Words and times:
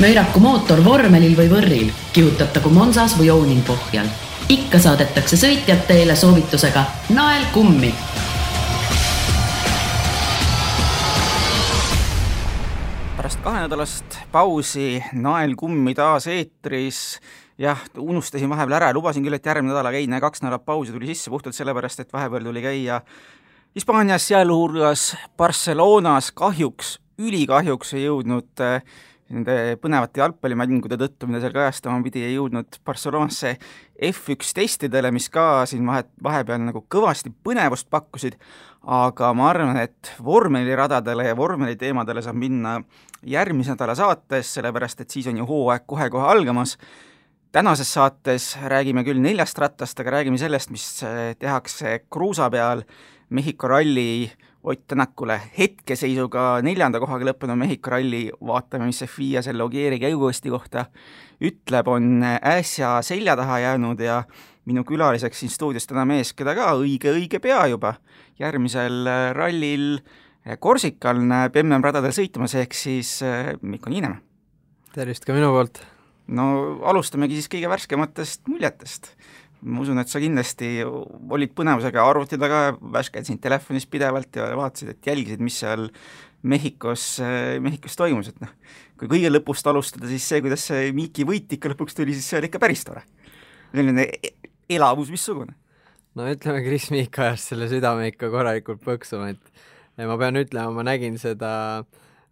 möiraku 0.00 0.40
mootor 0.40 0.80
vormelil 0.84 1.34
või 1.36 1.50
võrril, 1.50 1.90
kihutatagu 2.12 2.70
Monsas 2.72 3.18
või 3.18 3.28
Ounin 3.30 3.62
pohjal. 3.66 4.06
ikka 4.48 4.78
saadetakse 4.78 5.36
sõitjad 5.36 5.84
teele 5.86 6.16
soovitusega 6.16 6.84
nael 7.10 7.44
kummi. 7.52 7.94
pärast 13.16 13.40
kahenädalast 13.44 14.18
pausi 14.32 15.04
Nael 15.12 15.54
kummi 15.54 15.94
taas 15.94 16.26
eetris 16.26 17.20
jah, 17.58 17.78
unustasin 17.98 18.50
vahepeal 18.50 18.80
ära, 18.80 18.92
lubasin 18.92 19.22
küll, 19.22 19.36
et 19.36 19.46
järgmine 19.46 19.74
nädal 19.74 19.92
käin, 19.92 20.20
kaks 20.20 20.42
nädalat 20.42 20.64
pausi 20.64 20.92
tuli 20.92 21.06
sisse 21.06 21.30
puhtalt 21.30 21.54
sellepärast, 21.54 22.00
et 22.00 22.12
vahepeal 22.12 22.44
tuli 22.48 22.62
käia 22.62 23.00
Hispaanias, 23.74 24.26
sealhulgas 24.28 25.14
Barcelonas, 25.36 26.32
kahjuks, 26.36 26.98
ülikahjuks 27.18 27.94
ei 27.94 28.02
jõudnud 28.04 28.60
äh, 28.60 28.82
nende 29.32 29.76
põnevate 29.82 30.20
jalgpallimängude 30.20 30.98
tõttu, 31.00 31.28
mida 31.28 31.40
seal 31.42 31.54
kajastama 31.54 32.02
pidi, 32.04 32.22
ei 32.26 32.36
jõudnud 32.36 32.78
Barcelonasse 32.86 33.54
F1 34.08 34.52
testidele, 34.56 35.12
mis 35.14 35.28
ka 35.32 35.64
siin 35.68 35.86
vahe, 35.88 36.04
vahepeal 36.22 36.60
nagu 36.66 36.84
kõvasti 36.92 37.32
põnevust 37.44 37.88
pakkusid, 37.92 38.36
aga 38.82 39.32
ma 39.36 39.48
arvan, 39.50 39.78
et 39.82 40.12
vormeliradadele 40.24 41.30
ja 41.30 41.38
vormeliteemadele 41.38 42.24
saab 42.24 42.38
minna 42.40 42.78
järgmise 43.22 43.74
nädala 43.74 43.96
saates, 43.98 44.52
sellepärast 44.56 45.04
et 45.04 45.14
siis 45.14 45.30
on 45.30 45.40
ju 45.42 45.48
hooaeg 45.48 45.86
kohe-kohe 45.86 46.28
algamas. 46.34 46.76
tänases 47.52 47.92
saates 47.92 48.56
räägime 48.64 49.04
küll 49.04 49.20
neljast 49.20 49.58
rattast, 49.58 50.00
aga 50.00 50.10
räägime 50.10 50.38
sellest, 50.38 50.70
mis 50.70 51.04
tehakse 51.38 52.00
kruusa 52.10 52.50
peal, 52.50 52.82
Mehhiko 53.32 53.68
ralli 53.68 54.30
Ott 54.62 54.84
Tänakule 54.86 55.40
hetkeseisuga 55.58 56.60
neljanda 56.62 57.00
kohaga 57.02 57.26
lõppenud 57.26 57.58
Mehhiko 57.58 57.90
ralli, 57.96 58.28
vaatame, 58.46 58.86
mis 58.86 59.00
see 59.02 59.10
FIA 59.10 59.40
selle 59.42 59.64
Ogieri 59.64 59.98
käigukosti 59.98 60.52
kohta 60.54 60.84
ütleb, 61.42 61.88
on 61.90 62.22
äsja 62.22 63.00
selja 63.02 63.34
taha 63.36 63.58
jäänud 63.58 64.00
ja 64.00 64.20
minu 64.70 64.84
külaliseks 64.86 65.42
siin 65.42 65.50
stuudios 65.50 65.90
täna 65.90 66.04
mees, 66.06 66.30
keda 66.38 66.54
ka 66.54 66.68
õige-õige 66.78 67.42
pea 67.42 67.64
juba 67.72 67.96
järgmisel 68.38 69.10
rallil 69.34 69.98
Korsikal 70.62 71.18
näeb 71.22 71.58
MM-radadel 71.62 72.14
sõitmas, 72.14 72.54
ehk 72.58 72.74
siis 72.74 73.20
äh, 73.26 73.52
Mikko 73.62 73.90
Niinemäe. 73.90 74.22
tervist 74.94 75.26
ka 75.26 75.34
minu 75.34 75.50
poolt! 75.54 75.82
no 76.30 76.46
alustamegi 76.86 77.38
siis 77.38 77.50
kõige 77.50 77.70
värskematest 77.70 78.46
muljetest 78.50 79.12
ma 79.62 79.82
usun, 79.82 80.00
et 80.02 80.10
sa 80.10 80.20
kindlasti 80.22 80.82
olid 80.82 81.52
põnevusega 81.56 82.02
arvuti 82.02 82.38
taga, 82.40 82.72
värskendasid 82.94 83.40
telefonis 83.42 83.86
pidevalt 83.90 84.38
ja 84.38 84.48
vaatasid, 84.58 84.94
et 84.94 85.10
jälgisid, 85.12 85.42
mis 85.44 85.58
seal 85.62 85.88
Mehhikos, 86.42 87.04
Mehhikos 87.62 87.94
toimus, 87.98 88.32
et 88.32 88.40
noh, 88.42 88.50
kui 88.98 89.10
kõige 89.10 89.30
lõpust 89.30 89.68
alustada, 89.70 90.08
siis 90.10 90.24
see, 90.26 90.42
kuidas 90.42 90.64
see 90.66 90.90
Miiki 90.96 91.26
võit 91.28 91.54
ikka 91.54 91.70
lõpuks 91.70 91.94
tuli, 91.94 92.16
siis 92.16 92.26
see 92.26 92.40
oli 92.40 92.50
ikka 92.50 92.60
päris 92.62 92.82
tore. 92.86 93.04
selline 93.72 94.08
e-, 94.10 94.32
elavus 94.74 95.12
missugune. 95.14 95.54
no 96.18 96.26
ütleme, 96.28 96.64
Kris 96.66 96.90
Miik 96.90 97.18
ajas 97.22 97.46
selle 97.52 97.70
südame 97.70 98.10
ikka 98.10 98.32
korralikult 98.34 98.82
põksuma, 98.82 99.30
et 99.30 100.02
ma 100.02 100.18
pean 100.18 100.42
ütlema, 100.42 100.74
ma 100.74 100.86
nägin 100.90 101.14
seda, 101.22 101.84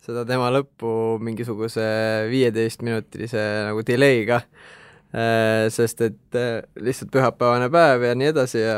seda 0.02 0.26
tema 0.26 0.50
lõppu 0.50 1.20
mingisuguse 1.22 1.86
viieteistminutilise 2.32 3.46
nagu 3.70 3.86
delay'ga 3.86 4.42
sest 5.74 6.04
et 6.06 6.38
äh, 6.38 6.60
lihtsalt 6.78 7.10
pühapäevane 7.10 7.66
päev 7.72 8.04
ja 8.06 8.14
nii 8.14 8.28
edasi 8.30 8.60
ja 8.62 8.76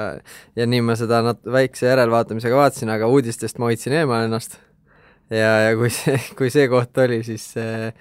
ja 0.56 0.66
nii 0.66 0.80
ma 0.84 0.96
seda 0.96 1.20
nat-, 1.26 1.44
väikse 1.44 1.90
järelvaatamisega 1.90 2.56
vaatasin, 2.56 2.92
aga 2.94 3.10
uudistest 3.12 3.60
ma 3.60 3.68
hoidsin 3.68 3.98
eemal 4.00 4.24
ennast. 4.24 4.56
ja, 5.30 5.52
ja 5.68 5.76
kui 5.76 5.92
see, 5.92 6.16
kui 6.38 6.48
see 6.54 6.68
koht 6.72 6.98
oli, 7.04 7.20
siis 7.26 7.50
äh, 7.60 7.92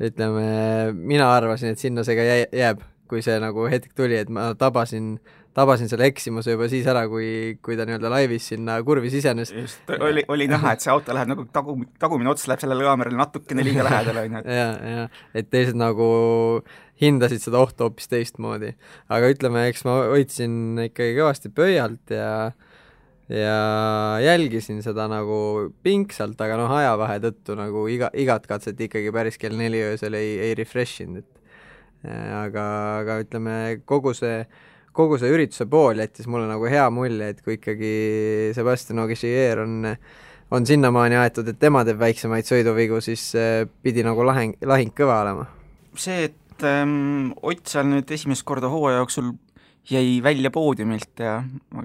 ütleme, 0.00 0.92
mina 0.96 1.28
arvasin, 1.36 1.74
et 1.74 1.82
sinna 1.82 2.04
see 2.06 2.16
ka 2.16 2.24
jääb, 2.56 2.80
kui 3.08 3.22
see 3.22 3.36
nagu 3.42 3.68
hetk 3.70 3.92
tuli, 3.96 4.16
et 4.16 4.32
ma 4.32 4.52
tabasin 4.58 5.18
tabasin 5.54 5.90
selle 5.90 6.08
eksimuse 6.10 6.54
juba 6.54 6.66
siis 6.70 6.86
ära, 6.90 7.04
kui, 7.10 7.56
kui 7.64 7.76
ta 7.78 7.86
nii-öelda 7.86 8.10
laivis 8.10 8.48
sinna 8.52 8.80
kurvi 8.86 9.10
sisenes. 9.12 9.52
just, 9.54 9.92
oli, 9.98 10.24
oli 10.28 10.48
näha, 10.50 10.74
et 10.74 10.84
see 10.84 10.92
auto 10.92 11.14
läheb 11.14 11.30
nagu 11.30 11.46
tagu, 11.54 11.76
tagumine 12.02 12.32
ots 12.32 12.48
läheb 12.50 12.64
sellele 12.64 12.86
kaamerale 12.86 13.20
natukene 13.20 13.66
liiga 13.66 13.86
lähedale, 13.88 14.26
on 14.26 14.40
ju. 14.40 14.42
ja, 14.50 14.68
ja, 14.96 15.06
et 15.36 15.50
teised 15.54 15.78
nagu 15.78 16.08
hindasid 17.00 17.42
seda 17.42 17.62
ohtu 17.62 17.86
hoopis 17.86 18.10
teistmoodi. 18.10 18.74
aga 19.12 19.30
ütleme, 19.34 19.68
eks 19.70 19.86
ma 19.86 20.00
hoidsin 20.10 20.84
ikkagi 20.88 21.16
kõvasti 21.20 21.54
pöialt 21.54 22.14
ja 22.14 22.30
ja 23.30 24.18
jälgisin 24.20 24.82
seda 24.84 25.06
nagu 25.08 25.70
pingsalt, 25.82 26.36
aga 26.44 26.58
noh, 26.60 26.74
ajavahe 26.76 27.22
tõttu 27.22 27.56
nagu 27.56 27.86
iga, 27.88 28.10
igat 28.12 28.44
katset 28.50 28.80
ikkagi 28.84 29.14
päris 29.14 29.38
kell 29.40 29.56
neli 29.56 29.80
öösel 29.86 30.18
ei, 30.18 30.34
ei 30.44 30.58
refresh 30.58 31.06
inud, 31.06 31.24
et 31.24 32.12
aga, 32.36 32.66
aga 33.00 33.18
ütleme, 33.24 33.56
kogu 33.88 34.12
see 34.16 34.42
kogu 34.94 35.18
see 35.18 35.32
ürituse 35.34 35.66
pool 35.70 35.98
jättis 35.98 36.28
mulle 36.30 36.46
nagu 36.50 36.68
hea 36.70 36.86
mulje, 36.94 37.32
et 37.34 37.42
kui 37.42 37.58
ikkagi 37.58 37.94
Sebastian 38.56 39.02
Ogier 39.04 39.64
on 39.64 39.82
on 40.54 40.66
sinnamaani 40.66 41.16
aetud, 41.18 41.48
et 41.50 41.58
tema 41.60 41.82
teeb 41.86 42.00
väiksemaid 42.00 42.46
sõiduvigu, 42.48 43.00
siis 43.04 43.30
äh, 43.38 43.64
pidi 43.82 44.04
nagu 44.06 44.24
lahing, 44.26 44.56
lahing 44.66 44.92
kõva 44.96 45.20
olema. 45.24 45.46
see, 45.96 46.28
et 46.30 46.66
ähm, 46.66 47.32
Ott 47.42 47.66
seal 47.70 47.88
nüüd 47.90 48.10
esimest 48.14 48.44
korda 48.46 48.70
hooaja 48.70 49.00
jooksul 49.02 49.32
jäi 49.90 50.20
välja 50.24 50.50
poodiumilt 50.50 51.20
ja 51.20 51.38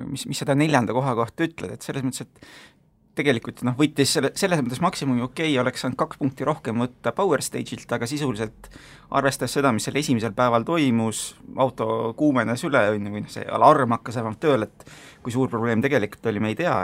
mis, 0.07 0.25
mis 0.29 0.39
seda 0.39 0.55
neljanda 0.55 0.95
koha 0.95 1.15
kohta 1.17 1.47
ütled, 1.47 1.73
et 1.75 1.85
selles 1.85 2.05
mõttes, 2.05 2.27
et 2.27 2.78
tegelikult 3.19 3.63
noh, 3.67 3.75
võitis 3.77 4.15
selle, 4.15 4.31
selles 4.39 4.61
mõttes 4.63 4.81
maksimumi 4.83 5.23
okei 5.25 5.51
okay,, 5.51 5.59
oleks 5.61 5.83
saanud 5.85 5.99
kaks 5.99 6.19
punkti 6.21 6.47
rohkem 6.47 6.79
võtta 6.83 7.13
Power 7.15 7.43
Stage'ilt, 7.43 7.89
aga 7.95 8.07
sisuliselt 8.09 8.71
arvestades 9.15 9.57
seda, 9.57 9.73
mis 9.75 9.87
seal 9.87 9.99
esimesel 9.99 10.33
päeval 10.37 10.65
toimus, 10.67 11.23
auto 11.59 12.13
kuumenes 12.17 12.63
üle, 12.67 12.81
on 12.95 13.07
ju, 13.09 13.13
või 13.15 13.23
noh, 13.25 13.31
see 13.33 13.45
alarm 13.59 13.95
hakkas 13.97 14.19
vähemalt 14.19 14.41
tööle, 14.43 14.69
et 14.69 14.91
kui 15.25 15.35
suur 15.35 15.51
probleem 15.51 15.83
tegelikult 15.83 16.29
oli, 16.31 16.43
me 16.43 16.53
ei 16.53 16.59
tea, 16.59 16.75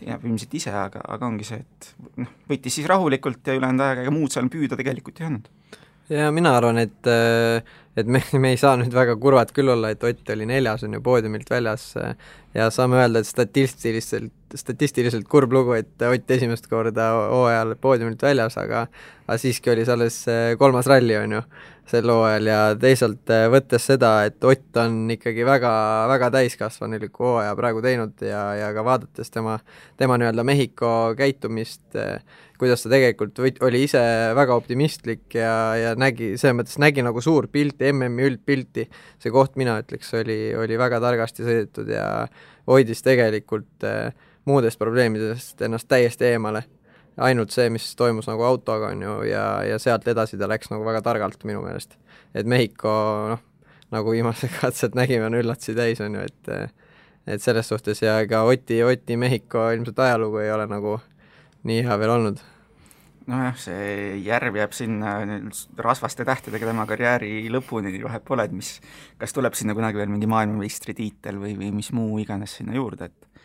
teab 0.00 0.26
ilmselt 0.26 0.58
ise, 0.58 0.74
aga, 0.74 1.02
aga 1.16 1.28
ongi 1.28 1.46
see, 1.46 1.60
et 1.62 1.90
noh, 2.22 2.32
võitis 2.50 2.78
siis 2.78 2.88
rahulikult 2.90 3.46
ja 3.46 3.58
ülejäänud 3.58 3.86
aega 3.86 4.04
ega 4.06 4.14
muud 4.14 4.34
seal 4.34 4.50
püüda 4.52 4.78
tegelikult 4.80 5.20
ei 5.20 5.28
olnud. 5.30 5.50
ja 6.10 6.30
mina 6.34 6.56
arvan, 6.58 6.80
et 6.82 7.12
et 7.96 8.06
me, 8.10 8.22
me 8.42 8.54
ei 8.54 8.60
saa 8.60 8.76
nüüd 8.80 8.94
väga 8.94 9.16
kurvad 9.20 9.52
küll 9.54 9.70
olla, 9.70 9.92
et 9.94 10.04
Ott 10.04 10.30
oli 10.34 10.46
neljas, 10.50 10.82
on 10.86 10.96
ju, 10.96 11.02
poodiumilt 11.04 11.50
väljas 11.50 11.92
ja 12.54 12.70
saame 12.74 12.98
öelda, 13.02 13.22
et 13.22 13.30
statistiliselt 13.30 14.32
statistiliselt 14.54 15.26
kurb 15.30 15.52
lugu, 15.54 15.74
et 15.78 16.02
Ott 16.06 16.30
esimest 16.30 16.68
korda 16.70 17.10
hooajal 17.32 17.74
poodiumilt 17.80 18.22
väljas, 18.22 18.58
aga 18.60 18.86
aga 19.24 19.38
siiski 19.40 19.72
oli 19.72 19.86
see 19.86 19.94
alles 19.94 20.18
kolmas 20.60 20.90
ralli, 20.90 21.16
on 21.16 21.38
ju, 21.38 21.44
sel 21.88 22.08
hooajal 22.08 22.48
ja 22.48 22.58
teisalt 22.80 23.30
eh, 23.32 23.44
võttes 23.52 23.84
seda, 23.90 24.12
et 24.28 24.44
Ott 24.44 24.78
on 24.80 25.04
ikkagi 25.14 25.44
väga, 25.46 25.72
väga 26.10 26.30
täiskasvanuliku 26.38 27.26
hooaja 27.28 27.52
praegu 27.58 27.82
teinud 27.84 28.24
ja, 28.24 28.42
ja 28.58 28.72
ka 28.76 28.84
vaadates 28.86 29.30
tema, 29.34 29.58
tema 30.00 30.18
nii-öelda 30.20 30.44
Mehhiko 30.46 30.90
käitumist, 31.18 31.84
eh, 32.00 32.22
kuidas 32.58 32.84
ta 32.84 32.92
tegelikult 32.92 33.40
võt-, 33.44 33.60
oli 33.66 33.84
ise 33.84 34.02
väga 34.36 34.56
optimistlik 34.56 35.36
ja, 35.36 35.54
ja 35.78 35.94
nägi, 36.00 36.34
selles 36.40 36.56
mõttes 36.60 36.80
nägi 36.80 37.04
nagu 37.04 37.20
suurt 37.24 37.52
pilti, 37.52 37.92
MM-i 37.92 38.30
üldpilti, 38.30 38.88
see 39.22 39.34
koht, 39.34 39.58
mina 39.60 39.76
ütleks, 39.82 40.12
oli, 40.16 40.38
oli 40.58 40.80
väga 40.80 41.02
targasti 41.04 41.44
sõidetud 41.46 41.90
ja 41.92 42.06
hoidis 42.70 43.04
tegelikult 43.04 43.84
äh, 43.84 44.14
muudest 44.48 44.80
probleemidest 44.80 45.62
ennast 45.62 45.88
täiesti 45.88 46.32
eemale. 46.32 46.64
Ainult 47.16 47.54
see, 47.54 47.68
mis 47.70 47.86
toimus 47.96 48.28
nagu 48.30 48.42
autoga, 48.46 48.90
on 48.94 49.02
ju, 49.02 49.16
ja, 49.30 49.46
ja 49.66 49.78
sealt 49.82 50.08
edasi 50.10 50.38
ta 50.40 50.48
läks 50.50 50.72
nagu 50.72 50.86
väga 50.86 51.02
targalt 51.04 51.44
minu 51.44 51.62
meelest. 51.64 51.98
et 52.34 52.46
Mehhiko 52.46 52.94
noh, 53.34 53.44
nagu 53.94 54.14
viimased 54.14 54.50
katsed 54.60 54.96
nägime, 54.98 55.28
on 55.28 55.38
üllatusi 55.42 55.76
täis, 55.78 56.02
on 56.04 56.18
ju, 56.18 56.24
et 56.24 56.56
et 57.24 57.40
selles 57.40 57.68
suhtes 57.68 58.02
ja 58.02 58.18
ega 58.20 58.42
Oti, 58.44 58.82
Oti 58.84 59.16
Mehhiko 59.16 59.70
ilmselt 59.72 59.98
ajalugu 59.98 60.42
ei 60.42 60.50
ole 60.52 60.66
nagu 60.68 60.98
nii 61.64 61.80
hea 61.86 61.96
veel 61.98 62.12
olnud 62.18 62.42
nojah, 63.30 63.56
see 63.56 64.18
järv 64.24 64.58
jääb 64.58 64.74
sinna 64.76 65.14
rasvaste 65.80 66.26
tähtedega 66.28 66.68
tema 66.68 66.84
karjääri 66.88 67.48
lõpuni, 67.52 67.94
vahet 68.04 68.24
pole, 68.26 68.44
et 68.44 68.52
mis, 68.52 68.76
kas 69.20 69.32
tuleb 69.32 69.56
sinna 69.56 69.76
kunagi 69.76 70.00
veel 70.00 70.12
mingi 70.12 70.28
maailmameistritiitel 70.30 71.40
või, 71.40 71.54
või 71.56 71.70
mis 71.78 71.90
muu 71.96 72.18
iganes 72.20 72.58
sinna 72.58 72.76
juurde, 72.76 73.08
et 73.08 73.44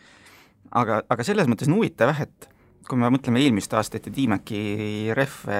aga, 0.75 1.01
aga 1.07 1.27
selles 1.27 1.47
mõttes 1.47 1.69
on 1.71 1.77
huvitav 1.79 2.11
jah, 2.11 2.25
et 2.27 2.49
kui 2.87 2.97
me 2.99 3.09
mõtleme 3.13 3.41
eelmist 3.43 3.73
aastat 3.77 4.07
ja 4.07 4.13
Tiimeki 4.13 4.59
rehve, 5.17 5.57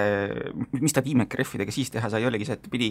mis 0.80 0.94
ta 0.94 1.02
Tiimeki 1.04 1.38
rehvidega 1.40 1.74
siis 1.74 1.92
teha 1.92 2.10
sai, 2.10 2.24
oligi 2.26 2.48
see, 2.48 2.56
et 2.58 2.68
pidi, 2.72 2.88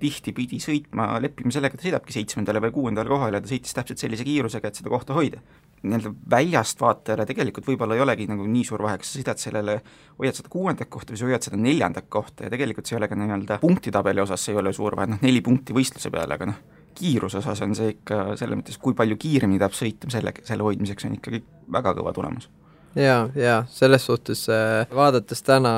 tihti 0.00 0.34
pidi 0.34 0.58
sõitma, 0.62 1.10
leppima 1.22 1.52
sellega, 1.54 1.78
ta 1.78 1.86
sõidabki 1.86 2.14
seitsmendale 2.16 2.62
või 2.64 2.74
kuuendale 2.74 3.12
kohale 3.12 3.38
ja 3.38 3.44
ta 3.44 3.50
sõitis 3.50 3.76
täpselt 3.76 4.02
sellise 4.02 4.26
kiirusega, 4.26 4.70
et 4.70 4.80
seda 4.80 4.92
kohta 4.92 5.16
hoida. 5.18 5.42
nii-öelda 5.82 6.10
väljast 6.30 6.80
vaatajale 6.82 7.26
tegelikult 7.26 7.68
võib-olla 7.68 7.94
ei 7.94 8.02
olegi 8.02 8.26
nagu 8.26 8.46
nii 8.50 8.64
suur 8.66 8.82
vahe, 8.82 8.98
kas 8.98 9.12
sa 9.12 9.20
sõidad 9.20 9.38
sellele, 9.38 9.78
hoiad 10.18 10.34
seda 10.34 10.50
kuuendat 10.50 10.90
kohta 10.90 11.14
või 11.14 11.20
sa 11.20 11.28
hoiad 11.28 11.46
seda 11.46 11.60
neljandat 11.60 12.08
kohta 12.10 12.48
ja 12.48 12.50
tegelikult 12.50 12.86
see 12.88 12.96
ei 12.96 13.02
ole 13.02 13.08
ka 13.08 13.18
nii-öelda 13.20 13.60
punktitabeli 13.62 14.24
osas, 14.24 14.48
ei 14.50 14.58
ole 14.58 14.72
suur 14.74 14.98
vahe, 14.98 15.12
noh 15.12 15.22
neli 15.22 15.44
punkti 15.44 15.76
võistluse 15.76 16.10
peale, 16.10 16.34
aga 16.34 16.50
noh, 16.50 16.58
kiiruse 16.98 17.38
osas 17.38 17.62
on 17.62 17.76
see 17.78 17.94
ikka 17.94 18.34
selles 18.40 18.58
mõttes, 18.58 18.78
kui 18.82 18.96
palju 18.98 19.18
kiiremini 19.20 19.60
tahab 19.62 19.76
sõita, 19.78 20.10
selle, 20.10 20.34
selle 20.42 20.66
hoidmiseks 20.66 21.06
on 21.06 21.14
ikkagi 21.18 21.44
väga 21.78 21.94
kõva 22.00 22.14
tulemus. 22.16 22.50
Jaa, 22.96 23.28
jaa, 23.36 23.58
selles 23.72 24.06
suhtes 24.06 24.46
äh, 24.52 24.86
vaadates 24.94 25.42
täna 25.42 25.72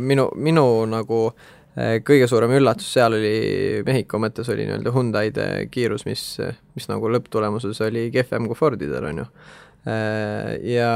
minu, 0.00 0.28
minu 0.34 0.64
nagu 0.90 1.28
kõige 1.78 2.26
suurem 2.26 2.50
üllatus 2.56 2.88
seal 2.90 3.14
oli 3.14 3.82
Mehhiko 3.86 4.18
mõttes 4.18 4.48
oli 4.50 4.64
nii-öelda 4.66 4.90
Hyundai'de 4.90 5.44
kiirus, 5.70 6.08
mis, 6.08 6.24
mis 6.74 6.88
nagu 6.90 7.06
lõpptulemuses 7.14 7.78
oli 7.86 8.08
kehvem 8.10 8.48
kui 8.50 8.58
Fordidel, 8.58 9.06
on 9.12 9.20
ju. 9.22 9.26
Ja, 10.66 10.90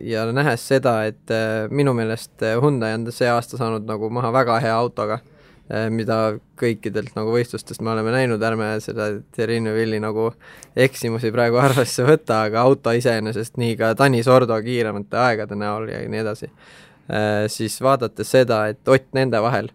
ja 0.00 0.22
nähes 0.32 0.64
seda, 0.64 0.94
et 1.10 1.28
minu 1.68 1.92
meelest 1.94 2.40
Hyundai 2.40 2.94
on 2.96 3.04
see 3.12 3.28
aasta 3.28 3.60
saanud 3.60 3.84
nagu 3.84 4.08
maha 4.08 4.32
väga 4.32 4.56
hea 4.64 4.72
autoga 4.72 5.20
mida 5.90 6.16
kõikidelt 6.60 7.14
nagu 7.16 7.32
võistlustest 7.32 7.80
me 7.80 7.94
oleme 7.94 8.12
näinud, 8.12 8.42
ärme 8.44 8.66
seda 8.84 9.06
Thierry 9.32 9.62
Neuvilli 9.64 9.96
nagu 10.02 10.28
eksimusi 10.76 11.30
praegu 11.32 11.56
arvesse 11.64 12.04
võta, 12.04 12.42
aga 12.50 12.66
auto 12.68 12.92
iseenesest, 12.92 13.56
nii 13.60 13.78
ka 13.80 13.94
Tanis 13.96 14.28
Ordo 14.28 14.58
kiiremate 14.64 15.16
aegade 15.20 15.56
näol 15.56 15.88
ja 15.88 16.02
nii 16.04 16.20
edasi, 16.20 16.50
eh, 17.08 17.46
siis 17.52 17.78
vaadates 17.84 18.34
seda, 18.36 18.66
et 18.68 18.92
Ott 18.92 19.08
nende 19.16 19.40
vahel 19.40 19.70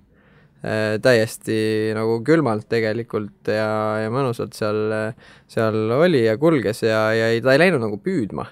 eh, 0.61 0.99
täiesti 1.01 1.57
nagu 1.97 2.19
külmalt 2.27 2.69
tegelikult 2.69 3.49
ja, 3.49 3.73
ja 4.03 4.13
mõnusalt 4.13 4.53
seal, 4.53 4.93
seal 5.49 5.97
oli 5.97 6.27
ja 6.27 6.37
kulges 6.37 6.85
ja, 6.85 7.07
ja 7.17 7.33
ei, 7.33 7.41
ta 7.41 7.57
ei 7.57 7.65
läinud 7.65 7.81
nagu 7.81 7.97
püüdma 7.97 8.45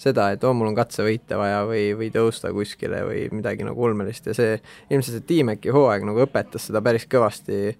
seda, 0.00 0.30
et 0.32 0.44
oo 0.44 0.52
oh,, 0.52 0.56
mul 0.56 0.70
on 0.70 0.76
katsevõite 0.76 1.38
vaja 1.40 1.62
või, 1.68 1.88
või 1.96 2.10
tõusta 2.12 2.52
kuskile 2.54 3.00
või 3.06 3.22
midagi 3.32 3.64
nagu 3.66 3.86
ulmelist 3.88 4.28
ja 4.28 4.34
see, 4.36 4.58
ilmselt 4.90 5.18
see 5.18 5.28
Tiimeki 5.30 5.72
hooaeg 5.72 6.04
nagu 6.06 6.24
õpetas 6.26 6.68
seda 6.68 6.82
päris 6.84 7.08
kõvasti, 7.10 7.72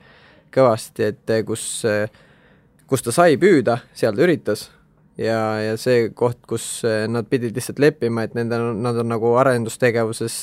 kõvasti, 0.55 1.11
et 1.13 1.35
kus, 1.47 1.67
kus 2.89 3.05
ta 3.05 3.15
sai 3.15 3.37
püüda, 3.41 3.81
seal 3.95 4.17
ta 4.17 4.27
üritas. 4.27 4.71
Ja, 5.17 5.57
ja 5.65 5.77
see 5.81 6.11
koht, 6.13 6.43
kus 6.45 6.83
nad 6.85 7.25
pidid 7.31 7.57
lihtsalt 7.57 7.79
leppima, 7.81 8.27
et 8.27 8.35
nende, 8.37 8.59
nad 8.85 8.99
on 9.01 9.09
nagu 9.09 9.31
arendustegevuses 9.41 10.37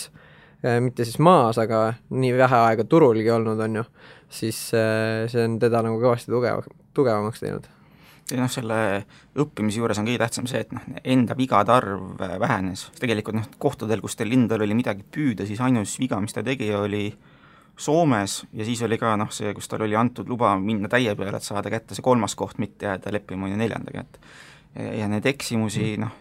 mitte 0.82 1.06
siis 1.06 1.20
maas, 1.22 1.60
aga 1.62 1.92
nii 2.10 2.34
vähe 2.40 2.62
aega 2.72 2.88
turulgi 2.90 3.30
olnud, 3.30 3.62
on 3.62 3.82
ju, 3.82 3.86
siis 4.34 4.64
see 4.74 5.46
on 5.46 5.60
teda 5.62 5.84
nagu 5.86 6.02
kõvasti 6.02 6.34
tugev, 6.34 6.66
tugevamaks 6.98 7.46
teinud 7.46 7.70
ja 8.34 8.42
noh, 8.42 8.52
selle 8.52 8.78
õppimise 9.40 9.82
juures 9.82 10.00
on 10.02 10.08
kõige 10.08 10.22
tähtsam 10.24 10.48
see, 10.50 10.64
et 10.66 10.74
noh, 10.76 10.86
enda 11.04 11.38
vigade 11.38 11.74
arv 11.74 12.24
vähenes, 12.42 12.88
tegelikult 13.00 13.38
noh, 13.38 13.48
kohtadel, 13.62 14.02
kus 14.04 14.18
teil 14.20 14.34
endal 14.36 14.66
oli 14.66 14.78
midagi 14.78 15.06
püüda, 15.06 15.48
siis 15.50 15.62
ainus 15.64 15.96
viga, 16.02 16.20
mis 16.24 16.36
ta 16.36 16.44
tegi, 16.46 16.72
oli 16.78 17.06
Soomes 17.78 18.44
ja 18.54 18.66
siis 18.66 18.84
oli 18.86 19.00
ka 19.02 19.16
noh, 19.18 19.32
see, 19.34 19.54
kus 19.58 19.70
tal 19.70 19.86
oli 19.86 19.98
antud 19.98 20.30
luba 20.30 20.54
minna 20.62 20.90
täie 20.92 21.16
peale, 21.18 21.40
et 21.40 21.46
saada 21.46 21.72
kätte 21.74 21.98
see 21.98 22.06
kolmas 22.06 22.36
koht, 22.38 22.60
mitte 22.62 22.90
jääda 22.90 23.14
leppima 23.14 23.48
on 23.48 23.56
ju 23.56 23.62
neljandaga, 23.62 24.04
et 24.06 24.20
ja 25.00 25.08
neid 25.10 25.26
eksimusi 25.30 25.96
noh, 26.02 26.14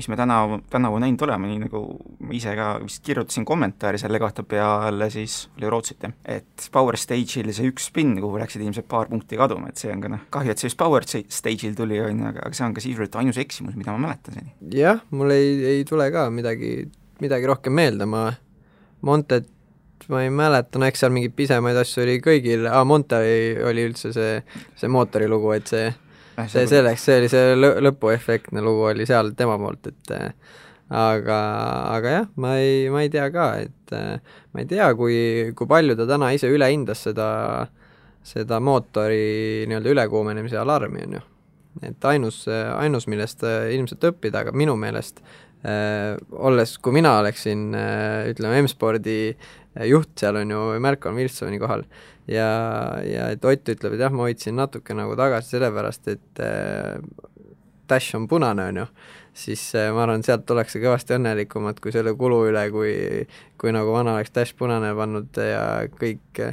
mis 0.00 0.08
me 0.08 0.16
tänavu, 0.16 0.60
tänavu 0.72 0.98
näinud 1.02 1.20
oleme, 1.26 1.50
nii 1.50 1.60
nagu 1.66 1.82
ma 2.24 2.32
ise 2.36 2.54
ka 2.56 2.70
vist 2.80 3.02
kirjutasin 3.04 3.44
kommentaari 3.48 4.00
selle 4.00 4.20
kohta 4.22 4.42
peale 4.48 5.10
siis, 5.12 5.42
oli 5.58 5.70
Rootsit 5.72 6.06
jah, 6.06 6.16
et 6.24 6.68
Power 6.72 6.96
Stage'il 7.00 7.52
see 7.52 7.68
üks 7.68 7.90
spinn, 7.90 8.16
kuhu 8.22 8.40
läksid 8.40 8.64
ilmselt 8.64 8.88
paar 8.88 9.10
punkti 9.12 9.38
kaduma, 9.40 9.68
et 9.68 9.80
see 9.80 9.92
on 9.92 10.00
ka 10.00 10.12
noh, 10.12 10.24
kahju, 10.32 10.54
et 10.54 10.62
see 10.62 10.70
just 10.70 10.80
Power 10.80 11.04
Stage'il 11.04 11.76
tuli, 11.78 12.00
on 12.00 12.24
ju, 12.24 12.32
aga, 12.32 12.50
see 12.56 12.66
on 12.66 12.76
ka 12.76 12.84
sisuliselt 12.84 13.20
ainus 13.20 13.40
eksimus, 13.42 13.76
mida 13.76 13.92
ma 13.94 14.08
mäletan 14.08 14.40
seni. 14.40 14.54
jah, 14.74 15.04
mul 15.14 15.36
ei, 15.36 15.54
ei 15.76 15.88
tule 15.88 16.08
ka 16.14 16.28
midagi, 16.32 16.74
midagi 17.20 17.50
rohkem 17.50 17.76
meelde, 17.76 18.08
ma 18.08 18.30
Montet 19.04 19.48
ma 20.08 20.22
ei 20.24 20.30
mäleta, 20.32 20.80
no 20.80 20.88
eks 20.88 21.02
seal 21.04 21.12
mingeid 21.12 21.34
pisemaid 21.36 21.76
asju 21.80 22.02
oli 22.04 22.20
kõigil, 22.24 22.64
aa, 22.70 22.84
Monte 22.88 23.20
oli 23.68 23.84
üldse 23.88 24.14
see, 24.16 24.38
see 24.80 24.90
mootori 24.92 25.28
lugu, 25.30 25.52
et 25.54 25.68
see 25.70 25.90
see 26.50 26.66
selleks, 26.70 27.04
see 27.04 27.18
oli 27.20 27.30
see 27.32 27.56
lõpuefektne 27.58 28.62
lugu 28.64 28.88
oli 28.90 29.06
seal 29.08 29.32
tema 29.38 29.58
poolt, 29.60 29.90
et 29.90 30.14
äh, 30.16 30.54
aga, 30.88 31.40
aga 31.96 32.14
jah, 32.16 32.30
ma 32.40 32.54
ei, 32.62 32.86
ma 32.92 33.04
ei 33.04 33.12
tea 33.12 33.26
ka, 33.34 33.50
et 33.66 33.96
äh, 33.96 34.38
ma 34.52 34.62
ei 34.62 34.70
tea, 34.70 34.92
kui, 34.98 35.18
kui 35.56 35.70
palju 35.70 35.98
ta 35.98 36.08
täna 36.08 36.32
ise 36.36 36.50
üle 36.52 36.70
hindas 36.72 37.04
seda, 37.08 37.28
seda 38.26 38.60
mootori 38.62 39.66
nii-öelda 39.70 39.94
ülekuumenemise 39.96 40.60
alarmi, 40.60 41.06
on 41.08 41.18
ju. 41.18 41.26
et 41.86 42.10
ainus, 42.10 42.42
ainus, 42.50 43.06
millest 43.10 43.44
ilmselt 43.46 44.10
õppida, 44.10 44.44
aga 44.44 44.56
minu 44.56 44.74
meelest 44.80 45.22
äh, 45.22 45.49
olles, 45.62 46.78
kui 46.80 46.94
mina 46.96 47.18
oleksin 47.20 47.74
äh, 47.76 48.30
ütleme, 48.32 48.62
M-spordi 48.64 49.34
juht 49.90 50.14
seal 50.18 50.40
on 50.40 50.50
ju, 50.54 50.60
Merkon 50.80 51.18
Wilsoni 51.18 51.60
kohal, 51.60 51.84
ja, 52.30 52.48
ja 53.04 53.28
et 53.34 53.44
Ott 53.44 53.68
ütleb, 53.68 53.94
et 53.94 54.00
jah, 54.00 54.12
ma 54.14 54.24
hoidsin 54.24 54.56
natuke 54.56 54.96
nagu 54.96 55.16
tagasi 55.20 55.58
sellepärast, 55.58 56.08
et 56.14 56.42
äh, 56.44 56.96
Dash 57.90 58.16
on 58.16 58.24
punane, 58.30 58.70
on 58.70 58.80
ju, 58.82 58.86
siis 59.36 59.66
äh, 59.76 59.90
ma 59.92 60.06
arvan, 60.06 60.24
sealt 60.24 60.48
ollakse 60.50 60.80
kõvasti 60.80 61.18
õnnelikumad 61.18 61.82
kui 61.82 61.92
selle 61.92 62.16
kulu 62.16 62.40
üle, 62.48 62.64
kui 62.72 62.94
kui 63.60 63.76
nagu 63.76 63.92
vana 63.92 64.16
oleks 64.16 64.32
Dash 64.32 64.56
punane 64.56 64.94
pannud 64.96 65.44
ja 65.44 65.64
kõik 66.00 66.44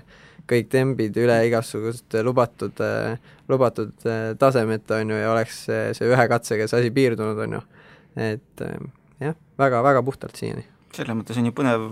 kõik 0.47 0.69
tembid 0.71 1.15
üle 1.19 1.41
igasugust 1.43 2.15
lubatud, 2.23 2.79
lubatud 3.51 4.05
tasemet, 4.39 4.85
on 4.95 5.09
ju, 5.11 5.17
ja 5.19 5.33
oleks 5.33 5.65
see 5.67 6.07
ühe 6.07 6.27
katsega 6.31 6.69
see 6.71 6.85
asi 6.85 6.93
piirdunud, 6.95 7.41
on 7.43 7.57
ju. 7.57 7.65
et 8.29 8.63
jah, 9.19 9.37
väga, 9.57 9.83
väga 9.83 10.03
puhtalt 10.05 10.35
siiani. 10.37 10.65
Selles 10.95 11.17
mõttes 11.19 11.37
on 11.37 11.45
ju 11.45 11.53
põnev 11.53 11.83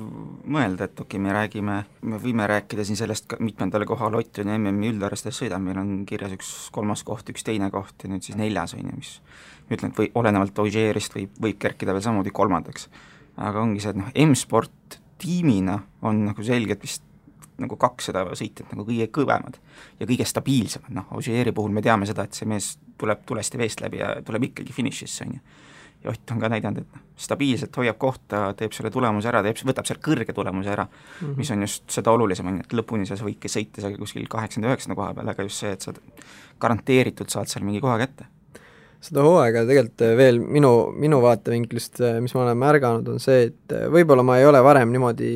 mõelda, 0.50 0.88
et 0.88 1.00
okei 1.00 1.20
okay,, 1.20 1.22
me 1.22 1.34
räägime, 1.36 1.76
me 2.10 2.20
võime 2.22 2.46
rääkida 2.50 2.86
siin 2.88 2.98
sellest, 2.98 3.36
mitmendale 3.44 3.86
kohale 3.86 4.22
Ott 4.22 4.40
on 4.42 4.54
MM-i 4.56 4.94
üldarvestes 4.94 5.36
sõidab, 5.42 5.62
meil 5.62 5.78
on 5.82 5.92
kirjas 6.10 6.34
üks 6.34 6.52
kolmas 6.74 7.04
koht, 7.06 7.30
üks 7.34 7.44
teine 7.46 7.70
koht 7.74 8.06
ja 8.06 8.10
nüüd 8.10 8.24
siis 8.26 8.40
neljas, 8.40 8.74
on 8.78 8.88
ju, 8.88 8.96
mis 8.96 9.12
ütlen, 9.70 9.92
et 9.92 10.00
või 10.00 10.10
olenevalt 10.16 10.64
Ožeerist 10.64 11.18
võib, 11.18 11.36
võib 11.44 11.60
kerkida 11.62 11.94
veel 11.94 12.06
samamoodi 12.06 12.34
kolmandaks. 12.34 12.88
aga 13.36 13.62
ongi 13.62 13.84
see, 13.84 13.92
et 13.92 14.00
noh, 14.00 14.14
M-sport 14.16 14.98
tiimina 15.20 15.82
on 16.02 16.24
nagu 16.30 16.44
selgelt 16.44 16.82
vist 16.82 17.04
nagu 17.60 17.76
kakssada 17.80 18.26
sõitjat 18.36 18.72
nagu 18.72 18.88
kõige 18.88 19.08
kõvemad 19.16 19.60
ja 20.00 20.08
kõige 20.08 20.26
stabiilsemad, 20.28 20.96
noh, 20.96 21.12
Ožeeri 21.20 21.52
puhul 21.56 21.76
me 21.76 21.84
teame 21.84 22.08
seda, 22.08 22.24
et 22.24 22.34
see 22.34 22.48
mees 22.48 22.78
tuleb 23.00 23.28
tulest 23.28 23.54
ja 23.54 23.60
veest 23.60 23.84
läbi 23.84 24.00
ja 24.00 24.16
tuleb 24.26 24.50
ikkagi 24.50 24.76
finišisse, 24.76 25.28
on 25.28 25.38
ju 25.38 25.65
ja 26.06 26.14
Ott 26.14 26.32
on 26.32 26.40
ka 26.42 26.50
näidanud, 26.52 26.84
et 26.84 26.96
noh, 26.96 27.04
stabiilselt 27.18 27.78
hoiab 27.80 27.98
kohta, 28.02 28.46
teeb 28.58 28.76
selle 28.76 28.92
tulemuse 28.94 29.30
ära, 29.32 29.42
teeb, 29.46 29.60
võtab 29.68 29.88
selle 29.90 30.04
kõrge 30.06 30.36
tulemuse 30.36 30.72
ära 30.72 30.86
mm, 30.86 31.18
-hmm. 31.20 31.36
mis 31.40 31.52
on 31.52 31.66
just 31.66 31.84
seda 31.98 32.14
olulisem, 32.14 32.48
on 32.52 32.60
ju, 32.60 32.68
et 32.68 32.78
lõpuni 32.80 33.10
sa 33.10 33.18
võidki 33.20 33.52
sõita 33.52 33.84
seal 33.84 33.98
kuskil 34.00 34.28
kaheksakümne, 34.30 34.72
üheksakümne 34.72 35.00
koha 35.00 35.14
peal, 35.18 35.34
aga 35.34 35.48
just 35.48 35.64
see, 35.64 35.74
et 35.74 35.82
sa 35.82 35.94
garanteeritult 36.62 37.34
saad 37.34 37.52
seal 37.52 37.66
mingi 37.66 37.82
koha 37.84 37.98
kätte. 38.04 38.30
seda 39.06 39.22
hooaega 39.22 39.66
tegelikult 39.68 40.02
veel 40.18 40.40
minu, 40.40 40.72
minu 40.98 41.22
vaatevinklist, 41.22 42.00
mis 42.22 42.34
ma 42.34 42.44
olen 42.44 42.58
märganud, 42.58 43.08
on 43.08 43.20
see, 43.20 43.52
et 43.52 43.76
võib-olla 43.94 44.24
ma 44.26 44.40
ei 44.40 44.46
ole 44.46 44.62
varem 44.64 44.92
niimoodi 44.92 45.32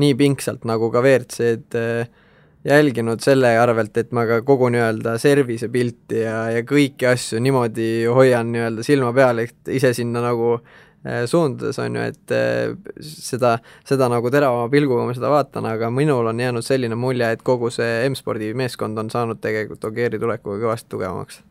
nii 0.00 0.14
pingsalt 0.16 0.64
nagu 0.68 0.88
ka 0.92 1.02
WRC-d 1.04 1.80
äh, 1.80 2.20
jälginud 2.64 3.22
selle 3.22 3.56
arvelt, 3.58 3.96
et 3.98 4.12
ma 4.14 4.24
ka 4.28 4.40
kogu 4.46 4.68
nii-öelda 4.72 5.16
servise 5.20 5.68
pilti 5.72 6.22
ja, 6.22 6.44
ja 6.54 6.62
kõiki 6.66 7.08
asju 7.10 7.40
niimoodi 7.42 8.06
hoian 8.06 8.52
nii-öelda 8.54 8.86
silma 8.86 9.10
peal, 9.16 9.42
et 9.42 9.72
ise 9.74 9.90
sinna 9.96 10.22
nagu 10.22 10.52
äh, 10.54 11.24
suundades, 11.30 11.80
on 11.82 11.98
ju, 11.98 12.04
et 12.12 12.34
äh, 12.36 12.76
seda, 13.02 13.56
seda 13.88 14.06
nagu 14.12 14.30
teravama 14.30 14.70
pilguga 14.72 15.08
ma 15.08 15.16
seda 15.16 15.32
vaatan, 15.32 15.66
aga 15.72 15.90
minul 15.94 16.30
on 16.30 16.42
jäänud 16.44 16.66
selline 16.66 16.98
mulje, 16.98 17.32
et 17.34 17.42
kogu 17.46 17.70
see 17.74 18.04
M-spordi 18.10 18.52
meeskond 18.58 18.98
on 19.02 19.10
saanud 19.10 19.42
tegelikult 19.42 19.90
Ogieri 19.90 20.22
tulekuga 20.22 20.60
kõvasti 20.62 20.94
tugevamaks 20.94 21.42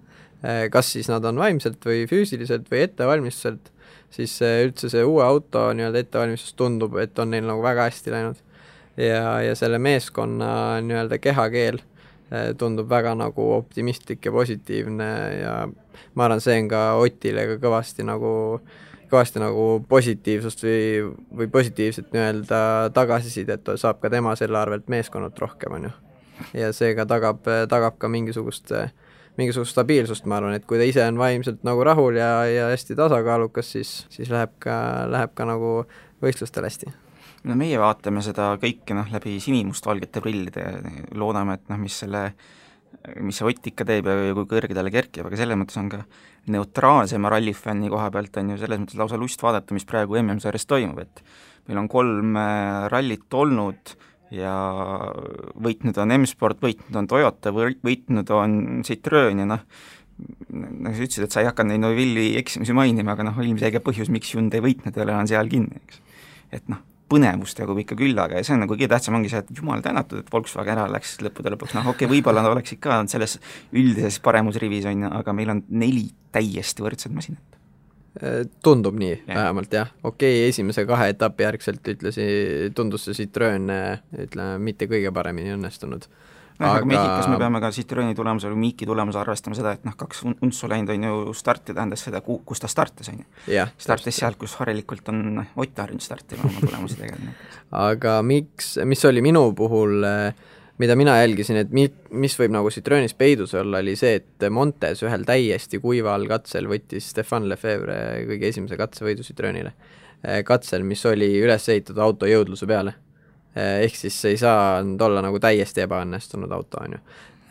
äh,. 0.46 0.64
Kas 0.72 0.94
siis 0.96 1.12
nad 1.12 1.26
on 1.28 1.42
vaimselt 1.44 1.84
või 1.86 2.06
füüsiliselt 2.10 2.72
või 2.72 2.86
ettevalmistuselt, 2.88 3.68
siis 4.12 4.40
üldse 4.40 4.88
see 4.92 5.04
uue 5.04 5.28
auto 5.28 5.68
nii-öelda 5.76 6.06
ettevalmistus 6.06 6.56
tundub, 6.56 6.96
et 7.04 7.20
on 7.20 7.36
neil 7.36 7.44
nagu 7.48 7.64
väga 7.64 7.90
hästi 7.92 8.16
läinud 8.16 8.40
ja, 8.98 9.42
ja 9.42 9.56
selle 9.56 9.80
meeskonna 9.80 10.82
nii-öelda 10.82 11.18
kehakeel 11.22 11.80
eh, 12.32 12.52
tundub 12.58 12.90
väga 12.90 13.16
nagu 13.16 13.52
optimistlik 13.54 14.26
ja 14.26 14.32
positiivne 14.32 15.10
ja 15.42 15.56
ma 16.16 16.26
arvan, 16.28 16.42
see 16.44 16.60
on 16.62 16.70
ka 16.72 16.86
Otile 17.00 17.46
ka 17.54 17.58
kõvasti 17.64 18.06
nagu, 18.08 18.32
kõvasti 19.12 19.44
nagu 19.44 19.68
positiivsust 19.90 20.66
või, 20.66 21.12
või 21.42 21.52
positiivset 21.52 22.12
nii-öelda 22.16 22.64
tagasisidet 22.96 23.76
saab 23.76 24.02
ka 24.02 24.12
tema 24.14 24.36
selle 24.40 24.60
arvelt 24.60 24.90
meeskonnalt 24.92 25.40
rohkem, 25.40 25.78
on 25.78 25.90
ju. 25.90 25.94
ja 26.64 26.72
seega 26.76 27.06
tagab, 27.06 27.46
tagab 27.70 28.00
ka 28.02 28.10
mingisugust, 28.12 28.74
mingisugust 29.38 29.76
stabiilsust, 29.78 30.26
ma 30.26 30.42
arvan, 30.42 30.58
et 30.58 30.66
kui 30.68 30.82
ta 30.82 30.88
ise 30.88 31.06
on 31.08 31.22
vaimselt 31.22 31.64
nagu 31.68 31.86
rahul 31.88 32.20
ja, 32.20 32.34
ja 32.50 32.72
hästi 32.74 32.98
tasakaalukas, 33.00 33.72
siis, 33.78 33.94
siis 34.10 34.34
läheb 34.34 34.58
ka, 34.60 34.76
läheb 35.12 35.38
ka 35.38 35.48
nagu 35.48 35.82
võistlustel 36.22 36.68
hästi 36.68 36.92
no 37.48 37.58
meie 37.58 37.78
vaatame 37.82 38.24
seda 38.26 38.52
kõike 38.62 38.96
noh, 38.98 39.08
läbi 39.14 39.38
sinimustvalgete 39.44 40.24
prillide, 40.24 40.66
loodame, 41.18 41.58
et 41.58 41.72
noh, 41.72 41.80
mis 41.82 41.96
selle, 42.04 42.28
mis 43.20 43.40
see 43.40 43.48
Ott 43.50 43.72
ikka 43.72 43.88
teeb 43.88 44.10
ja 44.10 44.36
kui 44.38 44.50
kõrge 44.50 44.78
talle 44.78 44.94
kerkib, 44.94 45.26
aga 45.28 45.40
selles 45.40 45.58
mõttes 45.60 45.80
on 45.82 45.90
ka 45.92 46.04
neutraalsema 46.52 47.32
rallifänni 47.34 47.90
koha 47.94 48.10
pealt 48.14 48.38
on 48.42 48.54
ju 48.54 48.60
selles 48.62 48.82
mõttes 48.82 49.00
lausa 49.00 49.20
lust 49.22 49.42
vaadata, 49.42 49.76
mis 49.78 49.88
praegu 49.90 50.20
MM-sarjas 50.22 50.68
toimub, 50.70 51.02
et 51.02 51.24
meil 51.70 51.82
on 51.82 51.90
kolm 51.92 52.38
äh, 52.38 52.88
rallit 52.94 53.38
olnud 53.38 53.96
ja 54.32 54.54
võitnud 55.62 55.98
on 56.02 56.16
M-sport, 56.22 56.62
võitnud 56.64 57.02
on 57.02 57.10
Toyota, 57.10 57.52
võitnud 57.52 58.30
on 58.36 58.54
Citroen 58.88 59.44
ja 59.44 59.50
noh, 59.50 59.66
nagu 60.52 60.94
sa 60.96 61.04
ütlesid, 61.04 61.26
et 61.26 61.34
sa 61.34 61.44
ei 61.44 61.50
hakanud 61.50 61.74
neid 61.74 61.84
Novilli 61.84 62.30
eksimusi 62.40 62.76
mainima, 62.78 63.16
aga 63.16 63.26
noh, 63.28 63.42
ilmselge 63.44 63.82
põhjus, 63.84 64.12
miks 64.14 64.32
Hyundai 64.36 64.64
võitnud 64.64 64.96
ei 64.96 65.06
ole, 65.06 65.18
on 65.18 65.30
seal 65.30 65.52
kinni, 65.52 65.82
eks. 65.84 66.02
et 66.60 66.72
noh, 66.72 66.80
põnevust 67.12 67.60
jagub 67.62 67.80
ikka 67.84 67.98
küllaga 68.00 68.40
ja 68.40 68.48
see 68.48 68.56
on 68.56 68.64
nagu 68.66 68.76
kõige 68.76 68.90
tähtsam, 68.92 69.18
ongi 69.20 69.32
see, 69.32 69.44
et 69.44 69.54
jumal 69.58 69.84
tänatud, 69.86 70.24
et 70.24 70.34
Volkswagen 70.34 70.80
ära 70.80 70.90
läks 70.92 71.18
lõppude 71.26 71.54
lõpuks, 71.54 71.76
noh 71.78 71.92
okei 71.92 72.08
okay,, 72.08 72.12
võib-olla 72.16 72.44
nad 72.44 72.56
oleksid 72.56 72.82
ka 72.84 73.02
selles 73.12 73.38
üldises 73.72 74.22
paremusrivis, 74.24 74.88
on 74.92 75.06
ju, 75.06 75.14
aga 75.22 75.36
meil 75.36 75.56
on 75.56 75.64
neli 75.70 76.08
täiesti 76.32 76.86
võrdset 76.86 77.14
masinat. 77.16 77.60
Äh, 78.22 78.42
Tundub 78.64 78.98
nii 79.00 79.14
ja. 79.14 79.36
vähemalt 79.36 79.76
jah, 79.76 79.94
okei 80.04 80.42
okay,, 80.42 80.50
esimese 80.52 80.88
kahe 80.90 81.12
etapi 81.14 81.48
järgselt 81.48 81.94
ütlesi, 81.96 82.28
tundus 82.76 83.08
see 83.08 83.22
Citroen 83.22 83.72
ütleme, 84.26 84.58
mitte 84.72 84.90
kõige 84.92 85.14
paremini 85.16 85.56
õnnestunud 85.56 86.10
noh, 86.62 86.76
aga 86.78 86.88
Mehhikos 86.88 87.30
me 87.32 87.40
peame 87.42 87.62
ka 87.64 87.72
Citroeni 87.76 88.16
tulemuse 88.18 88.52
või 88.52 88.62
Miiki 88.66 88.88
tulemuse 88.90 89.20
arvestama 89.22 89.58
seda, 89.58 89.74
et 89.78 89.88
noh, 89.88 89.96
kaks 89.98 90.24
untsu 90.32 90.70
läinud 90.72 90.94
on 90.94 91.08
ju 91.08 91.36
starti, 91.38 91.76
tähendas 91.76 92.06
seda, 92.08 92.22
kus 92.22 92.64
ta 92.64 92.70
startis, 92.72 93.12
on 93.12 93.22
ju. 93.24 93.66
startis 93.82 94.22
sealt, 94.22 94.40
kus 94.42 94.56
harilikult 94.62 95.12
on 95.14 95.42
Ott 95.42 95.78
harjunud 95.84 96.04
startima 96.04 96.48
oma 96.48 96.64
tulemusi 96.64 96.98
tegema. 97.02 97.36
aga 97.90 98.18
miks, 98.26 98.76
mis 98.88 99.06
oli 99.10 99.24
minu 99.26 99.44
puhul 99.58 100.06
mida 100.82 100.96
mina 100.98 101.18
jälgisin, 101.20 101.60
et 101.62 101.74
mi-, 101.76 101.92
mis 102.24 102.34
võib 102.40 102.54
nagu 102.56 102.72
Citroenis 102.74 103.14
peidus 103.18 103.54
olla, 103.58 103.84
oli 103.84 103.94
see, 104.00 104.18
et 104.22 104.48
Montes 104.50 105.04
ühel 105.06 105.26
täiesti 105.28 105.82
kuival 105.84 106.26
katsel 106.30 106.70
võttis 106.72 107.12
Stefan 107.14 107.46
Lefebvre 107.52 107.98
kõige 108.30 108.50
esimese 108.50 108.80
katsevõidu 108.80 109.26
Citroenile. 109.28 109.76
katsel, 110.46 110.84
mis 110.86 111.02
oli 111.10 111.32
üles 111.42 111.64
ehitatud 111.70 112.02
auto 112.02 112.30
jõudluse 112.30 112.68
peale 112.70 112.94
ehk 113.56 113.98
siis 113.98 114.18
ei 114.30 114.38
saa 114.40 114.80
nad 114.86 115.02
olla 115.02 115.24
nagu 115.26 115.40
täiesti 115.44 115.84
ebaõnnestunud 115.86 116.52
auto, 116.56 116.84
on 116.86 116.96
ju. 116.96 117.02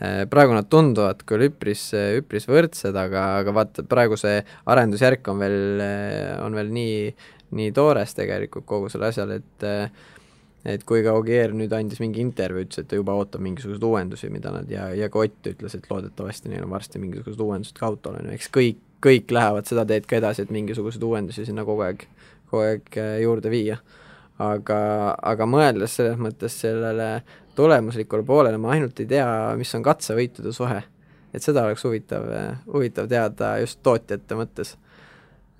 Eh, 0.01 0.23
praegu 0.29 0.55
nad 0.57 0.69
tunduvad 0.69 1.21
küll 1.29 1.45
üpris, 1.51 1.91
üpris 2.17 2.47
võrdsed, 2.49 2.95
aga, 2.97 3.25
aga 3.41 3.53
vaata, 3.53 3.85
praegu 3.85 4.17
see 4.17 4.39
arendusjärk 4.65 5.29
on 5.29 5.43
veel, 5.43 5.83
on 6.41 6.57
veel 6.57 6.71
nii, 6.73 6.95
nii 7.57 7.75
toores 7.75 8.17
tegelikult 8.17 8.65
kogu 8.65 8.89
sellel 8.89 9.11
asjal, 9.11 9.37
et 9.37 9.69
et 10.61 10.83
kui 10.85 11.01
ka 11.01 11.13
Ogier 11.17 11.55
nüüd 11.57 11.71
andis 11.73 11.97
mingi 12.01 12.21
intervjuu, 12.21 12.65
ütles, 12.67 12.83
et 12.83 12.89
ta 12.89 12.97
juba 12.97 13.15
ootab 13.17 13.41
mingisuguseid 13.41 13.85
uuendusi, 13.85 14.29
mida 14.29 14.51
nad 14.53 14.69
ja, 14.69 14.91
ja 14.93 15.09
ka 15.09 15.23
Ott 15.23 15.49
ütles, 15.49 15.73
et 15.77 15.87
loodetavasti 15.89 16.51
neil 16.51 16.67
on 16.67 16.73
varsti 16.73 17.01
mingisugused 17.01 17.41
uuendused 17.41 17.79
ka 17.81 17.87
autol, 17.89 18.19
on 18.19 18.29
ju, 18.29 18.35
eks 18.37 18.51
kõik, 18.53 18.83
kõik 19.01 19.33
lähevad 19.33 19.69
seda 19.69 19.87
teed 19.89 20.05
ka 20.09 20.19
edasi, 20.19 20.45
et 20.45 20.53
mingisuguseid 20.53 21.05
uuendusi 21.05 21.47
sinna 21.47 21.65
kogu 21.65 21.85
aeg, 21.87 22.05
kogu 22.51 22.61
aeg 22.67 23.01
eh, 23.01 23.15
juurde 23.23 23.53
viia 23.53 23.79
aga, 24.41 24.79
aga 25.33 25.47
mõeldes 25.49 25.97
selles 25.97 26.19
mõttes 26.21 26.55
sellele 26.63 27.09
tulemuslikule 27.57 28.25
poolele, 28.27 28.59
ma 28.61 28.75
ainult 28.75 28.99
ei 29.03 29.09
tea, 29.09 29.27
mis 29.59 29.73
on 29.77 29.85
katsevõitude 29.85 30.53
suhe. 30.55 30.81
et 31.31 31.43
seda 31.43 31.63
oleks 31.63 31.83
huvitav, 31.87 32.25
huvitav 32.67 33.07
teada 33.07 33.57
just 33.61 33.79
tootjate 33.83 34.35
mõttes. 34.35 34.75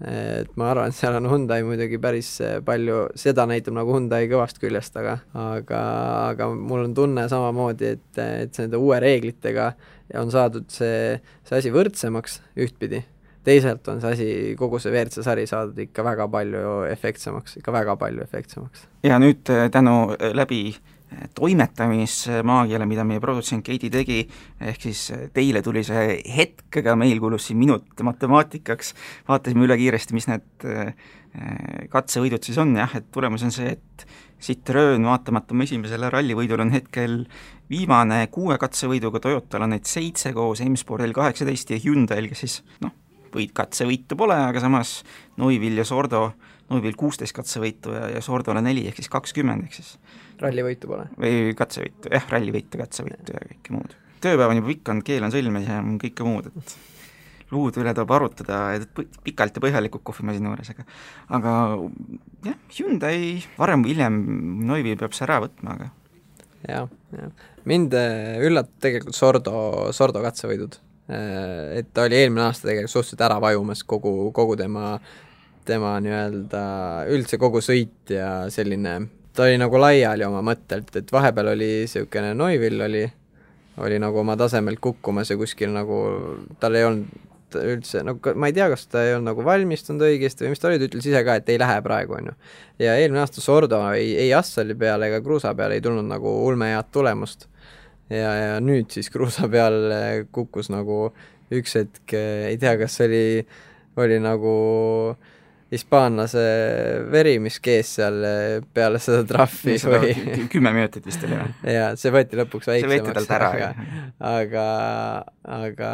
et 0.01 0.49
ma 0.57 0.71
arvan, 0.71 0.89
et 0.89 0.97
seal 0.97 1.15
on 1.19 1.29
Hyundai 1.29 1.61
muidugi 1.63 1.99
päris 2.01 2.33
palju, 2.65 3.03
seda 3.15 3.45
näitab 3.45 3.75
nagu 3.77 3.93
Hyundai 3.93 4.27
kõvast 4.31 4.59
küljest, 4.59 4.97
aga 4.97 5.19
aga, 5.33 5.81
aga 6.31 6.49
mul 6.55 6.87
on 6.87 6.95
tunne 6.97 7.27
samamoodi, 7.29 7.95
et, 7.97 8.11
et 8.17 8.61
nende 8.63 8.81
uue 8.81 8.99
reeglitega 8.99 9.73
on 10.19 10.31
saadud 10.33 10.67
see, 10.73 11.19
see 11.47 11.59
asi 11.59 11.71
võrdsemaks 11.71 12.41
ühtpidi 12.57 13.03
teisalt 13.47 13.87
on 13.91 14.01
see 14.01 14.15
asi, 14.15 14.29
kogu 14.59 14.79
see 14.81 14.93
WRC 14.93 15.25
sari 15.25 15.47
saadud 15.49 15.77
ikka 15.87 16.05
väga 16.05 16.27
palju 16.31 16.71
efektsemaks, 16.91 17.57
ikka 17.61 17.73
väga 17.73 17.97
palju 18.01 18.23
efektsemaks. 18.23 18.87
ja 19.07 19.19
nüüd 19.21 19.49
äh, 19.49 19.67
tänu 19.73 20.13
äh, 20.13 20.33
läbi 20.37 20.61
äh, 20.75 21.27
toimetamismaagiale, 21.37 22.85
mida 22.89 23.05
meie 23.07 23.23
produtsent 23.23 23.65
Keidi 23.65 23.89
tegi, 23.93 24.21
ehk 24.61 24.85
siis 24.87 25.07
teile 25.33 25.63
tuli 25.65 25.83
see 25.87 26.19
hetk, 26.37 26.67
aga 26.83 26.95
meil 26.99 27.21
kulus 27.23 27.49
siin 27.49 27.59
minut 27.61 28.05
matemaatikaks, 28.11 28.93
vaatasime 29.29 29.65
üle 29.67 29.79
kiiresti, 29.81 30.17
mis 30.17 30.29
need 30.31 30.69
katsevõidud 31.91 32.43
siis 32.43 32.57
on, 32.59 32.73
jah, 32.75 32.91
et 32.99 33.05
tulemus 33.15 33.45
on 33.47 33.53
see, 33.55 33.71
et 33.71 34.05
Citroen 34.41 35.05
vaatamata 35.05 35.53
oma 35.53 35.63
esimesele 35.63 36.09
rallivõidule 36.11 36.65
on 36.65 36.73
hetkel 36.73 37.13
viimane 37.71 38.23
kuue 38.33 38.57
katsevõiduga, 38.59 39.21
Toyotal 39.23 39.67
on 39.67 39.75
neid 39.75 39.85
seitse 39.87 40.33
koos 40.35 40.63
M-Sport 40.65 41.05
L 41.05 41.13
kaheksateist 41.15 41.71
ja 41.71 41.79
Hyundai'l, 41.83 42.27
kes 42.31 42.43
siis 42.43 42.57
noh, 42.81 42.95
võit, 43.35 43.53
katsevõitu 43.55 44.17
pole, 44.19 44.37
aga 44.49 44.63
samas 44.63 45.01
Neuvill 45.39 45.81
ja 45.81 45.85
Sordo, 45.87 46.31
Neuvill 46.71 46.97
kuusteist 46.99 47.35
katsevõitu 47.35 47.95
ja, 47.95 48.05
ja 48.15 48.21
Sordole 48.25 48.63
neli, 48.63 48.85
ehk 48.89 49.01
siis 49.01 49.11
kakskümmend, 49.11 49.67
ehk 49.67 49.79
siis 49.79 49.95
rallivõitu 50.41 50.91
pole? 50.91 51.09
või 51.19 51.51
katsevõitu, 51.57 52.11
jah, 52.13 52.29
rallivõitu, 52.31 52.79
katsevõitu 52.81 53.35
ja 53.35 53.43
kõike 53.53 53.75
muud. 53.75 53.97
tööpäev 54.23 54.53
on 54.53 54.61
juba 54.61 54.73
pikk 54.73 54.93
olnud, 54.93 55.07
keel 55.07 55.27
on 55.27 55.35
sõlmes 55.35 55.67
ja 55.67 55.81
kõike 56.05 56.27
muud, 56.27 56.51
et 56.51 56.75
luude 57.51 57.81
üle 57.83 57.93
tuleb 57.95 58.13
arutada 58.15 58.59
pikalt 59.25 59.57
ja 59.57 59.63
põhjalikult 59.63 60.05
kohvimasina 60.07 60.51
juures, 60.51 60.71
aga 60.73 60.85
aga 61.37 61.55
jah, 62.47 62.61
Hyundai 62.77 63.41
varem 63.57 63.83
või 63.83 63.95
hiljem 63.95 64.21
Neuvill 64.67 64.99
peab 65.01 65.17
see 65.17 65.27
ära 65.27 65.41
võtma, 65.43 65.75
aga 65.75 65.89
jah, 66.69 66.87
jah. 67.17 67.33
mind 67.67 67.97
äh, 67.97 68.39
üllatab 68.47 68.79
tegelikult 68.83 69.17
Sordo, 69.17 69.57
Sordo 69.95 70.23
katsevõidud 70.23 70.79
et 71.11 71.89
ta 71.93 72.05
oli 72.07 72.19
eelmine 72.21 72.45
aasta 72.45 72.69
tegelikult 72.69 72.93
suhteliselt 72.93 73.25
ära 73.27 73.39
vajumas 73.43 73.83
kogu, 73.87 74.13
kogu 74.35 74.55
tema, 74.59 74.93
tema 75.67 75.95
nii-öelda 76.03 76.61
üldse 77.11 77.39
kogu 77.41 77.61
sõit 77.63 78.13
ja 78.15 78.29
selline, 78.53 78.95
ta 79.35 79.47
oli 79.47 79.57
nagu 79.61 79.81
laiali 79.81 80.27
oma 80.27 80.43
mõttelt, 80.45 80.93
et 80.95 81.11
vahepeal 81.11 81.53
oli 81.55 81.71
niisugune 81.81 82.31
Neuvill 82.37 82.87
oli, 82.87 83.03
oli 83.81 83.99
nagu 84.03 84.23
oma 84.23 84.37
tasemelt 84.39 84.79
kukkumas 84.83 85.33
ja 85.33 85.39
kuskil 85.39 85.73
nagu 85.75 85.99
tal 86.59 86.79
ei 86.79 86.87
olnud 86.87 87.29
üldse, 87.59 87.99
no 88.07 88.15
ma 88.39 88.47
ei 88.47 88.55
tea, 88.55 88.69
kas 88.71 88.85
ta 88.87 89.01
ei 89.03 89.15
olnud 89.17 89.33
nagu 89.33 89.43
valmistunud 89.43 90.05
õigesti 90.07 90.45
või 90.45 90.53
mis 90.53 90.61
ta 90.61 90.69
oli, 90.69 90.79
ta 90.79 90.87
ütles 90.87 91.07
ise 91.09 91.23
ka, 91.27 91.35
et 91.41 91.49
ei 91.51 91.59
lähe 91.59 91.81
praegu, 91.83 92.15
on 92.15 92.31
ju. 92.31 92.35
ja 92.85 92.95
eelmine 92.95 93.25
aasta 93.25 93.43
Sordo 93.43 93.81
ei, 93.91 94.13
ei 94.23 94.31
Assali 94.37 94.77
peale 94.79 95.11
ega 95.11 95.19
Kruusa 95.25 95.51
peale 95.57 95.75
ei 95.75 95.83
tulnud 95.83 96.07
nagu 96.07 96.31
ulmehead 96.47 96.87
tulemust 96.95 97.49
ja, 98.11 98.31
ja 98.35 98.55
nüüd 98.63 98.91
siis 98.93 99.09
kruusa 99.13 99.49
peal 99.51 100.27
kukkus 100.35 100.71
nagu 100.73 101.09
üks 101.51 101.75
hetk, 101.79 102.15
ei 102.15 102.57
tea, 102.59 102.77
kas 102.79 102.99
oli, 103.03 103.41
oli 103.99 104.19
nagu 104.23 104.55
hispaanlase 105.71 106.41
veri, 107.11 107.37
mis 107.39 107.57
kees 107.63 107.93
seal 107.97 108.17
peale 108.75 108.99
seda 108.99 109.23
trahvi 109.27 109.77
või 109.87 110.11
kümme 110.51 110.73
minutit 110.75 111.05
vist 111.07 111.23
oli 111.27 111.37
või? 111.39 111.53
jaa, 111.77 111.93
see 111.99 112.11
võeti 112.11 112.39
lõpuks 112.39 112.67
väiksemaks. 112.67 113.27
jah. 113.61 113.83
aga, 114.31 114.65
aga 115.59 115.91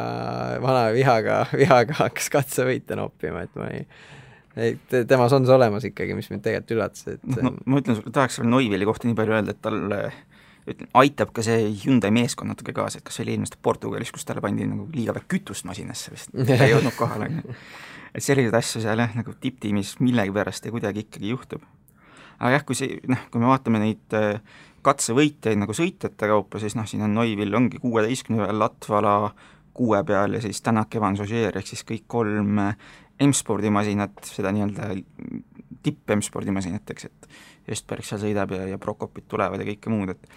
vana 0.63 0.85
vihaga, 0.97 1.43
vihaga 1.53 1.99
hakkas 2.01 2.31
katsevõite 2.33 2.97
noppima, 2.97 3.45
et 3.45 3.59
ma 3.59 3.73
ei 3.73 3.85
et 4.57 4.95
temas 5.05 5.33
on 5.37 5.45
see 5.45 5.53
olemas 5.53 5.85
ikkagi, 5.85 6.15
mis 6.17 6.31
mind 6.31 6.41
tegelikult 6.41 6.73
üllatas, 6.73 7.05
et 7.13 7.21
no, 7.37 7.53
ma 7.69 7.77
ütlen, 7.77 7.99
tahaks 8.09 8.39
veel 8.41 8.49
Neuvilli 8.49 8.87
kohta 8.89 9.05
nii 9.05 9.17
palju 9.19 9.35
öelda, 9.37 9.53
et 9.53 9.61
tal 9.61 9.83
ütleme, 10.67 10.89
aitab 10.99 11.31
ka 11.35 11.43
see 11.45 11.69
Hyundai 11.83 12.11
meeskond 12.15 12.51
natuke 12.51 12.75
kaasa, 12.75 12.99
et 12.99 13.07
kas 13.07 13.17
see 13.17 13.25
oli 13.25 13.35
eelmine 13.35 13.47
aasta 13.47 13.59
Portugalis, 13.63 14.11
kus 14.15 14.27
talle 14.27 14.43
pandi 14.43 14.67
nagu 14.67 14.87
liiga 14.93 15.15
vähe 15.15 15.27
kütust 15.31 15.67
masinasse 15.69 16.13
vist, 16.13 16.31
ta 16.47 16.59
ei 16.65 16.73
jõudnud 16.73 16.95
kohale, 16.97 17.29
on 17.31 17.41
ju. 17.41 17.57
et 18.13 18.23
selliseid 18.25 18.59
asju 18.59 18.83
seal 18.83 19.03
jah, 19.03 19.17
nagu 19.17 19.35
tipptiimis 19.41 19.97
millegipärast 20.03 20.67
ja 20.67 20.75
kuidagi 20.75 21.05
ikkagi 21.07 21.33
juhtub. 21.33 21.65
aga 22.37 22.55
jah, 22.57 22.65
kui 22.67 22.79
see, 22.79 23.01
noh, 23.09 23.27
kui 23.31 23.43
me 23.43 23.51
vaatame 23.51 23.81
neid 23.83 24.17
äh, 24.17 24.41
katsevõitjaid 24.85 25.59
nagu 25.59 25.75
sõitjate 25.75 26.29
kaupa, 26.29 26.61
siis 26.63 26.77
noh, 26.77 26.87
siin 26.87 27.03
on 27.07 27.15
Neuvill 27.17 27.55
ongi 27.57 27.81
kuueteistkümne 27.83 28.45
peal, 28.45 28.59
Latvala 28.61 29.17
kuue 29.77 29.99
peal 30.03 30.37
ja 30.37 30.41
siis 30.41 30.61
Tänak, 30.65 30.95
Evans, 30.97 31.21
Ogier 31.21 31.57
ehk 31.57 31.69
siis 31.69 31.83
kõik 31.87 32.07
kolm 32.09 32.59
äh, 32.63 32.87
M-spordi 33.23 33.71
masinat, 33.73 34.19
seda 34.25 34.51
nii-öelda 34.53 34.91
tipp 35.85 36.11
M-spordi 36.13 36.53
masinat, 36.53 36.89
eks, 36.93 37.07
et 37.09 37.29
Östberg 37.71 38.05
seal 38.07 38.21
sõidab 38.21 38.53
ja, 38.55 38.65
ja 38.71 38.77
Prokopid 38.81 39.27
tulevad 39.29 39.61
ja 39.61 39.67
kõike 39.67 39.91
muud, 39.91 40.13
et 40.13 40.29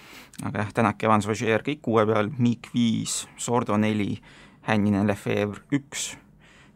aga 0.43 0.65
jah, 0.65 0.73
Tänak, 0.81 1.03
Evans, 1.07 1.29
Roger 1.31 1.65
kõik 1.67 1.83
kuue 1.85 2.07
peal, 2.09 2.33
Miik 2.39 2.71
viis, 2.75 3.23
Sordo 3.39 3.79
neli, 3.81 4.17
Hänninen, 4.67 5.07
Lefebvre 5.09 5.63
üks. 5.79 6.11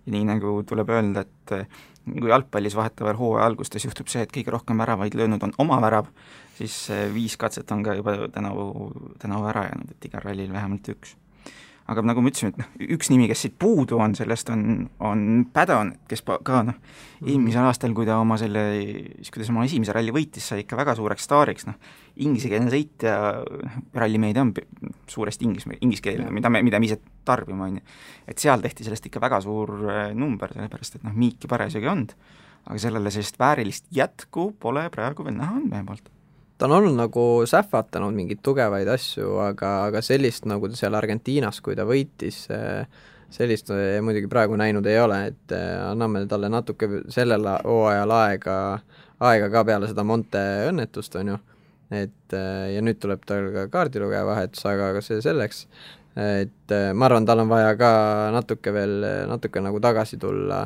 Ja 0.04 0.14
nii 0.14 0.28
nagu 0.28 0.58
tuleb 0.68 0.92
öelda, 0.92 1.24
et 1.24 1.56
eh, 1.56 1.82
kui 2.04 2.30
jalgpallis 2.30 2.76
vahetevahel 2.76 3.18
hooaja 3.18 3.48
algustes 3.48 3.88
juhtub 3.88 4.12
see, 4.12 4.22
et 4.26 4.32
kõige 4.32 4.52
rohkem 4.52 4.80
väravaid 4.82 5.16
löönud 5.16 5.42
on 5.48 5.56
oma 5.64 5.80
värav, 5.84 6.12
siis 6.58 6.76
eh, 6.92 7.08
viis 7.14 7.38
katset 7.40 7.72
on 7.72 7.82
ka 7.86 7.96
juba 7.98 8.16
tänavu, 8.32 8.90
tänavu 9.22 9.50
ära 9.52 9.68
jäänud, 9.70 9.96
et 9.96 10.10
igal 10.10 10.26
rallil 10.28 10.52
vähemalt 10.52 10.94
üks 10.96 11.16
aga 11.90 12.02
nagu 12.06 12.22
me 12.24 12.30
ütlesime, 12.32 12.54
et 12.54 12.60
noh, 12.62 12.68
üks 12.96 13.10
nimi, 13.12 13.26
kes 13.28 13.42
siit 13.44 13.56
puudu 13.60 13.98
on, 14.00 14.14
sellest 14.16 14.48
on, 14.52 14.86
on 15.04 15.24
Padon, 15.52 15.90
kes 16.08 16.22
ka 16.46 16.62
noh, 16.64 16.78
eelmisel 17.20 17.68
aastal, 17.68 17.92
kui 17.96 18.08
ta 18.08 18.16
oma 18.22 18.38
selle, 18.40 18.62
siis 19.18 19.32
kui 19.34 19.42
ta 19.42 19.48
oma 19.52 19.66
esimese 19.68 19.92
ralli 19.96 20.14
võitis, 20.14 20.46
sai 20.48 20.64
ikka 20.64 20.78
väga 20.80 20.94
suureks 20.96 21.28
staariks, 21.28 21.68
noh, 21.68 21.76
inglisekeelne 22.24 22.72
sõitja, 22.72 23.18
noh, 23.66 23.76
rallimeedia 24.00 24.46
on 24.46 24.54
suuresti 25.10 25.48
inglis, 25.48 25.68
ingliskeelne, 25.76 26.30
mida 26.32 26.52
me, 26.52 26.64
mida 26.64 26.80
me 26.80 26.88
ise 26.88 27.00
tarbime, 27.28 27.68
on 27.68 27.78
ju. 27.80 27.84
et 28.32 28.40
seal 28.40 28.64
tehti 28.64 28.88
sellest 28.88 29.10
ikka 29.10 29.20
väga 29.24 29.42
suur 29.44 29.76
äh, 29.84 30.06
number, 30.16 30.56
sellepärast 30.56 31.00
et 31.00 31.06
noh, 31.06 31.12
Miiki 31.16 31.50
parasjagu 31.52 31.84
ei 31.84 31.92
olnud, 31.92 32.16
aga 32.64 32.80
sellele 32.80 33.12
sellist 33.12 33.36
väärilist 33.40 33.92
jätku 33.92 34.54
pole 34.60 34.88
praegu 34.92 35.26
veel 35.26 35.36
näha 35.36 35.58
olnud 35.58 35.74
meie 35.74 35.84
poolt 35.84 36.08
ta 36.58 36.68
on 36.68 36.76
olnud 36.78 36.94
nagu 36.98 37.24
sähvatanud 37.48 38.14
mingeid 38.14 38.42
tugevaid 38.44 38.88
asju, 38.88 39.38
aga, 39.42 39.72
aga 39.88 40.02
sellist, 40.04 40.46
nagu 40.50 40.70
ta 40.70 40.78
seal 40.78 40.94
Argentiinas, 40.94 41.60
kui 41.64 41.76
ta 41.78 41.86
võitis, 41.88 42.44
sellist 43.34 43.72
muidugi 44.04 44.30
praegu 44.30 44.58
näinud 44.58 44.86
ei 44.86 45.00
ole, 45.02 45.18
et 45.32 45.56
eh, 45.56 45.72
anname 45.88 46.24
talle 46.30 46.50
natuke 46.52 46.88
sellel 47.12 47.48
hooajal 47.64 48.14
aega, 48.20 48.56
aega 49.24 49.50
ka 49.50 49.64
peale 49.66 49.90
seda 49.90 50.06
Monte 50.06 50.44
õnnetust, 50.68 51.18
on 51.18 51.34
ju, 51.34 51.40
et 51.94 52.38
ja 52.74 52.80
nüüd 52.82 53.02
tuleb 53.02 53.26
tal 53.26 53.50
ka 53.54 53.68
kaardilugeja 53.72 54.24
vahetus, 54.28 54.64
aga, 54.70 54.92
aga 54.94 55.02
see 55.04 55.20
selleks, 55.24 55.66
et 56.14 56.74
ma 56.94 57.08
arvan, 57.08 57.26
tal 57.26 57.42
on 57.42 57.50
vaja 57.50 57.74
ka 57.78 57.90
natuke 58.34 58.70
veel, 58.74 59.00
natuke 59.30 59.62
nagu 59.62 59.82
tagasi 59.82 60.20
tulla, 60.22 60.62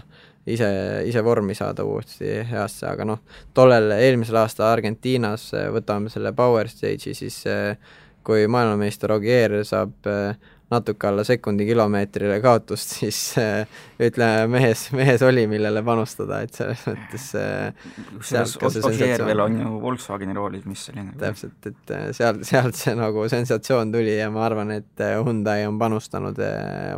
ise, 0.54 0.68
ise 1.08 1.22
vormi 1.24 1.56
saada 1.58 1.86
uuesti 1.86 2.38
heasse, 2.50 2.86
aga 2.90 3.06
noh, 3.08 3.22
tollel 3.54 3.92
eelmisel 3.98 4.42
aastal 4.42 4.70
Argentiinas, 4.72 5.50
võtame 5.74 6.12
selle 6.12 6.34
Power 6.36 6.70
Stage'i, 6.70 7.16
siis 7.16 7.42
kui 8.26 8.46
maailmameister 8.50 9.12
Ogier 9.14 9.60
saab 9.64 10.08
natuke 10.70 11.06
alla 11.08 11.24
sekundi 11.24 11.66
kilomeetrile 11.66 12.40
kaotust, 12.44 12.92
siis 13.00 13.20
äh, 13.40 13.80
ütleme, 14.04 14.46
mehes, 14.52 14.88
mehes 14.96 15.22
oli, 15.24 15.46
millele 15.50 15.82
panustada, 15.84 16.42
et 16.44 16.54
selles 16.58 16.84
mõttes 16.88 17.26
kusjuures 18.60 18.88
Ogier 18.90 19.24
veel 19.28 19.44
on 19.44 19.58
ju 19.62 19.72
Volkswageni 19.82 20.36
roolis, 20.36 20.66
mis 20.68 20.84
oli 20.92 21.06
nagu 21.06 21.16
täpselt, 21.22 21.58
et 21.70 21.94
äh, 21.96 22.06
sealt, 22.16 22.44
sealt 22.48 22.78
see 22.78 22.96
nagu 22.98 23.24
sensatsioon 23.32 23.92
tuli 23.94 24.18
ja 24.18 24.28
ma 24.34 24.44
arvan, 24.48 24.74
et 24.76 25.04
äh, 25.04 25.16
Hyundai 25.18 25.64
on 25.68 25.80
panustanud, 25.80 26.38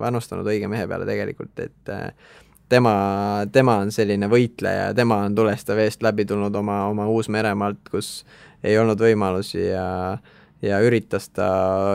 panustanud 0.03 0.51
õige 0.51 0.71
mehe 0.71 0.91
peale 0.91 1.07
tegelikult, 1.09 1.55
et 1.63 1.95
tema, 2.71 2.95
tema 3.53 3.79
on 3.85 3.93
selline 3.95 4.29
võitleja, 4.31 4.91
tema 4.97 5.25
on 5.27 5.35
tulest 5.35 5.69
ja 5.69 5.77
veest 5.79 6.05
läbi 6.07 6.27
tulnud 6.29 6.55
oma, 6.57 6.85
oma 6.91 7.09
Uus-Meremaalt, 7.11 7.89
kus 7.91 8.21
ei 8.65 8.79
olnud 8.79 9.01
võimalusi 9.01 9.67
ja 9.71 9.89
ja 10.61 10.77
üritas 10.85 11.31
ta 11.33 11.47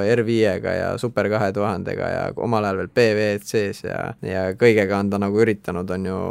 R5-ga 0.09 0.71
ja 0.73 0.85
Super 0.97 1.27
kahe 1.29 1.51
tuhandega 1.53 2.07
ja 2.09 2.21
omal 2.41 2.65
ajal 2.65 2.79
veel 2.79 2.89
PVC-s 2.97 3.83
ja, 3.85 3.99
ja 4.25 4.45
kõigega 4.57 4.97
on 4.97 5.11
ta 5.13 5.19
nagu 5.21 5.37
üritanud, 5.43 5.91
on 5.93 6.07
ju, 6.09 6.21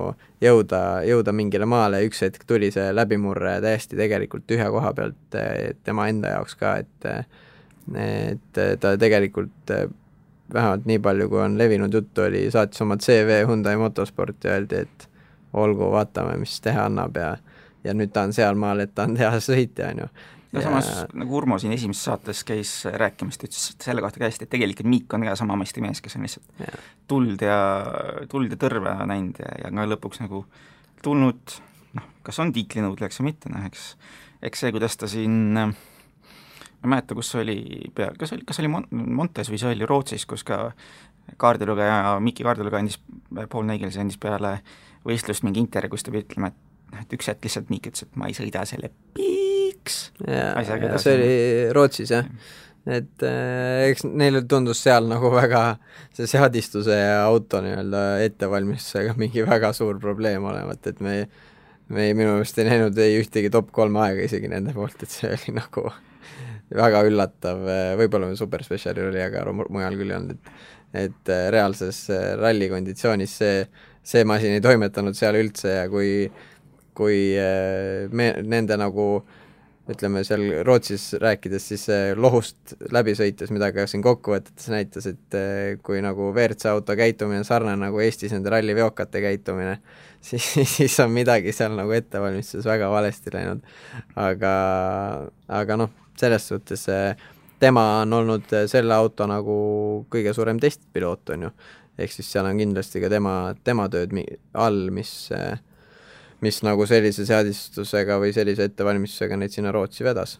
jõuda, 0.42 0.80
jõuda 1.06 1.34
mingile 1.36 1.68
maale 1.70 2.02
ja 2.02 2.08
üks 2.08 2.24
hetk 2.26 2.42
tuli 2.48 2.72
see 2.74 2.88
läbimurre 2.94 3.60
täiesti 3.62 3.98
tegelikult 4.00 4.48
tühja 4.50 4.66
koha 4.74 4.90
pealt 4.98 5.38
tema 5.86 6.08
enda 6.10 6.34
jaoks 6.34 6.58
ka, 6.58 6.76
et 6.82 7.08
et 7.94 8.62
ta 8.80 8.96
tegelikult 8.98 9.70
vähemalt 10.54 10.87
nii 10.88 11.00
palju, 11.02 11.28
kui 11.32 11.42
on 11.42 11.58
levinud 11.58 11.94
juttu, 11.94 12.26
oli, 12.28 12.46
saatis 12.50 12.82
oma 12.84 12.96
CV 12.96 13.42
Hyundai 13.49 13.76
Motosporti 13.80 14.49
ja 14.49 14.58
öeldi, 14.58 14.84
et 14.87 15.08
olgu, 15.52 15.90
vaatame, 15.92 16.37
mis 16.40 16.61
teha 16.64 16.87
annab 16.90 17.18
ja 17.20 17.34
ja 17.84 17.92
nüüd 17.92 18.14
ta 18.14 18.23
on 18.25 18.32
sealmaal, 18.32 18.80
et 18.80 18.94
ta 18.96 19.04
on 19.04 19.16
tehas 19.18 19.50
sõitja, 19.50 19.90
on 19.92 20.04
ju 20.04 20.08
no 20.54 20.62
samas 20.62 20.88
nagu 21.12 21.37
Urmo 21.37 21.58
siin 21.61 21.75
esimeses 21.75 22.06
saates 22.08 22.44
käis 22.49 22.73
rääkimas, 22.87 23.38
ta 23.38 23.49
ütles 23.49 23.66
selle 23.82 24.04
kohta 24.04 24.23
ka 24.23 24.28
hästi, 24.28 24.46
et 24.46 24.52
tegelikult 24.54 24.88
Miik 24.90 25.16
on 25.16 25.26
ka 25.26 25.37
sama 25.38 25.58
masti 25.61 25.82
mees, 25.84 26.00
kes 26.04 26.16
on 26.18 26.26
lihtsalt 26.26 26.62
ja. 26.64 26.75
tuld 27.11 27.44
ja, 27.44 27.58
tuld 28.30 28.54
ja 28.54 28.61
tõrve 28.61 28.94
näinud 29.11 29.40
ja, 29.42 29.56
ja 29.64 29.73
ka 29.75 29.88
lõpuks 29.90 30.23
nagu 30.25 30.44
tulnud 31.04 31.58
noh, 31.99 32.12
kas 32.26 32.40
on 32.42 32.54
tiitlinõudlejaks 32.54 33.20
või 33.20 33.32
mitte, 33.32 33.52
noh 33.52 33.66
eks 33.68 33.90
eks 34.44 34.64
see, 34.64 34.73
kuidas 34.75 34.96
ta 35.00 35.11
siin 35.11 35.56
ma 36.85 36.91
ei 36.91 36.93
mäleta, 36.99 37.17
kus 37.17 37.33
oli 37.41 37.59
pea, 37.97 38.11
kas 38.19 38.35
oli, 38.37 38.45
kas 38.47 38.61
oli 38.61 38.71
Mon-, 38.73 38.88
Montes 38.93 39.49
või 39.50 39.61
see 39.61 39.73
oli 39.73 39.88
Rootsis, 39.88 40.26
kus 40.29 40.45
ka 40.45 40.69
kaardilugeja, 41.41 42.19
Miki 42.21 42.45
kaardilugeja 42.45 42.85
andis, 42.85 43.00
Paul 43.49 43.64
Neigels 43.71 43.97
andis 44.00 44.21
peale 44.21 44.59
võistlust 45.09 45.47
mingi 45.47 45.64
intervjuu, 45.64 45.97
kus 45.97 46.05
ta 46.05 46.12
pidi 46.12 46.26
ütlema, 46.29 46.53
et 46.53 46.93
noh, 46.93 47.00
et 47.00 47.17
üks 47.17 47.33
hetk 47.33 47.49
lihtsalt 47.49 47.73
Mikk 47.73 47.91
ütles, 47.91 48.05
et 48.05 48.21
ma 48.21 48.29
ei 48.29 48.37
sõida 48.37 48.67
selle 48.69 48.93
pi-, 49.17 49.55
miks 49.85 50.12
asjaga 50.25 50.91
edasi. 50.91 51.05
see 51.05 51.17
oli 51.17 51.73
Rootsis 51.76 52.12
jah, 52.12 52.29
et 52.85 53.25
äh, 53.25 53.88
eks 53.91 54.07
neile 54.09 54.45
tundus 54.49 54.83
seal 54.85 55.09
nagu 55.09 55.31
väga 55.33 55.64
see 56.17 56.29
seadistuse 56.31 56.97
ja 56.97 57.25
auto 57.25 57.62
nii-öelda 57.64 58.05
ettevalmistusega 58.26 59.17
mingi 59.23 59.45
väga 59.47 59.73
suur 59.76 60.00
probleem 60.03 60.45
olevat, 60.50 60.87
et 60.87 61.00
me 61.05 61.25
me 61.93 62.07
ei, 62.09 62.14
minu 62.17 62.38
meelest 62.38 62.59
ei 62.59 62.64
näinud 62.71 62.99
ei 62.99 63.19
ühtegi 63.21 63.50
top 63.53 63.69
kolme 63.76 64.00
aega 64.07 64.25
isegi 64.25 64.49
nende 64.49 64.73
poolt, 64.73 65.03
et 65.05 65.12
see 65.12 65.29
oli 65.29 65.53
nagu 65.59 65.91
väga 66.73 67.02
üllatav, 67.06 67.61
võib-olla 68.00 68.30
superspetsialil 68.38 69.11
oli, 69.11 69.21
aga 69.21 69.44
mujal 69.52 69.99
küll 69.99 70.12
ei 70.12 70.16
olnud, 70.16 70.38
et 70.38 70.55
et 70.94 71.29
äh, 71.29 71.48
reaalses 71.50 72.07
äh, 72.14 72.35
ralli 72.38 72.68
konditsioonis 72.70 73.38
see, 73.40 73.62
see 74.07 74.24
masin 74.29 74.55
ei 74.55 74.64
toimetanud 74.64 75.16
seal 75.18 75.38
üldse 75.40 75.81
ja 75.81 75.87
kui 75.90 76.29
kui 76.94 77.33
äh, 77.40 78.05
me, 78.14 78.31
nende 78.46 78.79
nagu 78.79 79.09
ütleme 79.90 80.22
seal 80.24 80.46
Rootsis 80.64 81.11
rääkides, 81.20 81.64
siis 81.68 81.83
lohust 82.16 82.72
läbi 82.94 83.12
sõites, 83.18 83.50
mida 83.53 83.68
ka 83.74 83.83
siin 83.90 84.00
kokkuvõtetes 84.07 84.70
näitas, 84.72 85.11
et 85.11 85.37
kui 85.85 86.00
nagu 86.00 86.31
WRC 86.31 86.70
auto 86.70 86.96
käitumine 86.96 87.42
on 87.42 87.44
sarnane 87.44 87.77
nagu 87.83 88.00
Eestis 88.00 88.33
nende 88.33 88.48
ralliveokate 88.55 89.20
käitumine, 89.20 89.74
siis, 90.31 90.46
siis 90.70 90.96
on 91.05 91.12
midagi 91.12 91.53
seal 91.53 91.77
nagu 91.77 91.92
ettevalmistuses 91.92 92.64
väga 92.70 92.88
valesti 92.94 93.35
läinud. 93.35 93.61
aga, 94.16 94.55
aga 95.61 95.79
noh, 95.83 95.92
selles 96.20 96.48
suhtes 96.48 96.87
tema 97.61 97.85
on 98.03 98.12
olnud 98.12 98.50
selle 98.70 98.94
auto 98.94 99.27
nagu 99.31 99.55
kõige 100.12 100.35
suurem 100.37 100.61
testpiloot, 100.61 101.31
on 101.35 101.48
ju. 101.48 101.53
ehk 101.98 102.12
siis 102.12 102.33
seal 102.33 102.46
on 102.46 102.59
kindlasti 102.59 103.00
ka 103.00 103.09
tema, 103.12 103.55
tema 103.64 103.88
tööd 103.88 104.12
all, 104.53 104.90
mis 104.94 105.14
äh, 105.35 105.59
mis 106.44 106.61
nagu 106.66 106.87
sellise 106.88 107.27
seadistusega 107.29 108.18
või 108.22 108.35
sellise 108.37 108.68
ettevalmistusega 108.68 109.38
neid 109.38 109.55
sinna 109.55 109.72
Rootsi 109.74 110.05
vedas. 110.07 110.38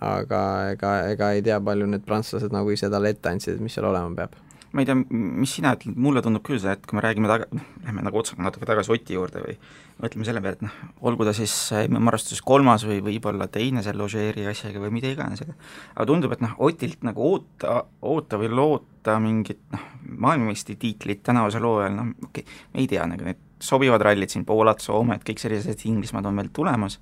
aga 0.00 0.40
ega, 0.72 0.90
ega 1.12 1.26
ei 1.36 1.42
tea, 1.44 1.58
palju 1.60 1.86
need 1.86 2.06
prantslased 2.06 2.54
nagu 2.54 2.72
ise 2.72 2.88
talle 2.90 3.10
ette 3.12 3.28
andsid, 3.28 3.58
et 3.58 3.62
mis 3.62 3.74
seal 3.76 3.84
olema 3.84 4.08
peab 4.16 4.38
ma 4.74 4.82
ei 4.82 4.88
tea, 4.88 4.96
mis 4.98 5.52
sina 5.54 5.72
ütled, 5.76 5.94
mulle 6.02 6.22
tundub 6.24 6.42
küll 6.46 6.58
see, 6.58 6.72
et 6.74 6.86
kui 6.88 6.98
me 6.98 7.02
räägime 7.04 7.30
taga, 7.30 7.46
noh, 7.54 7.66
lähme 7.86 8.02
nagu 8.02 8.18
otsaga 8.18 8.42
natuke 8.42 8.66
tagasi 8.66 8.90
Oti 8.94 9.14
juurde 9.14 9.42
või 9.44 9.54
mõtleme 10.02 10.26
selle 10.26 10.42
peale, 10.42 10.58
et 10.58 10.64
noh, 10.66 10.78
olgu 11.06 11.26
ta 11.28 11.34
siis 11.36 11.54
arvestuses 11.74 12.42
kolmas 12.44 12.82
või 12.88 12.98
võib-olla 13.04 13.46
teine 13.54 13.84
selle 13.86 14.02
Ožeeri 14.06 14.48
asjaga 14.50 14.82
või 14.82 14.96
mida 14.96 15.12
iganes, 15.14 15.44
aga 15.44 15.54
aga 15.94 16.08
tundub, 16.10 16.34
et 16.34 16.42
noh, 16.42 16.56
Otilt 16.66 17.06
nagu 17.06 17.22
oota, 17.28 17.84
oota 18.02 18.40
või 18.40 18.50
loota 18.50 19.18
mingit 19.22 19.62
noh, 19.74 19.84
maailmameistritiitlit 20.26 21.22
tänavusel 21.26 21.66
hooajal, 21.70 21.94
noh 22.00 22.10
okei 22.26 22.42
okay,, 22.42 22.62
me 22.74 22.82
ei 22.82 22.90
tea, 22.90 23.06
nagu 23.10 23.30
need 23.30 23.42
sobivad 23.64 24.02
rallid 24.02 24.32
siin, 24.32 24.44
Poolat, 24.48 24.82
Soomet, 24.82 25.22
kõik 25.26 25.40
sellised, 25.40 25.86
Inglismaad 25.88 26.26
on 26.28 26.42
veel 26.42 26.50
tulemas, 26.54 26.98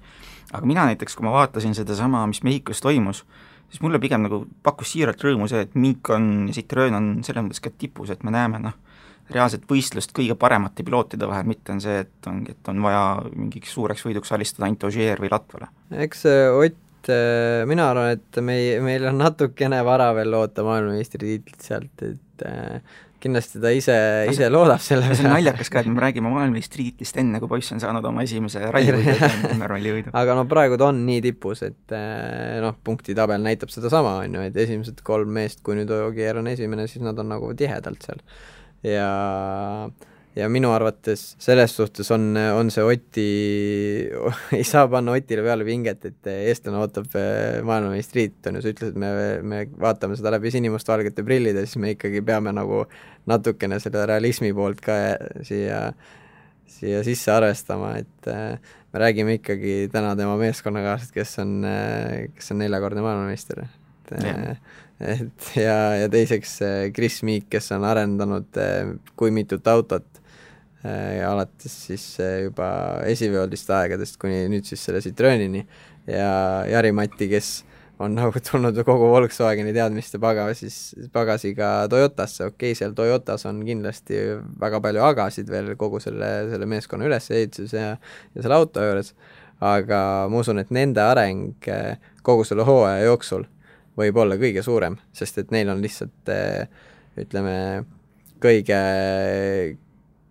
aga 0.52 0.68
mina 0.68 0.84
näiteks, 0.90 1.16
kui 1.16 1.26
ma 1.26 1.32
vaatasin 1.40 1.74
sedasama, 1.78 2.26
mis 2.30 2.42
Mehhikos 2.46 2.84
toimus, 2.84 3.24
siis 3.72 3.80
mulle 3.80 4.00
pigem 4.02 4.26
nagu 4.26 4.42
pakkus 4.64 4.92
siiralt 4.92 5.22
rõõmu 5.24 5.48
see, 5.48 5.64
et 5.64 5.76
Mink 5.80 6.10
on 6.12 6.28
ja 6.50 6.56
Citroen 6.58 6.96
on 6.98 7.12
selles 7.24 7.46
mõttes 7.46 7.62
ka 7.64 7.72
tipus, 7.72 8.12
et 8.12 8.24
me 8.26 8.34
näeme 8.34 8.60
noh, 8.60 8.76
reaalset 9.32 9.64
võistlust 9.70 10.12
kõige 10.16 10.36
paremate 10.38 10.84
pilootide 10.84 11.28
vahel, 11.30 11.48
mitte 11.48 11.72
on 11.72 11.80
see, 11.80 12.02
et 12.04 12.28
ongi, 12.28 12.52
et 12.52 12.72
on 12.72 12.82
vaja 12.84 13.04
mingiks 13.32 13.72
suureks 13.72 14.04
võiduks 14.04 14.34
alistada 14.36 14.68
ainult 14.68 14.84
Ogier 14.90 15.22
või 15.22 15.32
Latvale. 15.32 15.70
eks 16.04 16.26
Ott, 16.28 17.08
äh, 17.10 17.62
mina 17.70 17.88
arvan, 17.94 18.18
et 18.18 18.42
me, 18.44 18.58
meil 18.84 19.08
on 19.08 19.22
natukene 19.22 19.80
vara 19.88 20.10
veel 20.18 20.30
loota 20.34 20.66
maailmameistritiitlit 20.66 21.64
sealt, 21.64 22.04
et 22.04 22.46
äh, 22.46 23.00
kindlasti 23.22 23.60
ta 23.62 23.70
ise, 23.74 23.96
ise 24.30 24.48
loodab 24.52 24.82
selle 24.82 25.06
peale. 25.06 25.18
see 25.18 25.26
on 25.28 25.34
naljakas 25.36 25.70
ka, 25.72 25.82
et 25.82 25.90
me 25.90 26.02
räägime 26.02 26.30
maailmameistritiitlist 26.32 27.20
enne, 27.22 27.40
kui 27.42 27.50
poiss 27.50 27.74
on 27.74 27.82
saanud 27.82 28.06
oma 28.10 28.24
esimese 28.26 28.62
rallivõidu, 28.74 30.12
aga 30.22 30.36
no 30.38 30.46
praegu 30.50 30.78
ta 30.80 30.90
on 30.90 31.02
nii 31.06 31.22
tipus, 31.28 31.64
et 31.66 31.96
eh, 31.96 32.60
noh, 32.64 32.78
punktitabel 32.84 33.42
näitab 33.44 33.72
sedasama, 33.74 34.18
on 34.26 34.38
ju, 34.38 34.46
et 34.50 34.62
esimesed 34.66 35.04
kolm 35.06 35.34
meest, 35.38 35.62
kui 35.66 35.78
nüüd 35.78 35.92
Ogier 36.02 36.40
on 36.40 36.50
esimene, 36.50 36.88
siis 36.90 37.04
nad 37.04 37.18
on 37.22 37.30
nagu 37.34 37.52
tihedalt 37.58 38.08
seal. 38.08 38.24
ja 38.86 39.10
ja 40.36 40.48
minu 40.48 40.70
arvates 40.72 41.34
selles 41.42 41.74
suhtes 41.76 42.08
on, 42.14 42.32
on 42.56 42.70
see 42.72 42.84
Oti, 42.86 43.26
ei 44.58 44.64
saa 44.66 44.86
panna 44.90 45.14
Otile 45.16 45.44
peale 45.44 45.66
pinget, 45.68 46.06
et 46.08 46.30
eestlane 46.32 46.80
ootab 46.80 47.16
eh, 47.20 47.60
maailmameistriit, 47.66 48.38
on 48.48 48.58
ju, 48.58 48.64
sa 48.64 48.72
ütlesid, 48.72 48.98
me, 49.00 49.12
me 49.44 49.62
vaatame 49.80 50.16
seda 50.18 50.32
läbi 50.34 50.52
sinimustvalgete 50.54 51.24
prillide, 51.26 51.66
siis 51.66 51.80
me 51.82 51.92
ikkagi 51.96 52.24
peame 52.24 52.54
nagu 52.56 52.84
natukene 53.28 53.78
selle 53.82 54.06
realismi 54.08 54.52
poolt 54.56 54.80
ka 54.84 54.96
siia, 55.46 55.84
siia 56.78 57.02
sisse 57.06 57.34
arvestama, 57.34 57.94
et 58.00 58.32
eh, 58.32 58.78
me 58.92 59.04
räägime 59.04 59.36
ikkagi 59.40 59.76
täna 59.92 60.14
tema 60.16 60.38
meeskonnakaaslasest, 60.40 61.16
kes 61.16 61.36
on, 61.44 61.58
eh, 61.68 62.30
kes 62.38 62.54
on 62.56 62.64
neljakordne 62.64 63.04
maailmameister, 63.04 63.66
et 63.66 63.78
et 65.02 65.46
ja, 65.56 65.76
ja 65.98 66.08
teiseks 66.12 66.50
Chris 66.94 67.22
Meek, 67.26 67.46
kes 67.50 67.72
on 67.74 67.82
arendanud 67.88 68.58
kui 69.18 69.32
mitut 69.34 69.66
autot 69.72 70.21
alates 70.84 71.74
siis 71.86 72.04
äh, 72.20 72.44
juba 72.48 72.68
esiveoldiste 73.06 73.74
aegadest 73.76 74.18
kuni 74.22 74.48
nüüd 74.50 74.66
siis 74.66 74.82
selle 74.82 75.02
Citroenini. 75.04 75.62
Ja 76.10 76.64
Jari-Mati, 76.66 77.28
kes 77.30 77.50
on 78.02 78.16
nagu 78.18 78.40
tulnud 78.42 78.80
kogu 78.82 79.06
Volkswageni 79.12 79.70
teadmiste 79.76 80.18
pagasis, 80.22 80.78
pagasiga 81.14 81.86
Toyotasse, 81.92 82.48
okei 82.50 82.72
okay,, 82.72 82.78
seal 82.80 82.96
Toyotas 82.98 83.46
on 83.46 83.60
kindlasti 83.66 84.18
väga 84.58 84.80
palju 84.82 85.04
agasid 85.06 85.52
veel 85.52 85.76
kogu 85.78 86.00
selle, 86.02 86.32
selle 86.50 86.66
meeskonna 86.66 87.06
ülesehituses 87.06 87.76
ja 87.78 87.92
ja 87.92 88.42
selle 88.42 88.58
auto 88.58 88.82
juures, 88.82 89.12
aga 89.62 90.02
ma 90.32 90.42
usun, 90.42 90.58
et 90.64 90.74
nende 90.74 91.04
areng 91.04 91.70
äh, 91.70 92.02
kogu 92.26 92.42
selle 92.48 92.66
hooaja 92.66 93.06
jooksul 93.06 93.46
võib 93.98 94.18
olla 94.18 94.40
kõige 94.40 94.66
suurem, 94.66 94.98
sest 95.14 95.38
et 95.38 95.54
neil 95.54 95.70
on 95.70 95.84
lihtsalt 95.84 96.30
ütleme, 97.22 97.54
kõige 98.42 98.78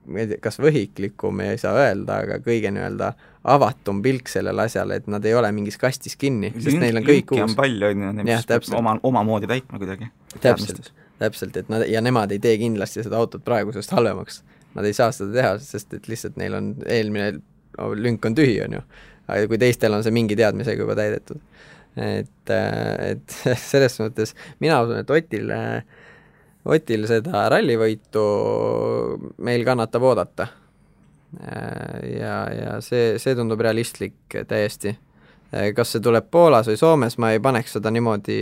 ma 0.06 0.24
ei 0.24 0.32
tea, 0.32 0.40
kas 0.42 0.58
võhiklikum, 0.62 1.44
ei 1.46 1.60
saa 1.62 1.76
öelda, 1.84 2.22
aga 2.26 2.40
kõige 2.44 2.72
nii-öelda 2.74 3.12
avatum 3.54 4.02
pilk 4.06 4.30
sellele 4.32 4.66
asjale, 4.66 4.98
et 5.02 5.10
nad 5.12 5.26
ei 5.26 5.36
ole 5.38 5.52
mingis 5.56 5.78
kastis 5.82 6.18
kinni, 6.20 6.52
sest 6.58 6.80
neil 6.82 6.98
on 7.02 7.06
kõik 7.06 7.34
uus 7.36 7.44
on 7.46 7.56
palju, 7.58 7.92
on 7.92 8.08
ju, 8.08 8.26
mis 8.26 8.50
peab 8.50 8.68
oma, 8.78 8.96
omamoodi 9.08 9.50
täitma 9.50 9.82
kuidagi. 9.82 10.10
täpselt, 10.40 10.92
täpselt, 11.22 11.62
et 11.62 11.70
nad 11.74 11.86
ja 11.90 12.02
nemad 12.02 12.34
ei 12.34 12.42
tee 12.42 12.58
kindlasti 12.62 13.06
seda 13.06 13.22
autot 13.22 13.46
praegusest 13.46 13.94
halvemaks. 13.94 14.42
Nad 14.72 14.88
ei 14.88 14.96
saa 14.96 15.12
seda 15.12 15.34
teha, 15.36 15.56
sest 15.60 15.98
et 15.98 16.06
lihtsalt 16.08 16.38
neil 16.40 16.54
on 16.56 16.74
eelmine 16.88 17.34
lünk 18.00 18.26
on 18.26 18.36
tühi, 18.36 18.62
on 18.66 18.78
ju. 18.80 18.84
aga 19.32 19.48
kui 19.48 19.60
teistel 19.62 19.94
on 19.96 20.04
see 20.04 20.14
mingi 20.16 20.36
teadmisega 20.40 20.84
juba 20.84 20.96
täidetud. 20.98 21.42
et, 22.00 22.54
et 22.54 23.36
selles 23.72 23.98
mõttes 24.00 24.36
mina 24.64 24.80
usun, 24.84 25.02
et 25.02 25.10
Otil, 25.12 25.52
Otil 26.70 27.08
seda 27.10 27.48
rallivõitu 27.50 28.24
meil 29.42 29.64
kannatab 29.66 30.04
oodata. 30.06 30.48
ja, 32.12 32.36
ja 32.54 32.76
see, 32.84 33.16
see 33.24 33.36
tundub 33.36 33.62
realistlik 33.64 34.36
täiesti. 34.48 34.98
kas 35.76 35.96
see 35.96 36.04
tuleb 36.04 36.28
Poolas 36.32 36.70
või 36.70 36.78
Soomes, 36.78 37.18
ma 37.18 37.32
ei 37.32 37.40
paneks 37.44 37.78
seda 37.78 37.92
niimoodi, 37.92 38.38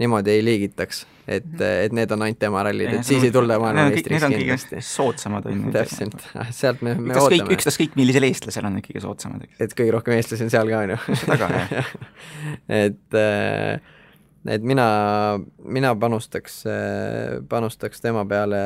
niimoodi 0.00 0.32
ei 0.32 0.42
liigitaks, 0.44 1.04
et, 1.28 1.46
et 1.60 1.94
need 1.96 2.10
on 2.12 2.24
ainult 2.26 2.40
tema 2.40 2.64
rallid, 2.66 2.98
et 2.98 3.06
siis 3.08 3.24
ei 3.24 3.32
tulda 3.32 3.60
maailmameistriks 3.62 4.26
kindlasti. 4.26 4.82
soodsamad, 4.84 5.46
on 5.48 5.62
ju. 5.68 5.72
täpselt, 5.76 6.26
sealt 6.50 6.82
me, 6.82 6.96
me 6.98 7.14
ükstaskõik, 7.14 7.42
ootame, 7.44 7.56
ükstaskõik 7.56 7.98
millisel 8.00 8.26
eestlasel 8.28 8.68
on 8.68 8.76
need 8.76 8.88
kõige 8.88 9.04
soodsamad, 9.06 9.46
eks. 9.46 9.60
et 9.68 9.76
kõige 9.78 9.94
rohkem 9.96 10.18
eestlasi 10.18 10.48
on 10.48 10.52
seal 10.56 10.72
ka, 10.72 10.82
on 10.82 10.96
ju. 10.96 11.20
seda 11.22 11.38
ka, 11.40 11.52
jah. 11.54 11.92
et, 12.82 13.20
et 14.48 14.62
mina, 14.62 14.86
mina 15.64 15.92
panustaks, 15.98 16.62
panustaks 17.48 18.02
tema 18.04 18.24
peale 18.28 18.60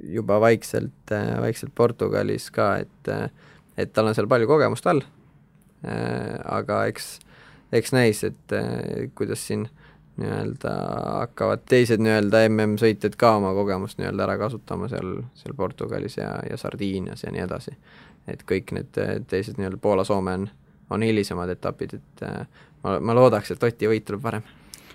juba 0.00 0.40
vaikselt, 0.42 1.12
vaikselt 1.40 1.74
Portugalis 1.74 2.50
ka, 2.54 2.76
et 2.84 3.12
et 3.76 3.90
tal 3.92 4.06
on 4.06 4.14
seal 4.14 4.28
palju 4.30 4.46
kogemust 4.46 4.86
all, 4.86 5.00
aga 5.84 6.84
eks, 6.90 7.08
eks 7.74 7.94
näis, 7.96 8.22
et 8.28 8.54
kuidas 9.18 9.42
siin 9.48 9.66
nii-öelda 10.20 10.72
hakkavad 11.18 11.64
teised 11.66 12.02
nii-öelda 12.02 12.44
MM-sõitjad 12.48 13.16
ka 13.18 13.32
oma 13.40 13.50
kogemust 13.56 13.98
nii-öelda 13.98 14.28
ära 14.28 14.36
kasutama 14.38 14.86
seal, 14.92 15.16
seal 15.34 15.56
Portugalis 15.58 16.20
ja, 16.20 16.36
ja 16.46 16.58
Sardiinias 16.60 17.24
ja 17.26 17.32
nii 17.34 17.42
edasi. 17.42 17.74
et 18.30 18.44
kõik 18.48 18.70
need 18.72 18.94
teised 19.28 19.58
nii-öelda 19.58 19.80
Poola-Soome 19.82 20.36
on, 20.38 20.46
on 20.94 21.02
hilisemad 21.02 21.50
etapid, 21.50 21.98
et 21.98 22.22
ma, 22.84 23.00
ma 23.00 23.16
loodaks, 23.18 23.50
et 23.50 23.66
Oti 23.66 23.90
võit 23.90 24.06
tuleb 24.06 24.22
varem 24.22 24.46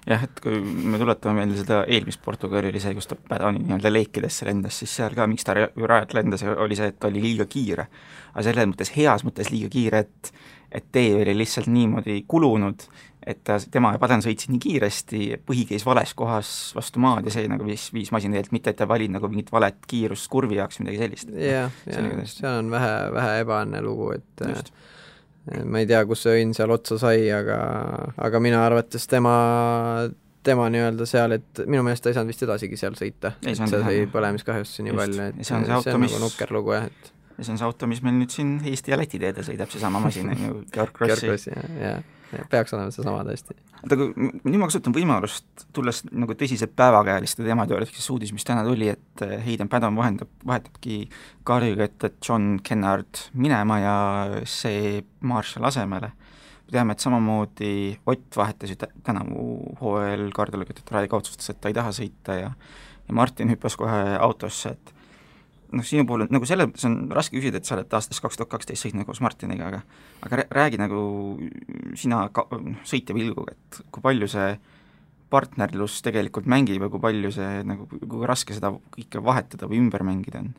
jah, 0.10 0.24
et 0.26 0.40
kui 0.44 0.60
me 0.60 0.98
tuletame 1.02 1.38
meelde 1.44 1.60
seda 1.62 1.84
eelmist 1.88 2.22
Portugali 2.26 2.72
oli 2.72 2.80
see, 2.82 2.96
kus 2.98 3.08
ta 3.12 3.16
Padani 3.30 3.62
nii-öelda 3.64 3.92
leekidesse 3.94 4.48
lendas, 4.50 4.80
siis 4.82 4.96
seal 5.00 5.14
ka, 5.18 5.28
miks 5.30 5.46
ta 5.46 5.54
rajalt 5.56 6.16
lendas, 6.18 6.44
oli 6.50 6.78
see, 6.80 6.90
et 6.94 6.98
ta 7.00 7.12
oli 7.12 7.22
liiga 7.24 7.46
kiire. 7.50 7.86
aga 8.34 8.44
selles 8.50 8.68
mõttes, 8.72 8.92
heas 8.98 9.24
mõttes 9.28 9.52
liiga 9.54 9.70
kiire, 9.74 10.06
et 10.08 10.34
et 10.72 10.86
tee 10.94 11.16
oli 11.18 11.34
lihtsalt 11.34 11.66
niimoodi 11.74 12.20
kulunud, 12.30 12.84
et 13.26 13.40
ta, 13.44 13.56
tema 13.74 13.90
ja 13.96 13.98
Paden 14.02 14.22
sõitsid 14.22 14.52
nii 14.54 14.60
kiiresti, 14.62 15.22
põhi 15.46 15.64
käis 15.66 15.82
vales 15.86 16.14
kohas 16.14 16.52
vastu 16.78 17.02
maad 17.02 17.26
ja 17.26 17.32
see 17.34 17.48
nagu 17.50 17.66
viis, 17.66 17.88
viis 17.94 18.12
masina 18.14 18.38
teelt, 18.38 18.52
mitte 18.54 18.70
et 18.70 18.78
ta 18.78 18.86
valid 18.88 19.10
nagu 19.16 19.28
mingit 19.32 19.50
valet 19.52 19.80
kiirust 19.90 20.30
kurvi 20.30 20.60
jaoks, 20.62 20.78
midagi 20.84 21.02
sellist. 21.02 21.34
jah, 21.34 21.74
See 21.86 21.96
ja 21.96 22.04
oli 22.04 22.12
ka 22.14 22.20
täiesti- 22.22 22.44
seal 22.44 22.60
on 22.62 22.70
vähe, 22.72 22.94
vähe 23.18 23.40
ebaõnne 23.42 23.82
lugu, 23.82 24.12
et 24.14 24.46
Just. 24.48 24.70
äh, 24.70 24.99
ma 25.66 25.82
ei 25.82 25.88
tea, 25.90 26.02
kus 26.10 26.24
see 26.26 26.42
õnn 26.44 26.56
seal 26.58 26.72
otsa 26.74 26.98
sai, 27.02 27.28
aga, 27.34 27.60
aga 28.18 28.42
minu 28.44 28.60
arvates 28.62 29.08
tema, 29.10 29.36
tema 30.46 30.68
nii-öelda 30.74 31.08
seal, 31.10 31.38
et 31.40 31.64
minu 31.66 31.84
meelest 31.86 32.06
ta 32.06 32.12
ei 32.12 32.18
saanud 32.18 32.32
vist 32.34 32.44
edasigi 32.48 32.78
seal 32.80 32.98
sõita, 33.00 33.34
jah, 33.46 33.58
sai 33.60 34.02
jah. 34.02 34.12
põlemiskahjustusi 34.14 34.88
nii 34.88 34.98
palju, 35.00 35.30
et 35.32 35.42
see 35.46 35.58
on 35.58 35.66
see 35.66 35.76
auto, 35.78 35.90
see 35.90 35.98
on 35.98 36.06
mis- 36.06 36.16
nagu 36.16 36.26
nukker 36.28 36.54
lugu 36.56 36.76
jah, 36.78 36.88
et 36.92 37.12
ja 37.40 37.44
see 37.48 37.56
on 37.56 37.60
see 37.62 37.68
auto, 37.72 37.88
mis 37.92 38.02
meil 38.06 38.18
nüüd 38.20 38.36
siin 38.36 38.56
Eesti 38.68 38.94
ja 38.94 39.00
Läti 39.00 39.20
teedel 39.22 39.46
sõidab, 39.48 39.72
seesama 39.74 40.02
masin 40.04 40.32
on 40.34 40.46
ju, 40.46 40.56
Georg 40.76 40.96
Krossi. 40.96 41.26
Georg 41.28 41.36
Rossi, 41.36 41.56
ja, 41.56 41.68
ja 41.90 41.94
peaks 42.50 42.74
olema 42.74 42.92
seesama 42.94 43.24
tõesti. 43.28 43.56
oota, 43.82 43.96
aga 43.96 44.08
nüüd 44.18 44.60
ma 44.60 44.70
kasutan 44.70 44.96
võimalust, 44.96 45.66
tulles 45.76 46.04
nagu 46.12 46.36
tõsiselt 46.38 46.76
päevakajaliste 46.80 47.46
teemade 47.46 47.74
juurde, 47.76 47.90
siis 47.92 48.10
uudis, 48.14 48.34
mis 48.36 48.48
täna 48.48 48.64
tuli, 48.68 48.92
et 48.94 49.26
eh, 49.26 49.38
Hayden 49.46 49.72
Padon 49.72 49.98
vahendab, 49.98 50.32
vahetabki 50.46 51.02
kaardiga 51.48 51.88
ette 51.90 52.14
John 52.26 52.60
Kennard 52.64 53.26
minema 53.34 53.80
ja 53.82 53.96
see 54.46 55.00
Marshall 55.22 55.70
asemele. 55.72 56.12
me 56.70 56.72
teame, 56.72 56.92
et 56.94 57.00
samamoodi 57.00 58.00
Ott 58.06 58.38
vahetas 58.38 58.70
ju 58.70 58.76
tä- 58.76 58.94
tänavu 59.04 59.76
hooajal 59.82 60.30
ette 60.70 60.92
Raigo 60.92 61.18
otsustas, 61.18 61.50
et 61.50 61.62
ta 61.62 61.68
ei 61.68 61.74
taha 61.74 61.90
sõita 61.90 62.40
ja 62.40 62.52
ja 63.10 63.14
Martin 63.14 63.50
hüppas 63.50 63.76
kohe 63.76 64.18
autosse, 64.22 64.70
et 64.70 64.94
noh, 65.76 65.86
sinu 65.86 66.06
puhul 66.10 66.26
nagu 66.30 66.48
selles 66.50 66.70
mõttes 66.70 66.88
on 66.90 66.98
raske 67.14 67.38
küsida, 67.38 67.60
et 67.60 67.68
sa 67.68 67.78
oled 67.78 67.94
aastast 67.94 68.24
kaks 68.24 68.40
tuhat 68.40 68.52
kaksteist 68.52 68.88
sõitnud 68.88 69.08
koos 69.08 69.22
Martiniga, 69.26 69.70
aga 69.70 69.82
aga 70.26 70.42
rää- 70.42 70.52
räägi 70.58 70.82
nagu 70.82 71.02
sina 72.00 72.26
ka-, 72.34 72.48
noh, 72.56 72.82
sõitja 72.88 73.16
pilguga, 73.18 73.56
et 73.56 73.82
kui 73.92 74.06
palju 74.06 74.30
see 74.32 74.54
partnerlus 75.30 76.00
tegelikult 76.06 76.50
mängib 76.50 76.82
ja 76.82 76.90
kui 76.90 77.02
palju 77.04 77.32
see 77.34 77.62
nagu, 77.68 77.86
kui 77.90 78.26
raske 78.30 78.56
seda 78.58 78.74
kõike 78.96 79.22
vahetada 79.24 79.70
või 79.70 79.84
ümber 79.84 80.06
mängida 80.08 80.42
on? 80.42 80.50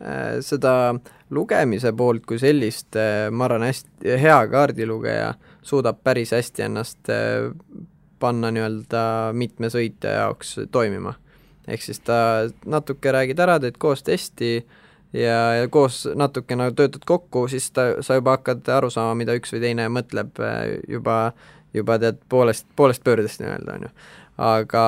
Äh, 0.00 0.40
seda 0.40 0.94
lugemise 1.32 1.92
poolt 1.96 2.24
kui 2.28 2.40
sellist, 2.40 2.94
äh, 2.96 3.28
ma 3.32 3.44
arvan, 3.48 3.66
hästi 3.68 4.16
hea 4.20 4.38
kaardilugeja 4.48 5.34
suudab 5.64 6.00
päris 6.04 6.32
hästi 6.32 6.64
ennast 6.68 7.12
äh, 7.12 7.50
panna 8.22 8.52
nii-öelda 8.54 9.02
mitme 9.36 9.68
sõitja 9.72 10.16
jaoks 10.20 10.54
toimima. 10.72 11.16
Ehk 11.68 11.82
siis 11.82 12.00
ta 12.02 12.16
natuke 12.66 13.12
räägid 13.12 13.40
ära, 13.42 13.58
teed 13.62 13.78
koos 13.82 14.02
testi 14.02 14.54
ja, 15.12 15.38
ja 15.60 15.68
koos 15.72 16.04
natuke 16.18 16.56
nagu 16.58 16.74
töötad 16.76 17.04
kokku, 17.06 17.46
siis 17.52 17.70
ta, 17.74 17.88
sa 18.04 18.18
juba 18.18 18.36
hakkad 18.38 18.68
aru 18.78 18.90
saama, 18.92 19.14
mida 19.18 19.36
üks 19.38 19.52
või 19.54 19.62
teine 19.66 19.88
mõtleb 19.92 20.40
äh, 20.42 20.62
juba, 20.90 21.18
juba 21.76 21.98
tead 22.02 22.20
poolest, 22.32 22.66
poolest 22.76 23.04
pöördest 23.04 23.42
nii-öelda, 23.42 23.78
on 23.78 23.88
ju. 23.88 23.94
Aga, 24.42 24.82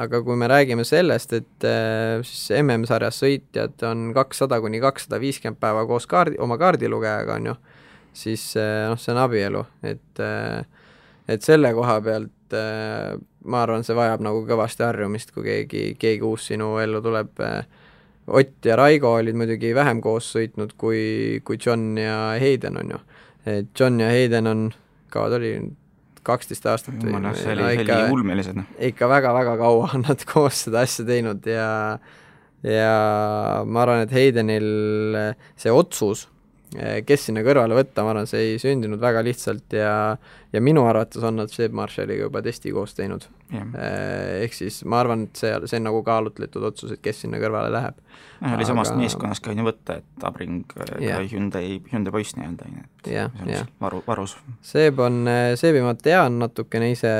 aga 0.00 0.18
kui 0.24 0.34
me 0.40 0.46
räägime 0.48 0.82
sellest, 0.88 1.34
et 1.36 1.66
äh, 1.68 2.24
siis 2.26 2.48
MM-sarjas 2.62 3.20
sõitjad 3.20 3.84
on 3.86 4.08
kakssada 4.16 4.58
kuni 4.64 4.80
kakssada 4.82 5.20
viiskümmend 5.22 5.60
päeva 5.60 5.84
koos 5.86 6.08
kaardi, 6.08 6.40
oma 6.42 6.56
kaardilugejaga, 6.58 7.36
on 7.36 7.50
ju, 7.52 7.54
siis 8.16 8.50
äh, 8.58 8.88
noh, 8.88 8.98
see 8.98 9.12
on 9.14 9.22
abielu, 9.26 9.62
et 9.86 10.24
et 11.28 11.44
selle 11.44 11.68
koha 11.76 11.98
pealt 12.00 12.32
äh, 12.56 13.16
ma 13.44 13.62
arvan, 13.64 13.84
see 13.84 13.96
vajab 13.96 14.22
nagu 14.24 14.44
kõvasti 14.48 14.84
harjumist, 14.86 15.32
kui 15.34 15.44
keegi, 15.46 15.82
keegi 16.00 16.24
uus 16.26 16.48
sinu 16.52 16.76
ellu 16.82 17.02
tuleb 17.04 17.44
äh, 17.44 17.60
Ott 18.28 18.66
ja 18.68 18.74
Raigo 18.76 19.14
olid 19.16 19.36
muidugi 19.40 19.70
vähem 19.72 20.02
koos 20.04 20.26
sõitnud 20.34 20.74
kui, 20.76 21.40
kui 21.48 21.56
John 21.64 21.96
ja 21.96 22.34
Hayden, 22.36 22.76
on 22.76 22.90
ju. 22.92 22.98
et 23.48 23.70
John 23.72 24.00
ja 24.02 24.10
Hayden 24.12 24.50
on, 24.50 24.66
kaua 25.08 25.30
ta 25.32 25.38
oli, 25.38 25.54
kaksteist 26.28 26.66
aastat 26.68 26.98
või 26.98 27.08
jumala, 27.08 27.32
see 27.38 27.54
oli, 27.54 27.64
see 27.64 27.84
ikka- 27.86 27.98
oli 28.02 28.16
ulmelised, 28.18 28.58
noh. 28.58 28.66
ikka 28.90 29.08
väga-väga 29.08 29.54
kaua 29.56 29.90
on 29.96 30.04
nad 30.04 30.24
koos 30.28 30.64
seda 30.66 30.84
asja 30.84 31.06
teinud 31.08 31.48
ja 31.48 31.70
ja 32.66 33.62
ma 33.64 33.84
arvan, 33.86 34.04
et 34.04 34.12
Heidenil 34.12 34.68
see 35.56 35.72
otsus, 35.72 36.26
kes 37.08 37.22
sinna 37.28 37.40
kõrvale 37.46 37.76
võtta, 37.78 38.02
ma 38.04 38.10
arvan, 38.12 38.26
see 38.28 38.52
ei 38.52 38.58
sündinud 38.60 39.00
väga 39.00 39.22
lihtsalt 39.24 39.72
ja 39.72 39.94
ja 40.52 40.60
minu 40.64 40.80
arvates 40.88 41.20
on 41.28 41.36
nad 41.42 41.50
Seb 41.52 41.74
Marshalliga 41.76 42.24
juba 42.24 42.40
testi 42.44 42.70
koos 42.72 42.94
teinud. 42.96 43.26
jah, 43.52 43.66
Ehk 44.42 44.54
siis 44.56 44.78
ma 44.88 45.00
arvan, 45.02 45.26
et 45.28 45.36
see, 45.36 45.50
see 45.68 45.76
on 45.80 45.84
nagu 45.90 46.02
kaalutletud 46.04 46.64
otsus, 46.70 46.92
et 46.94 47.02
kes 47.04 47.20
sinna 47.24 47.36
kõrvale 47.40 47.68
läheb. 47.72 47.98
noh, 48.40 48.54
oli 48.56 48.64
samast 48.68 48.92
aga- 48.94 49.00
meeskonnast 49.02 49.44
ka 49.44 49.50
on 49.52 49.58
ju 49.60 49.66
võtta, 49.66 49.96
et 50.00 50.24
Abring 50.24 50.64
Jah. 50.78 51.02
yeah. 51.02 51.24
Hyundai, 51.32 51.80
Hyundai 51.92 52.12
poiss 52.12 52.36
nii-öelda, 52.36 52.64
on 52.68 52.78
ju, 52.78 52.84
et 53.04 53.10
Jah, 53.12 53.30
see 53.36 53.42
on 53.44 53.52
jah. 53.52 53.66
varu, 53.80 54.02
varus. 54.06 54.36
Seeb 54.62 55.00
on, 55.04 55.20
Seebi 55.60 55.82
ma 55.84 55.92
tean 56.00 56.38
natukene 56.40 56.90
ise, 56.92 57.12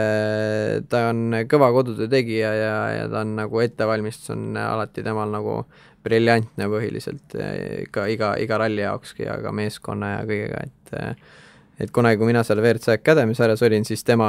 ta 0.89 1.09
on 1.11 1.25
kõva 1.51 1.69
kodutöö 1.77 2.09
tegija 2.13 2.53
ja, 2.55 2.75
ja 3.03 3.09
ta 3.13 3.25
on 3.25 3.37
nagu 3.39 3.61
ettevalmistus 3.65 4.31
on 4.37 4.57
alati 4.57 5.05
temal 5.05 5.29
nagu 5.33 5.63
briljantne 6.09 6.71
põhiliselt 6.73 7.37
ka 7.95 8.09
iga, 8.11 8.33
iga 8.41 8.59
ralli 8.65 8.83
jaokski 8.83 9.29
ja 9.29 9.37
ka 9.45 9.53
meeskonna 9.55 10.17
ja 10.17 10.25
kõigega, 10.29 10.65
et 10.65 10.97
et 11.79 11.93
kunagi, 11.95 12.19
kui 12.19 12.27
mina 12.27 12.43
seal 12.43 12.59
WRC 12.59 12.97
Academy 12.97 13.37
sarjas 13.39 13.63
olin, 13.63 13.85
siis 13.87 14.03
tema 14.03 14.29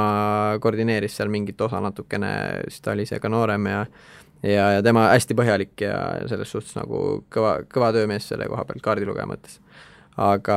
koordineeris 0.62 1.16
seal 1.18 1.32
mingit 1.32 1.60
osa 1.66 1.80
natukene, 1.82 2.30
siis 2.68 2.84
ta 2.84 2.92
oli 2.94 3.08
ise 3.08 3.18
ka 3.18 3.30
noorem 3.32 3.66
ja 3.66 3.80
ja, 4.42 4.66
ja 4.76 4.84
tema 4.84 5.08
hästi 5.10 5.36
põhjalik 5.36 5.84
ja 5.84 5.96
selles 6.30 6.52
suhtes 6.52 6.76
nagu 6.78 7.20
kõva, 7.32 7.60
kõva 7.70 7.90
töömees 7.96 8.28
selle 8.30 8.48
koha 8.50 8.64
pealt 8.68 8.84
kaardilugeja 8.84 9.28
mõttes. 9.28 9.58
Aga, 10.20 10.56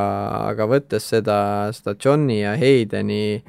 aga 0.49 0.67
võttes 0.67 1.05
seda, 1.07 1.37
seda 1.75 1.93
Johni 1.99 2.41
ja 2.41 2.55
Haydeni, 2.59 3.43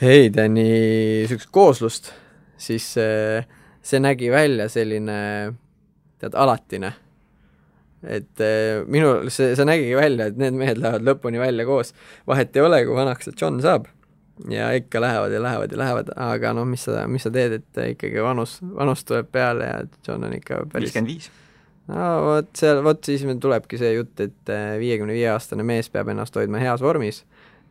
Haydeni 0.00 0.64
niisugust 0.64 1.50
kooslust, 1.54 2.12
siis 2.58 2.86
see, 2.96 3.42
see 3.84 4.00
nägi 4.02 4.30
välja 4.32 4.68
selline 4.72 5.18
tead, 6.20 6.36
alatine. 6.38 6.92
et 8.00 8.40
eh, 8.40 8.80
minul 8.88 9.28
see, 9.28 9.52
see 9.56 9.66
nägigi 9.68 9.96
välja, 9.98 10.30
et 10.30 10.38
need 10.40 10.56
mehed 10.56 10.78
lähevad 10.80 11.04
lõpuni 11.04 11.40
välja 11.40 11.66
koos, 11.68 11.92
vahet 12.28 12.54
ei 12.56 12.64
ole, 12.64 12.78
kui 12.88 12.96
vanaks 12.96 13.28
see 13.28 13.36
John 13.36 13.60
saab. 13.64 13.90
ja 14.48 14.70
ikka 14.72 15.02
lähevad 15.04 15.34
ja 15.34 15.42
lähevad 15.42 15.72
ja 15.72 15.78
lähevad, 15.82 16.14
aga 16.16 16.54
noh, 16.56 16.64
mis 16.68 16.86
sa, 16.88 17.04
mis 17.08 17.26
sa 17.26 17.32
teed, 17.34 17.58
et 17.58 17.82
ikkagi 17.90 18.22
vanus, 18.24 18.56
vanus 18.64 19.04
tuleb 19.04 19.28
peale 19.32 19.68
ja 19.68 19.82
John 20.06 20.24
on 20.24 20.38
ikka 20.38 20.64
päris 20.72 20.88
viiskümmend 20.88 21.12
viis. 21.12 21.28
no 21.92 22.06
vot 22.24 22.48
seal, 22.56 22.80
vot 22.86 23.04
siis 23.04 23.26
meil 23.28 23.42
tulebki 23.42 23.80
see 23.80 23.92
jutt, 23.98 24.16
et 24.24 24.54
äh, 24.54 24.78
viiekümne 24.80 25.12
viie 25.16 25.28
aastane 25.34 25.66
mees 25.66 25.92
peab 25.92 26.08
ennast 26.08 26.40
hoidma 26.40 26.62
heas 26.62 26.80
vormis 26.80 27.24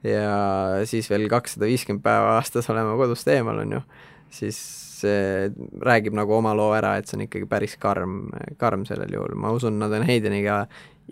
ja 0.06 0.86
siis 0.88 1.10
veel 1.10 1.26
kakssada 1.32 1.68
viiskümmend 1.68 2.04
päeva 2.06 2.38
aastas 2.38 2.70
olema 2.72 2.94
kodust 3.00 3.28
eemal, 3.34 3.64
on 3.66 3.80
ju, 3.80 3.82
siis 4.42 4.62
see 5.00 5.50
räägib 5.86 6.16
nagu 6.18 6.36
oma 6.38 6.54
loo 6.58 6.74
ära, 6.78 6.96
et 7.00 7.10
see 7.10 7.18
on 7.20 7.26
ikkagi 7.26 7.48
päris 7.50 7.76
karm, 7.82 8.22
karm 8.62 8.86
sellel 8.90 9.14
juhul, 9.16 9.36
ma 9.40 9.54
usun, 9.56 9.80
nad 9.82 9.94
on 9.96 10.06
Heideniga 10.08 10.64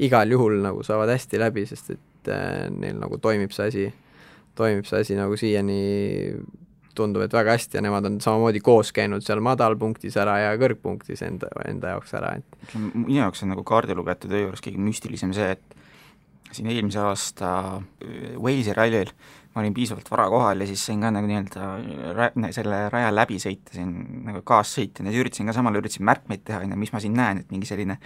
igal 0.07 0.31
juhul 0.31 0.59
nagu 0.63 0.83
saavad 0.85 1.11
hästi 1.13 1.41
läbi, 1.41 1.65
sest 1.69 1.95
et 1.95 2.31
äh, 2.31 2.67
neil 2.73 2.99
nagu 3.01 3.19
toimib 3.23 3.55
see 3.55 3.71
asi, 3.71 3.87
toimib 4.57 4.87
see 4.89 5.03
asi 5.05 5.17
nagu 5.17 5.37
siiani 5.39 5.81
tundub, 6.97 7.23
et 7.25 7.33
väga 7.33 7.53
hästi 7.57 7.77
ja 7.77 7.83
nemad 7.85 8.07
on 8.09 8.19
samamoodi 8.23 8.61
koos 8.65 8.91
käinud 8.95 9.25
seal 9.25 9.41
madalpunktis 9.45 10.17
ära 10.17 10.37
ja 10.41 10.53
kõrgpunktis 10.59 11.21
enda, 11.27 11.49
enda 11.69 11.93
jaoks 11.95 12.13
ära, 12.17 12.35
et 12.39 12.77
minu 12.93 13.19
jaoks 13.21 13.43
on 13.45 13.53
nagu 13.53 13.65
kaardilugejate 13.67 14.31
töö 14.31 14.47
juures 14.47 14.63
kõige 14.65 14.81
müstilisem 14.81 15.33
see, 15.37 15.51
et 15.57 15.77
siin 16.55 16.69
eelmise 16.71 17.01
aasta 17.03 17.51
äh, 17.77 18.37
Walesi 18.39 18.75
rallil 18.77 19.11
ma 19.57 19.63
olin 19.63 19.73
piisavalt 19.73 20.09
vara 20.13 20.27
kohal 20.29 20.61
ja 20.61 20.69
siis 20.69 20.83
sain 20.85 21.01
ka 21.01 21.09
nagu 21.09 21.25
nii-öelda 21.25 22.51
selle 22.53 22.81
raja 22.93 23.09
läbi 23.09 23.39
sõita 23.41 23.73
siin 23.73 23.93
nagu 24.27 24.43
kaassõitjana 24.45 25.09
ja 25.09 25.23
üritasin 25.23 25.49
ka 25.49 25.55
samal, 25.57 25.79
üritasin 25.79 26.05
märkmeid 26.05 26.43
teha, 26.45 26.61
on 26.61 26.75
ju, 26.75 26.81
mis 26.83 26.93
ma 26.93 27.01
siin 27.01 27.17
näen, 27.17 27.41
et 27.41 27.53
mingi 27.53 27.69
selline 27.69 27.97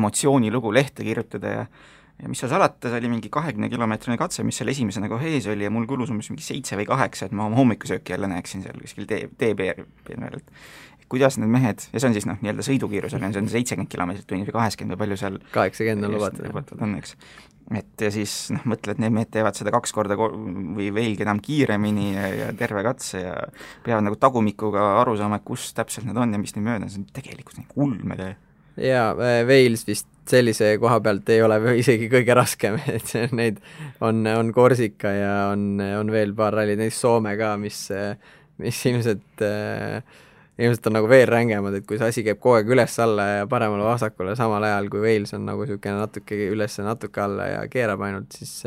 emotsioonilugu 0.00 0.74
lehte 0.76 1.06
kirjutada 1.06 1.54
ja 1.54 1.70
ja 2.18 2.26
mis 2.26 2.40
seal 2.42 2.50
salata, 2.50 2.90
see 2.90 2.98
oli 2.98 3.12
mingi 3.12 3.30
kahekümne 3.30 3.68
kilomeetrine 3.70 4.16
katse, 4.18 4.42
mis 4.42 4.58
seal 4.58 4.72
esimese 4.72 4.98
nagu 4.98 5.20
ees 5.22 5.46
oli 5.50 5.66
ja 5.66 5.70
mul 5.70 5.86
kulus 5.86 6.10
umbes 6.10 6.32
mingi 6.32 6.42
seitse 6.42 6.76
või 6.78 6.88
kaheksa, 6.88 7.28
et 7.28 7.36
ma 7.36 7.46
oma 7.46 7.60
hommikusööki 7.60 8.14
jälle 8.14 8.30
näeksin 8.32 8.64
seal 8.64 8.80
kuskil 8.82 9.06
tee, 9.06 9.28
tee 9.38 9.54
peal 9.58 9.84
veel, 10.08 10.40
et 10.40 11.06
kuidas 11.08 11.38
need 11.38 11.52
mehed, 11.52 11.86
ja 11.92 12.02
see 12.02 12.10
on 12.10 12.16
siis 12.16 12.26
noh, 12.28 12.40
nii-öelda 12.42 12.66
sõidukiirusega, 12.66 13.30
see 13.32 13.42
on 13.44 13.52
seitsekümmend 13.52 13.92
kilomeetrit 13.92 14.26
tunnis 14.28 14.50
või 14.50 14.58
kaheksakümmend 14.58 14.96
või 14.96 15.04
palju 15.04 15.20
seal 15.22 15.38
kaheksakümmend 15.54 16.08
on 16.08 16.16
lubatud. 16.18 16.50
lubatud 16.50 16.82
on, 16.84 16.98
eks. 16.98 17.14
Et 17.76 18.00
ja 18.00 18.08
siis 18.12 18.34
noh, 18.54 18.64
mõtled, 18.72 19.00
need 19.02 19.12
mehed 19.12 19.30
teevad 19.34 19.56
seda 19.58 19.72
kaks 19.74 19.92
korda 19.92 20.16
või 20.16 20.88
veelgi 20.94 21.24
enam 21.26 21.40
kiiremini 21.44 22.12
ja, 22.14 22.26
ja 22.32 22.50
terve 22.56 22.84
katse 22.86 23.20
ja 23.20 23.34
peavad 23.84 24.06
nagu 24.06 24.16
tagumikuga 24.20 24.84
aru 25.02 25.16
saama, 25.20 25.40
et 25.40 25.46
kus 25.48 25.70
täpselt 25.76 26.08
need 26.08 26.20
on 26.20 26.32
ja 26.32 26.40
mis 26.40 26.54
neid 26.56 26.64
mööda 26.64 26.86
on, 26.86 26.92
see 26.92 27.02
on 27.02 27.08
tegelikult 27.18 27.60
nagu 27.60 27.84
ulmetöö. 27.84 28.30
jaa, 28.80 29.10
Wales 29.48 29.84
vist 29.88 30.08
sellise 30.28 30.74
koha 30.80 31.00
pealt 31.04 31.28
ei 31.32 31.42
ole 31.44 31.58
isegi 31.80 32.08
kõige 32.12 32.36
raskem, 32.36 32.78
et 32.96 33.08
see, 33.08 33.28
neid 33.36 33.60
on, 34.04 34.24
on 34.32 34.52
Korsika 34.56 35.12
ja 35.12 35.34
on, 35.52 35.74
on 36.00 36.14
veel 36.14 36.32
paar 36.38 36.56
rallit, 36.56 36.80
näiteks 36.80 37.02
Soome 37.04 37.36
ka, 37.40 37.52
mis, 37.60 37.84
mis 38.62 38.80
ilmselt 38.88 39.44
äh, 39.44 40.00
ilmselt 40.58 40.86
on 40.90 40.96
nagu 40.98 41.08
veel 41.10 41.28
rängemad, 41.30 41.76
et 41.78 41.86
kui 41.86 42.00
see 42.00 42.10
asi 42.10 42.24
käib 42.26 42.40
kogu 42.42 42.58
aeg 42.58 42.72
üles-alla 42.74 43.26
ja 43.28 43.48
paremale-vasakule, 43.50 44.34
samal 44.38 44.64
ajal 44.66 44.88
kui 44.92 45.02
Wales 45.04 45.34
on 45.36 45.46
nagu 45.46 45.62
niisugune 45.62 46.00
natuke 46.00 46.38
üles 46.50 46.78
ja 46.80 46.86
natuke 46.88 47.22
alla 47.22 47.46
ja 47.52 47.60
keerab 47.70 48.02
ainult, 48.06 48.34
siis 48.34 48.64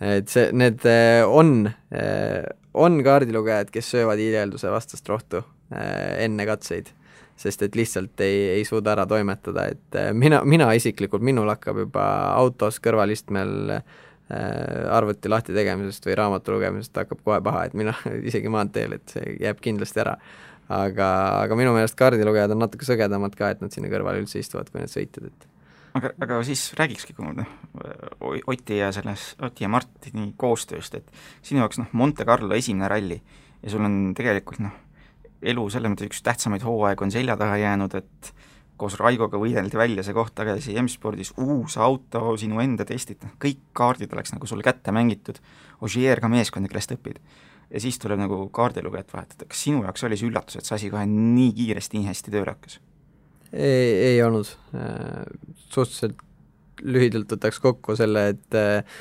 et 0.00 0.28
see, 0.32 0.50
need 0.56 0.84
äh, 0.88 1.22
on, 1.24 1.68
äh, 1.92 2.44
on 2.74 3.00
kaardilugejad, 3.04 3.72
kes 3.72 3.92
söövad 3.96 4.20
hiirelduse 4.20 4.72
vastast 4.72 5.08
rohtu 5.12 5.44
enne 5.76 6.44
katseid 6.46 6.92
sest 7.36 7.62
et 7.66 7.74
lihtsalt 7.76 8.20
ei, 8.24 8.36
ei 8.54 8.64
suuda 8.64 8.92
ära 8.94 9.04
toimetada, 9.08 9.66
et 9.68 9.96
mina, 10.16 10.40
mina 10.46 10.70
isiklikult, 10.78 11.24
minul 11.26 11.50
hakkab 11.52 11.82
juba 11.82 12.04
autos 12.32 12.78
kõrvalistmel 12.80 13.74
arvuti 14.90 15.30
lahti 15.30 15.54
tegemisest 15.54 16.06
või 16.08 16.16
raamatu 16.18 16.54
lugemisest 16.56 16.96
hakkab 17.02 17.20
kohe 17.26 17.40
paha, 17.44 17.66
et 17.68 17.76
mina 17.78 17.94
isegi 18.30 18.50
maanteel, 18.50 18.96
et 18.96 19.12
see 19.12 19.36
jääb 19.42 19.60
kindlasti 19.62 20.02
ära. 20.02 20.16
Aga, 20.72 21.10
aga 21.44 21.58
minu 21.58 21.74
meelest 21.76 21.98
kaardilugejad 21.98 22.54
on 22.54 22.64
natuke 22.64 22.88
sõgedamad 22.88 23.36
ka, 23.38 23.52
et 23.54 23.62
nad 23.62 23.74
sinna 23.74 23.90
kõrvale 23.92 24.22
üldse 24.22 24.40
istuvad, 24.42 24.70
kui 24.70 24.82
need 24.82 24.92
sõitjad, 24.92 25.30
et 25.30 25.46
aga, 25.96 26.12
aga 26.22 26.40
siis 26.46 26.68
räägikski 26.78 27.14
noh, 27.18 27.52
Oti 28.46 28.80
ja 28.80 28.90
selles, 28.94 29.34
Oti 29.42 29.66
ja 29.66 29.70
Martini 29.72 30.32
koostööst, 30.38 30.98
et 30.98 31.22
sinu 31.44 31.62
jaoks 31.62 31.80
noh, 31.82 31.92
Monte 31.92 32.26
Carlo 32.28 32.54
esimene 32.56 32.90
ralli 32.90 33.20
ja 33.62 33.72
sul 33.72 33.84
on 33.86 34.12
tegelikult 34.16 34.60
noh, 34.64 34.74
elu 35.46 35.68
selles 35.72 35.92
mõttes 35.92 36.10
üks 36.10 36.22
tähtsamaid 36.26 36.64
hooaegu 36.66 37.06
on 37.06 37.14
selja 37.14 37.36
taha 37.38 37.58
jäänud, 37.60 37.96
et 37.98 38.32
koos 38.76 38.98
Raigoga 39.00 39.40
võideldi 39.40 39.78
välja 39.78 40.04
see 40.04 40.16
koht 40.16 40.34
tagasi 40.36 40.76
M-spordis, 40.82 41.32
uus 41.40 41.78
auto, 41.80 42.34
sinu 42.40 42.60
enda 42.60 42.84
testid, 42.88 43.22
noh 43.24 43.36
kõik 43.40 43.62
kaardid 43.76 44.12
oleks 44.12 44.34
nagu 44.34 44.48
sulle 44.48 44.66
kätte 44.66 44.92
mängitud, 44.92 45.40
Ogier 45.84 46.20
ka 46.20 46.28
meeskonda, 46.32 46.70
kellest 46.72 46.94
õpid. 46.94 47.20
Ja 47.70 47.82
siis 47.82 47.98
tuleb 48.02 48.20
nagu 48.20 48.38
kaardilugejat 48.54 49.12
vahetada, 49.14 49.48
kas 49.50 49.64
sinu 49.66 49.82
jaoks 49.84 50.06
oli 50.06 50.18
see 50.18 50.30
üllatus, 50.30 50.58
et 50.58 50.68
see 50.68 50.76
asi 50.78 50.92
kohe 50.92 51.04
nii 51.10 51.50
kiiresti, 51.56 51.98
nii 51.98 52.10
hästi 52.10 52.34
tööle 52.34 52.54
hakkas? 52.54 52.78
ei, 53.52 53.92
ei 54.12 54.22
olnud, 54.22 54.50
äh, 54.76 55.22
suhteliselt 55.70 56.22
lühidalt 56.82 57.30
võtaks 57.32 57.60
kokku 57.62 57.96
selle, 57.98 58.28
et 58.34 58.58
äh, 58.58 58.98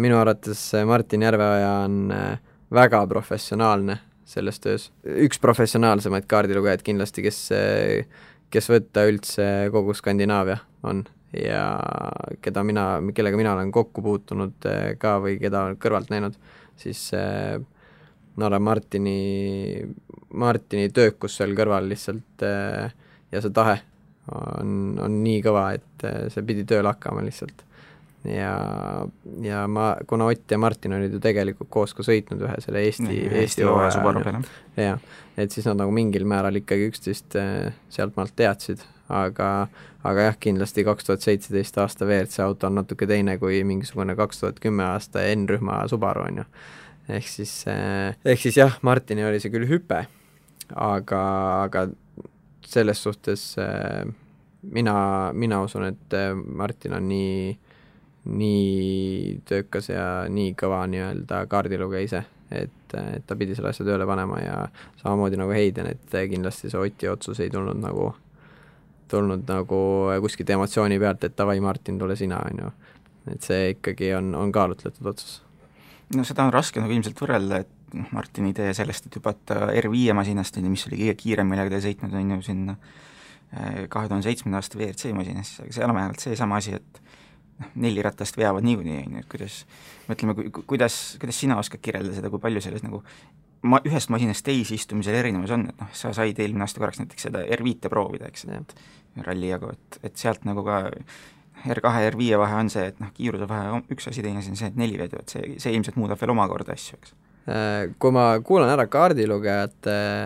minu 0.00 0.18
arvates 0.18 0.70
Martin 0.88 1.26
Järveoja 1.26 1.72
on 1.84 2.14
äh, 2.14 2.40
väga 2.72 3.04
professionaalne 3.10 4.00
selles 4.30 4.60
töös. 4.62 4.90
üks 5.02 5.40
professionaalsemaid 5.42 6.28
kaardilugejaid 6.30 6.84
kindlasti, 6.86 7.24
kes, 7.24 7.38
kes 8.50 8.68
võtta 8.70 9.02
üldse 9.10 9.46
kogu 9.74 9.94
Skandinaavia 9.98 10.60
on 10.86 11.02
ja 11.36 11.64
keda 12.42 12.62
mina, 12.66 12.86
kellega 13.14 13.38
mina 13.38 13.54
olen 13.54 13.72
kokku 13.72 14.02
puutunud 14.02 14.66
eh, 14.68 14.94
ka 14.98 15.18
või 15.22 15.36
keda 15.40 15.70
kõrvalt 15.80 16.10
näinud, 16.12 16.36
siis 16.80 17.10
eh, 17.16 17.58
Norra 18.40 18.60
Martini, 18.62 19.84
Martini 20.40 20.90
töökus 20.94 21.38
seal 21.38 21.54
kõrval 21.58 21.88
lihtsalt 21.90 22.46
eh, 22.46 22.92
ja 23.32 23.42
see 23.42 23.54
tahe 23.54 23.78
on, 24.34 24.98
on 25.02 25.22
nii 25.24 25.40
kõva, 25.44 25.70
et 25.78 26.06
see 26.32 26.46
pidi 26.46 26.66
tööle 26.68 26.92
hakkama 26.92 27.24
lihtsalt 27.26 27.64
ja, 28.24 29.06
ja 29.42 29.66
ma, 29.68 29.96
kuna 30.06 30.26
Ott 30.26 30.50
ja 30.50 30.58
Martin 30.58 30.92
olid 30.92 31.12
ju 31.12 31.20
tegelikult 31.20 31.70
koos 31.70 31.94
ka 31.96 32.04
sõitnud 32.04 32.42
ühe 32.44 32.56
selle 32.62 32.82
Eesti, 32.84 33.20
Eesti, 33.42 33.64
hooaja 33.64 34.40
jah. 34.76 34.98
et 35.36 35.52
siis 35.52 35.66
nad 35.70 35.80
nagu 35.80 35.94
mingil 35.94 36.26
määral 36.28 36.60
ikkagi 36.60 36.90
üksteist 36.90 37.36
äh, 37.40 37.72
sealtmaalt 37.92 38.36
teadsid, 38.36 38.84
aga 39.08 39.68
aga 40.04 40.28
jah, 40.28 40.36
kindlasti 40.40 40.84
kaks 40.84 41.08
tuhat 41.08 41.24
seitseteist 41.24 41.78
aasta 41.80 42.06
WRC 42.08 42.44
auto 42.44 42.68
on 42.68 42.78
natuke 42.80 43.08
teine 43.08 43.38
kui 43.38 43.62
mingisugune 43.64 44.16
kaks 44.16 44.44
tuhat 44.44 44.60
kümme 44.60 44.84
aasta 44.84 45.24
N-rühma 45.34 45.82
Subaru, 45.88 46.24
on 46.28 46.42
ju. 46.42 46.44
Ehk 47.10 47.28
siis, 47.28 47.54
äh, 47.70 48.16
ehk 48.24 48.40
siis 48.42 48.58
jah, 48.60 48.78
Martini 48.86 49.24
oli 49.26 49.40
see 49.42 49.52
küll 49.52 49.68
hüpe, 49.70 50.04
aga, 50.74 51.22
aga 51.66 51.86
selles 52.66 53.02
suhtes 53.02 53.52
äh, 53.58 54.04
mina, 54.62 54.94
mina 55.34 55.62
usun, 55.64 55.88
et 55.90 56.20
Martin 56.46 56.94
on 56.98 57.08
nii 57.08 57.58
nii 58.24 59.40
töökas 59.48 59.88
ja 59.88 60.04
nii 60.28 60.52
kõva 60.58 60.82
nii-öelda 60.90 61.44
kaardilugeja 61.50 62.04
ise, 62.04 62.22
et, 62.52 62.94
et 62.94 63.24
ta 63.26 63.36
pidi 63.38 63.56
selle 63.56 63.72
asja 63.72 63.86
tööle 63.86 64.06
panema 64.08 64.40
ja 64.42 64.56
samamoodi 65.00 65.40
nagu 65.40 65.54
Heiden, 65.56 65.88
et 65.94 66.16
kindlasti 66.30 66.70
see 66.70 66.80
Oti 66.80 67.08
otsus 67.08 67.40
ei 67.40 67.50
tulnud 67.50 67.80
nagu, 67.80 68.10
tulnud 69.10 69.46
nagu 69.48 69.82
kuskilt 70.20 70.52
emotsiooni 70.52 71.00
pealt, 71.00 71.24
et 71.24 71.36
davai, 71.38 71.60
Martin, 71.64 71.98
tule 71.98 72.16
sina, 72.16 72.42
on 72.50 72.64
ju. 72.64 72.72
et 73.32 73.46
see 73.46 73.70
ikkagi 73.76 74.14
on, 74.16 74.34
on 74.34 74.52
kaalutletud 74.52 75.06
otsus. 75.06 75.40
No 76.16 76.24
seda 76.26 76.46
on 76.46 76.54
raske 76.54 76.82
nagu 76.82 76.94
ilmselt 76.94 77.20
võrrelda, 77.20 77.62
et 77.64 77.96
noh, 77.96 78.08
Martini 78.16 78.52
idee 78.54 78.72
sellest, 78.76 79.06
et 79.06 79.18
hüpata 79.18 79.70
R5 79.72 80.16
masinast, 80.16 80.58
on 80.58 80.66
ju, 80.66 80.72
mis 80.74 80.86
oli 80.88 81.00
kõige 81.02 81.16
kiirem, 81.22 81.50
millega 81.50 81.74
ta 81.74 81.82
sõitnud, 81.84 82.14
on 82.18 82.34
ju, 82.34 82.40
sinna 82.46 82.76
eh, 82.76 83.86
kahe 83.92 84.10
tuhande 84.10 84.26
seitsmenda 84.26 84.60
aasta 84.60 84.78
WRC 84.78 85.14
masinasse, 85.16 85.64
aga 85.64 85.76
seal 85.76 85.92
on 85.92 85.98
vähemalt 85.98 86.24
seesama 86.24 86.60
asi, 86.60 86.78
et 86.80 87.02
noh, 87.60 87.74
neli 87.86 88.04
ratast 88.06 88.38
veavad 88.40 88.66
niikuinii, 88.66 89.04
on 89.06 89.18
ju, 89.18 89.24
et 89.24 89.30
kuidas, 89.30 89.60
mõtleme, 90.10 90.36
kuidas, 90.60 91.00
kuidas 91.22 91.42
sina 91.44 91.58
oskad 91.62 91.82
kirjeldada 91.84 92.18
seda, 92.18 92.32
kui 92.32 92.42
palju 92.42 92.64
selles 92.64 92.86
nagu 92.86 93.02
ma, 93.66 93.80
ühest 93.86 94.12
masinast 94.12 94.46
teise 94.46 94.76
istumisel 94.76 95.18
erinevus 95.18 95.52
on, 95.56 95.68
et 95.70 95.82
noh, 95.82 95.90
sa 95.96 96.14
said 96.16 96.38
eelmine 96.40 96.66
aasta 96.66 96.82
korraks 96.82 97.02
näiteks 97.02 97.28
seda 97.28 97.44
R5-e 97.58 97.92
proovida, 97.92 98.30
eks, 98.30 98.48
et 98.56 98.74
ralli 99.26 99.50
jagu, 99.50 99.74
et, 99.74 100.00
et 100.06 100.16
sealt 100.18 100.46
nagu 100.48 100.64
ka 100.66 100.86
R2 101.66 102.04
ja 102.04 102.12
R5 102.12 102.38
vahe 102.40 102.60
on 102.64 102.70
see, 102.72 102.86
et 102.92 103.00
noh, 103.02 103.10
kiiruse 103.16 103.48
vahe 103.50 103.74
on 103.76 103.84
üks 103.92 104.08
asi, 104.10 104.24
teine 104.24 104.40
asi 104.40 104.52
on 104.52 104.60
see, 104.60 104.70
et 104.72 104.78
neli 104.80 105.00
vedu, 105.00 105.20
et 105.20 105.34
see, 105.34 105.56
see 105.60 105.74
ilmselt 105.76 105.98
muudab 106.00 106.20
veel 106.20 106.32
omakorda 106.34 106.76
asju, 106.76 106.98
eks 107.00 107.14
äh, 107.50 107.92
kui 108.00 108.14
ma 108.16 108.32
kuulan 108.46 108.72
ära 108.72 108.88
kaardilugejat, 108.90 109.80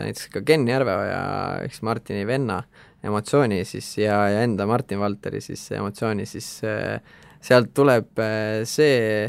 näiteks 0.07 0.31
ka 0.35 0.45
Ken 0.47 0.67
Järveoja, 0.69 1.23
eks 1.67 1.83
Martini 1.87 2.27
venna 2.29 2.63
emotsiooni 3.05 3.65
siis 3.69 3.99
ja, 3.99 4.17
ja 4.33 4.45
enda 4.45 4.67
Martin 4.67 5.01
Valteri 5.01 5.41
siis 5.45 5.67
emotsiooni, 5.77 6.27
siis 6.27 6.49
äh, 6.65 7.01
sealt 7.45 7.75
tuleb 7.77 8.21
äh, 8.23 8.63
see, 8.69 9.29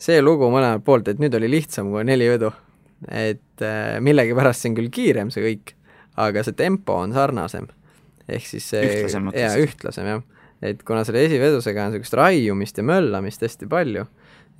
see 0.00 0.20
lugu 0.22 0.50
mõlemalt 0.52 0.84
poolt, 0.84 1.08
et 1.08 1.22
nüüd 1.22 1.36
oli 1.38 1.50
lihtsam, 1.52 1.90
kui 1.92 2.04
neli 2.06 2.28
vedu. 2.34 2.52
et 3.08 3.64
äh, 3.64 3.96
millegipärast 4.04 4.64
see 4.64 4.72
on 4.72 4.78
küll 4.78 4.92
kiirem, 4.92 5.32
see 5.32 5.44
kõik, 5.44 5.74
aga 6.20 6.44
see 6.44 6.56
tempo 6.56 6.98
on 7.00 7.16
sarnasem. 7.16 7.68
ehk 8.28 8.46
siis 8.48 8.68
see 8.72 8.84
jaa, 9.08 9.56
ühtlasem 9.60 10.12
jah. 10.12 10.22
Et 10.64 10.82
kuna 10.86 11.04
selle 11.06 11.24
esivedusega 11.28 11.86
on 11.86 11.94
niisugust 11.94 12.16
raiumist 12.18 12.80
ja 12.80 12.86
möllamist 12.86 13.44
hästi 13.44 13.68
palju 13.70 14.04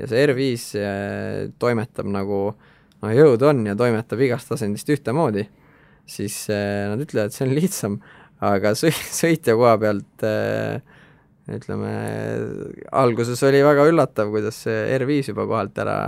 ja 0.00 0.10
see 0.10 0.24
R5 0.28 0.66
äh, 0.80 1.38
toimetab 1.62 2.10
nagu 2.12 2.40
noh, 2.54 3.12
jõud 3.14 3.44
on 3.46 3.64
ja 3.68 3.76
toimetab 3.78 4.22
igast 4.26 4.52
asendist 4.54 4.90
ühtemoodi, 4.90 5.46
siis 6.08 6.44
nad 6.50 7.00
ütlevad, 7.00 7.30
et 7.30 7.36
see 7.36 7.46
on 7.46 7.54
lihtsam, 7.56 7.96
aga 8.44 8.74
sõi-, 8.78 8.94
sõitja 9.22 9.56
koha 9.58 9.76
pealt 9.80 10.26
äh, 10.26 10.82
ütleme, 11.52 11.90
alguses 12.92 13.42
oli 13.44 13.60
väga 13.64 13.88
üllatav, 13.90 14.30
kuidas 14.32 14.62
see 14.64 14.78
R5 14.96 15.32
juba 15.32 15.44
kohalt 15.48 15.80
ära 15.82 15.98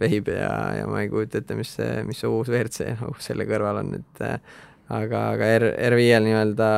vehib 0.00 0.28
ja, 0.32 0.50
ja 0.80 0.88
ma 0.88 1.02
ei 1.02 1.10
kujuta 1.12 1.40
ette, 1.40 1.56
mis 1.58 1.72
see, 1.76 2.02
mis 2.06 2.20
see 2.20 2.30
uus 2.30 2.50
WRC 2.50 2.92
nagu 3.00 3.16
selle 3.24 3.46
kõrval 3.48 3.80
on, 3.82 3.94
et 4.00 4.24
äh, 4.26 4.36
aga, 4.92 5.30
aga 5.36 5.48
R, 5.58 5.66
R5-l 5.90 6.28
nii-öelda 6.28 6.70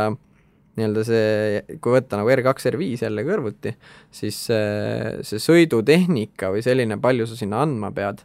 nii-öelda 0.79 1.05
see, 1.05 1.79
kui 1.85 1.95
võtta 1.95 2.19
nagu 2.21 2.33
R2, 2.33 2.53
R5 2.73 3.07
jälle 3.07 3.25
kõrvuti, 3.27 3.75
siis 4.15 4.39
see, 4.49 5.23
see 5.29 5.41
sõidutehnika 5.43 6.53
või 6.55 6.65
selline, 6.65 6.97
palju 7.03 7.29
sa 7.29 7.39
sinna 7.39 7.61
andma 7.67 7.93
pead, 7.95 8.23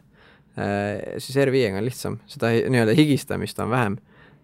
äh, 0.56 1.18
siis 1.20 1.36
R5-ga 1.44 1.82
on 1.82 1.88
lihtsam, 1.88 2.20
seda 2.30 2.52
nii-öelda 2.56 2.96
higistamist 2.98 3.60
on 3.64 3.74
vähem. 3.74 3.98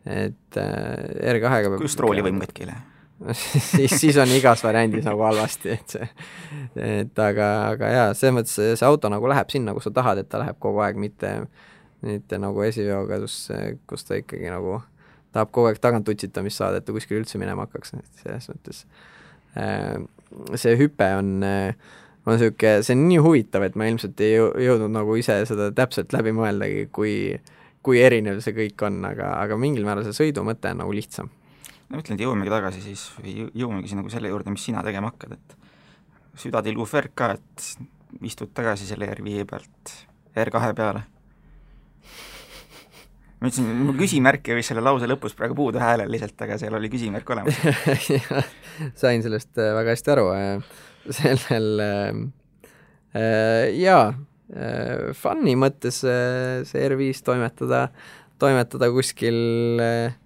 et 0.04 0.58
äh, 0.60 1.30
R2-ga 1.32 1.70
peab 1.70 1.78
kui 1.78 1.88
just 1.88 2.02
roolivõim 2.04 2.42
katki 2.42 2.66
ei 2.66 2.74
lähe 2.74 2.82
siis, 3.32 3.92
siis 4.00 4.16
on 4.20 4.28
igas 4.36 4.60
variandis 4.64 5.04
nagu 5.06 5.22
halvasti, 5.24 5.76
et 5.78 5.94
see, 5.94 6.08
et 6.74 7.20
aga, 7.22 7.50
aga 7.72 7.92
jaa, 7.92 8.08
selles 8.18 8.34
mõttes 8.36 8.56
see, 8.58 8.74
see 8.76 8.88
auto 8.88 9.08
nagu 9.12 9.30
läheb 9.30 9.52
sinna, 9.54 9.72
kus 9.72 9.88
sa 9.88 9.94
tahad, 9.94 10.20
et 10.20 10.28
ta 10.28 10.42
läheb 10.42 10.58
kogu 10.60 10.82
aeg, 10.84 10.98
mitte, 11.00 11.30
mitte 12.04 12.40
nagu 12.42 12.66
esiveoga, 12.66 13.22
kus, 13.22 13.38
kus 13.88 14.04
ta 14.04 14.18
ikkagi 14.20 14.50
nagu 14.52 14.82
tahab 15.34 15.52
kogu 15.54 15.70
aeg 15.70 15.82
tagant 15.82 16.08
utsitamist 16.10 16.62
saada, 16.62 16.80
et 16.80 16.86
ta 16.86 16.94
kuskile 16.94 17.20
üldse 17.22 17.40
minema 17.42 17.66
hakkaks, 17.66 17.94
et 17.98 18.24
selles 18.24 18.48
mõttes 18.52 18.84
äh, 19.60 19.98
see 20.60 20.74
hüpe 20.80 21.10
on, 21.18 21.36
on 21.44 22.34
niisugune, 22.34 22.76
see 22.86 22.96
on 22.96 23.06
nii 23.10 23.22
huvitav, 23.22 23.66
et 23.66 23.78
ma 23.78 23.90
ilmselt 23.90 24.20
ei 24.24 24.38
jõudnud 24.38 24.94
nagu 24.94 25.18
ise 25.20 25.40
seda 25.50 25.70
täpselt 25.76 26.14
läbi 26.16 26.34
mõeldagi, 26.34 26.88
kui, 26.94 27.14
kui 27.84 28.02
erinev 28.02 28.42
see 28.44 28.56
kõik 28.56 28.86
on, 28.86 29.02
aga, 29.10 29.34
aga 29.42 29.58
mingil 29.60 29.86
määral 29.86 30.06
see 30.06 30.16
sõidu 30.24 30.46
mõte 30.46 30.72
on 30.72 30.84
nagu 30.84 30.94
lihtsam 30.96 31.30
no 31.90 32.00
ütlen, 32.00 32.16
et 32.16 32.24
jõuamegi 32.24 32.52
tagasi 32.52 32.82
siis 32.84 33.04
jõuamegi 33.22 33.90
siis 33.90 33.98
nagu 33.98 34.12
selle 34.12 34.30
juurde, 34.32 34.52
mis 34.54 34.64
sina 34.66 34.82
tegema 34.86 35.10
hakkad, 35.12 35.36
et 35.36 36.40
süda 36.40 36.62
tilgub 36.64 36.88
verd 36.90 37.12
ka, 37.16 37.34
et 37.36 38.24
istud 38.26 38.52
tagasi 38.54 38.88
selle 38.88 39.08
R5 39.14 39.46
pealt 39.50 39.94
R2 40.44 40.72
peale. 40.76 41.04
Ma 43.44 43.50
ütlesin, 43.50 43.68
mu 43.84 43.92
küsimärk 43.98 44.48
võis 44.56 44.70
selle 44.70 44.82
lause 44.84 45.08
lõpus 45.10 45.34
praegu 45.36 45.56
puudu 45.58 45.80
hääleliselt, 45.82 46.36
aga 46.40 46.56
seal 46.60 46.76
oli 46.78 46.88
küsimärk 46.92 47.28
olemas. 47.34 47.58
Sain 49.00 49.24
sellest 49.24 49.52
äh, 49.60 49.74
väga 49.76 49.92
hästi 49.92 50.12
aru, 50.14 50.30
äh, 50.32 50.78
sellel 51.12 51.82
äh, 51.84 53.68
jaa, 53.76 54.14
fun'i 55.16 55.54
mõttes 55.58 56.02
see 56.04 56.82
R5 56.88 57.22
toimetada, 57.26 57.86
toimetada 58.40 58.90
kuskil 58.92 59.38
äh, 59.82 60.16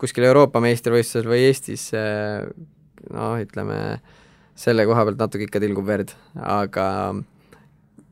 kuskil 0.00 0.28
Euroopa 0.28 0.60
meistrivõistlusel 0.62 1.28
või 1.28 1.48
Eestis 1.48 1.88
noh, 1.92 3.34
ütleme 3.40 3.78
selle 4.58 4.84
koha 4.88 5.04
pealt 5.08 5.20
natuke 5.20 5.48
ikka 5.48 5.60
tilgub 5.62 5.86
verd, 5.88 6.14
aga 6.38 6.86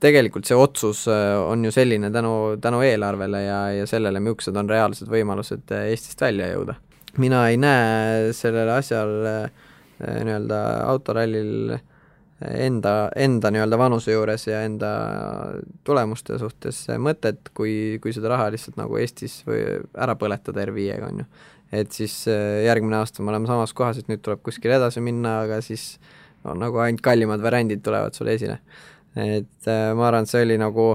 tegelikult 0.06 0.48
see 0.48 0.56
otsus 0.58 1.04
äh, 1.10 1.34
on 1.42 1.64
ju 1.66 1.72
selline 1.74 2.10
tänu, 2.14 2.56
tänu 2.62 2.82
eelarvele 2.86 3.42
ja, 3.42 3.60
ja 3.80 3.86
sellele, 3.90 4.22
millised 4.22 4.56
on 4.56 4.70
reaalsed 4.70 5.10
võimalused 5.10 5.74
äh, 5.74 5.90
Eestist 5.92 6.22
välja 6.22 6.52
jõuda. 6.54 6.78
mina 7.18 7.46
ei 7.50 7.56
näe 7.60 8.32
sellel 8.36 8.70
asjal 8.76 9.12
äh, 9.26 9.66
nii-öelda 10.00 10.60
autorallil 10.84 11.78
enda, 12.44 13.08
enda 13.16 13.50
nii-öelda 13.50 13.78
vanuse 13.80 14.12
juures 14.12 14.44
ja 14.46 14.60
enda 14.68 14.90
tulemuste 15.84 16.36
suhtes 16.38 16.82
mõtet, 17.00 17.48
kui, 17.56 17.96
kui 18.02 18.12
seda 18.12 18.34
raha 18.34 18.50
lihtsalt 18.52 18.76
nagu 18.76 18.98
Eestis 19.00 19.40
või 19.46 19.62
ära 19.96 20.18
põletada 20.20 20.66
R5-ga, 20.66 21.08
on 21.08 21.24
ju 21.24 21.30
et 21.74 21.90
siis 21.90 22.12
järgmine 22.62 23.00
aasta 23.00 23.24
me 23.24 23.32
oleme 23.32 23.48
samas 23.48 23.72
kohas, 23.74 23.98
et 23.98 24.06
nüüd 24.06 24.20
tuleb 24.22 24.38
kuskile 24.44 24.76
edasi 24.76 25.00
minna, 25.02 25.40
aga 25.46 25.58
siis 25.64 25.96
no 26.46 26.54
nagu 26.60 26.80
ainult 26.82 27.02
kallimad 27.04 27.42
variandid 27.42 27.82
tulevad 27.84 28.14
sulle 28.14 28.36
esile. 28.38 28.60
Et 29.16 29.70
äh, 29.70 29.92
ma 29.96 30.08
arvan, 30.10 30.26
et 30.26 30.32
see 30.32 30.44
oli 30.44 30.58
nagu 30.60 30.90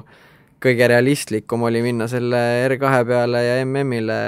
kõige 0.62 0.88
realistlikum 0.92 1.66
oli 1.66 1.82
minna 1.82 2.08
selle 2.10 2.40
R2 2.68 3.02
peale 3.10 3.42
ja 3.48 3.58
MM-ile, 3.66 4.20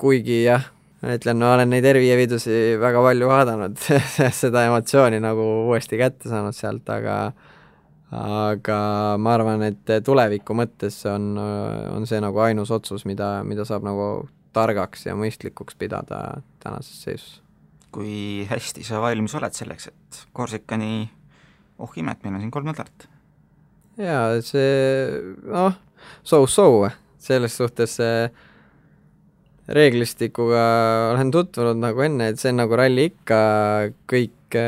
kuigi 0.00 0.42
jah, 0.46 0.70
ütlen, 1.04 1.38
ma 1.42 1.52
olen 1.58 1.70
neid 1.74 1.86
R5 1.86 2.16
videosi 2.22 2.56
väga 2.80 3.02
palju 3.04 3.28
vaadanud 3.28 3.84
seda 4.42 4.64
emotsiooni 4.70 5.20
nagu 5.22 5.44
uuesti 5.68 6.00
kätte 6.00 6.32
saanud 6.32 6.56
sealt, 6.56 6.88
aga 6.90 7.18
aga 8.08 8.78
ma 9.20 9.34
arvan, 9.36 9.66
et 9.68 9.90
tuleviku 10.04 10.56
mõttes 10.56 10.96
on, 11.10 11.34
on 11.36 12.06
see 12.08 12.22
nagu 12.24 12.40
ainus 12.40 12.72
otsus, 12.72 13.04
mida, 13.04 13.42
mida 13.44 13.66
saab 13.68 13.84
nagu 13.84 14.08
targaks 14.56 15.04
ja 15.06 15.16
mõistlikuks 15.18 15.76
pidada 15.78 16.40
tänases 16.62 17.04
seisus. 17.04 17.42
kui 17.92 18.46
hästi 18.48 18.84
sa 18.84 19.00
valmis 19.00 19.34
oled 19.34 19.54
selleks, 19.56 19.88
et 19.88 20.18
Korsikani, 20.36 21.08
oh 21.78 21.96
imet, 22.00 22.22
meil 22.24 22.38
on 22.38 22.44
siin 22.44 22.54
kolm 22.54 22.68
nädalat? 22.70 23.08
jaa, 23.98 24.38
see 24.44 25.34
noh, 25.46 25.76
so-so, 26.26 26.88
selles 27.18 27.56
suhtes 27.58 27.98
see 27.98 28.28
reeglistikuga 29.68 30.64
olen 31.12 31.32
tutvunud 31.34 31.80
nagu 31.82 32.04
enne, 32.06 32.30
et 32.32 32.40
see 32.40 32.54
on 32.54 32.62
nagu 32.62 32.78
ralli 32.78 33.10
ikka, 33.10 33.40
kõik 34.08 34.58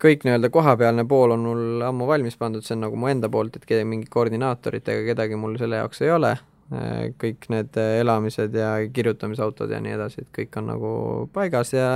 kõik 0.00 0.24
nii-öelda 0.24 0.48
kohapealne 0.50 1.04
pool 1.06 1.36
on 1.36 1.42
mul 1.44 1.82
ammu 1.84 2.06
valmis 2.08 2.38
pandud, 2.40 2.64
see 2.64 2.74
on 2.78 2.86
nagu 2.86 2.96
mu 2.96 3.10
enda 3.12 3.28
poolt, 3.30 3.60
et 3.60 3.84
mingit 3.84 4.08
koordinaatorit 4.10 4.88
ega 4.88 5.12
kedagi 5.12 5.36
mul 5.38 5.58
selle 5.60 5.82
jaoks 5.82 6.00
ei 6.06 6.14
ole 6.14 6.32
Äh, 6.38 6.49
kõik 6.70 7.48
need 7.50 7.74
äh, 7.80 7.96
elamised 8.00 8.54
ja 8.54 8.74
kirjutamisautod 8.94 9.72
ja 9.74 9.80
nii 9.82 9.96
edasi, 9.96 10.22
et 10.22 10.30
kõik 10.36 10.58
on 10.60 10.68
nagu 10.70 10.92
paigas 11.34 11.72
ja 11.74 11.88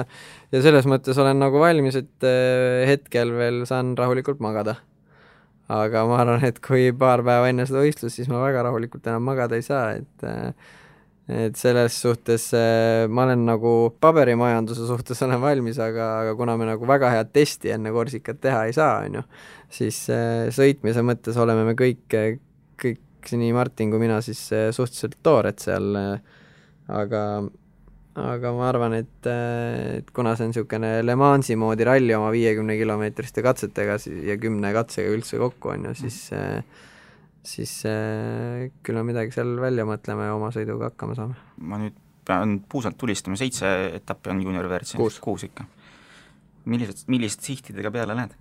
ja 0.51 0.63
selles 0.65 0.89
mõttes 0.91 1.19
olen 1.21 1.39
nagu 1.39 1.61
valmis, 1.63 1.99
et 2.01 2.27
äh, 2.27 2.83
hetkel 2.91 3.31
veel 3.39 3.63
saan 3.71 3.95
rahulikult 3.99 4.43
magada. 4.43 4.81
aga 5.71 6.03
ma 6.05 6.19
arvan, 6.21 6.43
et 6.45 6.59
kui 6.61 6.91
paar 6.93 7.23
päeva 7.25 7.49
enne 7.49 7.65
seda 7.65 7.81
võistlust, 7.85 8.19
siis 8.19 8.29
ma 8.29 8.43
väga 8.43 8.67
rahulikult 8.67 9.07
enam 9.07 9.23
magada 9.25 9.57
ei 9.57 9.63
saa, 9.65 9.95
et 9.95 10.27
et 11.25 11.57
selles 11.57 11.95
suhtes 12.03 12.51
ma 13.09 13.23
olen 13.25 13.47
nagu 13.47 13.71
paberimajanduse 13.97 14.85
suhtes 14.91 15.23
olen 15.25 15.41
valmis, 15.41 15.79
aga, 15.81 16.09
aga 16.21 16.35
kuna 16.37 16.59
me 16.61 16.67
nagu 16.69 16.85
väga 16.85 17.15
head 17.15 17.31
testi 17.33 17.73
enne 17.73 17.95
Korsikat 17.95 18.43
teha 18.45 18.67
ei 18.69 18.77
saa, 18.77 18.99
on 19.07 19.23
ju, 19.23 19.25
siis 19.73 20.03
sõitmise 20.53 21.01
mõttes 21.01 21.41
oleme 21.41 21.65
me 21.71 21.73
kõik, 21.79 22.05
kõik 22.77 23.01
kõik, 23.25 23.41
nii 23.41 23.53
Martin 23.57 23.93
kui 23.93 24.01
mina 24.03 24.21
siis 24.25 24.41
eh, 24.53 24.71
suhteliselt 24.75 25.19
toored 25.25 25.61
seal, 25.63 25.95
eh, 25.99 26.41
aga 26.93 27.23
aga 28.15 28.51
ma 28.55 28.69
arvan, 28.69 28.95
et, 28.95 29.27
eh, 29.27 29.99
et 29.99 30.11
kuna 30.15 30.37
see 30.37 30.47
on 30.47 30.53
niisugune 30.53 30.91
Le 31.03 31.17
Mansi 31.19 31.57
moodi 31.59 31.87
ralli 31.87 32.15
oma 32.15 32.31
viiekümne 32.35 32.77
kilomeetriste 32.79 33.43
katsetega 33.43 33.99
ja 34.29 34.37
kümne 34.39 34.71
katsega 34.77 35.11
üldse 35.15 35.41
kokku, 35.41 35.75
on 35.75 35.89
ju, 35.91 35.95
siis 36.05 36.21
siis 37.45 37.73
küll 37.85 38.97
me 38.97 39.03
midagi 39.05 39.35
seal 39.35 39.51
välja 39.61 39.85
mõtleme 39.85 40.31
ja 40.31 40.37
oma 40.37 40.49
sõiduga 40.55 40.89
hakkama 40.89 41.17
saame. 41.19 41.35
ma 41.61 41.81
nüüd 41.83 41.99
pean 42.25 42.55
puusalt 42.73 42.97
tulistama, 42.97 43.37
seitse 43.37 43.69
etappi 43.99 44.31
on 44.33 44.41
juunior 44.41 44.65
WRC, 44.71 44.97
kuus 45.21 45.45
ikka. 45.45 45.67
millised, 46.65 47.03
milliste 47.13 47.45
sihtidega 47.45 47.91
peale 47.93 48.17
lähed? 48.17 48.39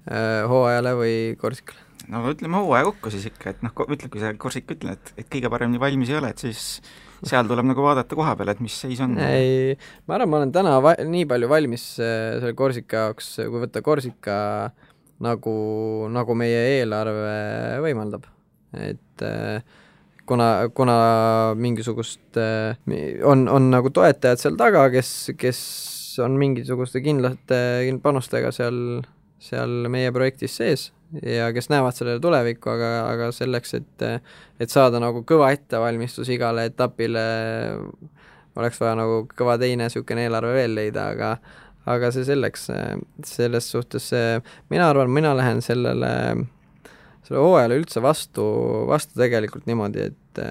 hooajale 0.48 0.94
või 1.02 1.18
Korsikale? 1.42 1.84
No 2.12 2.24
ütleme 2.32 2.60
hooaja 2.60 2.88
kokku 2.90 3.12
siis 3.14 3.28
ikka, 3.30 3.54
et 3.54 3.66
noh, 3.66 3.74
ütle, 3.88 4.10
kui 4.12 4.22
sa 4.22 4.34
Korsik 4.40 4.72
ütled, 4.76 4.98
et, 4.98 5.14
et 5.24 5.30
kõige 5.32 5.52
paremini 5.54 5.82
valmis 5.82 6.12
ei 6.12 6.20
ole, 6.20 6.32
et 6.34 6.44
siis 6.44 6.82
seal 7.24 7.48
tuleb 7.48 7.68
nagu 7.70 7.86
vaadata 7.86 8.18
koha 8.20 8.34
peal, 8.40 8.52
et 8.52 8.64
mis 8.64 8.76
seis 8.84 9.00
on. 9.04 9.16
ei, 9.24 9.78
ma 10.08 10.18
arvan, 10.18 10.32
ma 10.32 10.42
olen 10.42 10.56
täna 10.56 10.76
va-, 10.84 10.98
nii 11.08 11.28
palju 11.30 11.52
valmis 11.52 11.86
äh, 12.04 12.40
selle 12.40 12.56
Korsika 12.60 13.08
jaoks, 13.08 13.30
kui 13.40 13.64
võtta 13.64 13.84
Korsika 13.86 14.36
nagu, 15.24 15.56
nagu 16.12 16.36
meie 16.38 16.60
eelarve 16.80 17.38
võimaldab. 17.86 18.28
et 18.74 19.24
äh, 19.24 19.64
kuna, 20.26 20.50
kuna 20.76 20.98
mingisugust 21.56 22.40
äh, 22.40 22.76
on, 23.24 23.48
on 23.48 23.72
nagu 23.72 23.94
toetajad 23.94 24.42
seal 24.42 24.60
taga, 24.60 24.88
kes, 24.94 25.34
kes 25.40 25.60
on 26.24 26.38
mingisuguste 26.40 27.02
kindlate 27.06 27.60
panustega 28.04 28.52
seal, 28.54 28.78
seal 29.44 29.88
meie 29.92 30.12
projektis 30.16 30.58
sees 30.60 30.90
ja 31.22 31.50
kes 31.54 31.70
näevad 31.70 31.96
sellele 31.96 32.22
tulevikku, 32.24 32.70
aga, 32.74 32.92
aga 33.12 33.30
selleks, 33.36 33.76
et, 33.78 34.06
et 34.62 34.74
saada 34.74 35.02
nagu 35.04 35.22
kõva 35.30 35.52
ettevalmistus 35.54 36.32
igale 36.34 36.68
etapile, 36.72 37.26
oleks 38.58 38.80
vaja 38.82 38.96
nagu 38.98 39.24
kõva 39.38 39.60
teine 39.62 39.88
niisugune 39.88 40.26
eelarve 40.26 40.56
veel 40.58 40.76
leida, 40.80 41.12
aga 41.14 41.36
aga 41.90 42.14
see 42.16 42.24
selleks, 42.24 42.70
selles 43.28 43.66
suhtes 43.74 44.08
mina 44.72 44.88
arvan, 44.88 45.12
mina 45.12 45.34
lähen 45.36 45.60
sellele, 45.62 46.12
sellele 47.28 47.44
hooajale 47.44 47.80
üldse 47.82 48.04
vastu, 48.04 48.46
vastu 48.88 49.20
tegelikult 49.20 49.68
niimoodi, 49.68 50.08
et 50.08 50.44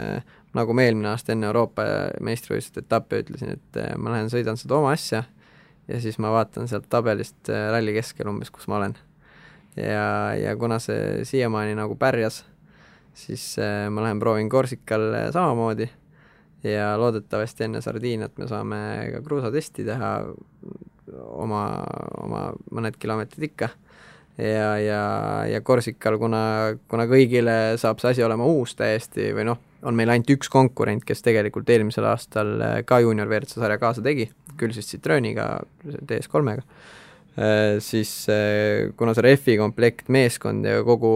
nagu 0.52 0.76
ma 0.76 0.84
eelmine 0.84 1.08
aasta 1.14 1.32
enne 1.32 1.48
Euroopa 1.48 1.86
meistrivõistluste 2.20 2.84
etappe 2.84 3.22
ütlesin, 3.24 3.56
et 3.56 3.80
ma 3.96 4.12
lähen 4.12 4.28
sõidan 4.32 4.60
seda 4.60 4.76
oma 4.76 4.92
asja 4.92 5.24
ja 5.88 6.00
siis 6.00 6.18
ma 6.22 6.30
vaatan 6.30 6.68
sealt 6.70 6.86
tabelist 6.88 7.48
ralli 7.48 7.94
keskel 7.96 8.30
umbes, 8.30 8.50
kus 8.54 8.68
ma 8.70 8.78
olen 8.78 8.94
ja, 9.76 10.34
ja 10.34 10.56
kuna 10.56 10.78
see 10.82 11.24
siiamaani 11.24 11.74
nagu 11.78 11.96
pärjas, 11.96 12.42
siis 13.14 13.56
äh, 13.58 13.88
ma 13.90 14.04
lähen 14.04 14.20
proovin 14.20 14.48
Korsikal 14.48 15.12
äh, 15.14 15.28
samamoodi 15.32 15.88
ja 16.64 16.92
loodetavasti 16.98 17.64
enne 17.64 17.80
Sardiiniat 17.82 18.38
me 18.38 18.46
saame 18.48 18.78
ka 19.14 19.22
kruusatesti 19.24 19.84
teha 19.84 20.12
oma, 21.12 21.62
oma 22.22 22.44
mõned 22.70 22.96
kilomeetrid 22.98 23.50
ikka. 23.50 23.68
ja, 24.38 24.76
ja, 24.78 25.02
ja 25.48 25.60
Korsikal, 25.60 26.18
kuna, 26.18 26.42
kuna 26.88 27.08
kõigile 27.10 27.76
saab 27.80 28.00
see 28.00 28.14
asi 28.14 28.24
olema 28.24 28.46
uus 28.46 28.76
täiesti 28.78 29.32
või 29.34 29.48
noh, 29.50 29.58
on 29.82 29.98
meil 29.98 30.12
ainult 30.14 30.30
üks 30.36 30.50
konkurent, 30.52 31.04
kes 31.06 31.24
tegelikult 31.24 31.70
eelmisel 31.70 32.06
aastal 32.10 32.54
ka 32.86 33.00
juunior 33.02 33.30
WRC 33.30 33.58
sarja 33.58 33.78
kaasa 33.82 34.04
tegi, 34.04 34.28
küll 34.60 34.74
siis 34.76 34.90
Citrooniga, 34.92 35.46
DS3-ga, 35.82 36.62
siis 37.82 38.12
kuna 38.98 39.14
see 39.16 39.26
rehvi 39.26 39.56
komplekt, 39.60 40.12
meeskond 40.12 40.68
ja 40.68 40.82
kogu 40.86 41.14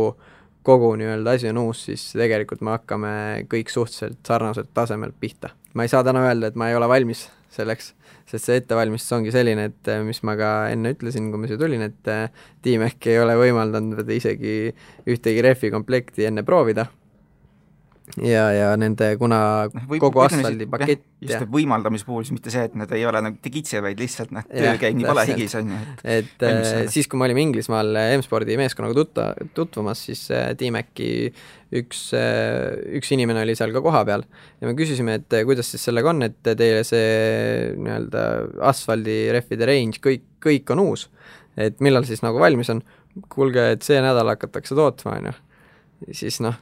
kogu 0.66 0.96
nii-öelda 0.98 1.36
asi 1.36 1.48
on 1.52 1.60
uus, 1.62 1.84
siis 1.86 2.08
tegelikult 2.18 2.62
me 2.66 2.74
hakkame 2.74 3.10
kõik 3.50 3.70
suhteliselt 3.70 4.18
sarnaselt 4.26 4.72
tasemelt 4.74 5.14
pihta. 5.20 5.52
ma 5.74 5.84
ei 5.84 5.92
saa 5.92 6.02
täna 6.04 6.24
öelda, 6.26 6.50
et 6.50 6.58
ma 6.58 6.70
ei 6.70 6.74
ole 6.74 6.88
valmis 6.90 7.26
selleks, 7.54 7.92
sest 8.26 8.48
see 8.48 8.58
ettevalmistus 8.58 9.14
ongi 9.14 9.30
selline, 9.30 9.68
et 9.70 9.90
mis 10.02 10.22
ma 10.26 10.34
ka 10.38 10.50
enne 10.72 10.96
ütlesin, 10.96 11.30
kui 11.30 11.42
ma 11.42 11.50
siia 11.50 11.60
tulin, 11.60 11.84
et 11.86 12.10
tiim 12.64 12.82
ehk 12.88 13.10
ei 13.12 13.20
ole 13.22 13.36
võimaldanud 13.38 14.10
isegi 14.16 14.56
ühtegi 15.06 15.44
rehvi 15.46 15.70
komplekti 15.74 16.26
enne 16.26 16.42
proovida 16.46 16.88
ja, 18.22 18.44
ja 18.54 18.68
nende, 18.78 19.08
kuna 19.20 19.38
no, 19.72 19.82
või, 19.90 19.98
kogu 20.00 20.22
asfaldipakett 20.22 21.02
just 21.20 21.34
ja. 21.34 21.48
võimaldamise 21.50 22.06
puhul 22.06 22.24
siis 22.24 22.36
mitte 22.36 22.52
see, 22.54 22.62
et 22.68 22.76
nad 22.78 22.90
ei 22.94 23.02
ole 23.08 23.20
nagu 23.24 23.38
digitse, 23.42 23.80
vaid 23.84 24.00
lihtsalt 24.00 24.32
noh, 24.34 24.46
töö 24.46 24.74
käib 24.80 24.96
nii 24.98 25.08
palehigis, 25.08 25.56
on 25.58 25.72
ju, 25.72 25.80
et 26.04 26.30
et 26.36 26.46
äh, 26.46 26.84
siis, 26.92 27.08
kui 27.10 27.18
me 27.20 27.26
olime 27.26 27.42
Inglismaal 27.42 27.90
M-spordi 28.16 28.58
meeskonnaga 28.60 28.96
tutta, 28.96 29.28
tutvumas, 29.56 30.04
siis 30.08 30.22
äh, 30.34 30.52
Tiimäki 30.58 31.10
üks 31.76 32.04
äh,, 32.16 32.76
üks 33.00 33.10
inimene 33.16 33.42
oli 33.42 33.56
seal 33.58 33.74
ka 33.74 33.82
kohapeal 33.84 34.22
ja 34.60 34.68
me 34.70 34.76
küsisime, 34.78 35.18
et 35.20 35.36
äh, 35.36 35.46
kuidas 35.48 35.72
siis 35.72 35.88
sellega 35.88 36.12
on, 36.12 36.22
et 36.28 36.38
teile 36.46 36.84
see 36.86 37.72
nii-öelda 37.74 38.26
asfaldirehvide 38.70 39.68
range, 39.68 40.02
kõik, 40.04 40.28
kõik 40.46 40.76
on 40.76 40.84
uus. 40.86 41.08
et 41.56 41.82
millal 41.82 42.06
siis 42.06 42.22
nagu 42.22 42.38
valmis 42.38 42.70
on, 42.70 42.84
kuulge, 43.32 43.72
et 43.74 43.84
see 43.86 43.98
nädal 44.04 44.28
hakatakse 44.34 44.76
tootma, 44.78 45.18
on 45.18 45.30
ju. 45.32 45.36
siis 46.22 46.38
noh, 46.44 46.56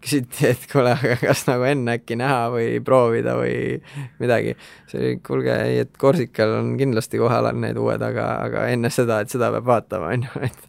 küsiti, 0.00 0.46
et 0.52 0.66
kuule, 0.70 0.94
aga 0.94 1.16
kas 1.20 1.44
nagu 1.48 1.66
enne 1.68 1.96
äkki 1.98 2.18
näha 2.20 2.48
või 2.54 2.80
proovida 2.84 3.36
või 3.38 3.80
midagi. 4.20 4.56
see 4.90 5.00
oli, 5.00 5.12
kuulge, 5.26 5.56
ei, 5.66 5.84
et 5.84 5.96
Korsikal 6.00 6.56
on 6.60 6.74
kindlasti 6.80 7.20
kohal 7.20 7.50
on 7.52 7.60
need 7.64 7.78
uued, 7.80 8.02
aga, 8.02 8.26
aga 8.46 8.66
enne 8.74 8.90
seda, 8.94 9.20
et 9.24 9.32
seda 9.32 9.52
peab 9.56 9.68
vaatama, 9.70 10.10
on 10.14 10.28
ju, 10.28 10.44
et 10.48 10.68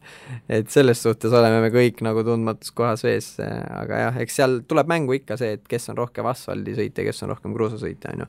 et 0.49 0.70
selles 0.72 0.99
suhtes 1.03 1.34
oleme 1.36 1.62
me 1.64 1.70
kõik 1.74 2.01
nagu 2.05 2.24
tundmatus 2.26 2.74
kohas 2.76 3.03
vees, 3.05 3.28
aga 3.41 3.99
jah, 4.05 4.18
eks 4.24 4.38
seal 4.39 4.57
tuleb 4.68 4.89
mängu 4.91 5.16
ikka 5.18 5.38
see, 5.39 5.55
et 5.57 5.64
kes 5.70 5.89
on 5.91 5.99
rohkem 5.99 6.28
asfaldisõitja, 6.32 7.05
kes 7.07 7.24
on 7.26 7.34
rohkem 7.34 7.55
kruusasõitja, 7.55 8.16
on 8.16 8.24
ju. 8.24 8.28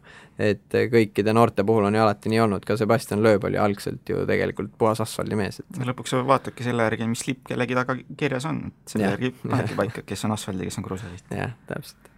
et 0.49 0.79
kõikide 0.93 1.35
noorte 1.37 1.65
puhul 1.67 1.87
on 1.89 1.97
ju 1.97 2.03
alati 2.03 2.33
nii 2.33 2.43
olnud, 2.45 2.67
ka 2.67 2.77
Sebastian 2.81 3.23
Loeb 3.25 3.45
oli 3.49 3.61
algselt 3.61 4.09
ju 4.09 4.25
tegelikult 4.29 4.75
puhas 4.79 5.03
asfaldimees, 5.05 5.63
et 5.63 5.83
lõpuks 5.93 6.17
vaatadki 6.29 6.67
selle 6.67 6.87
järgi, 6.89 7.11
mis 7.11 7.27
lipp 7.29 7.47
kellegi 7.53 7.79
taga 7.79 7.99
kirjas 8.19 8.49
on, 8.51 8.65
et 8.71 8.95
selle 8.95 9.11
järgi 9.11 9.35
panedki 9.43 9.79
paika, 9.79 10.07
kes 10.07 10.27
on 10.29 10.37
asfaldi, 10.37 10.69
kes 10.73 10.81
on 10.81 10.89
kruusasõit. 10.89 11.37
jah, 11.37 11.53
täpselt. 11.69 12.09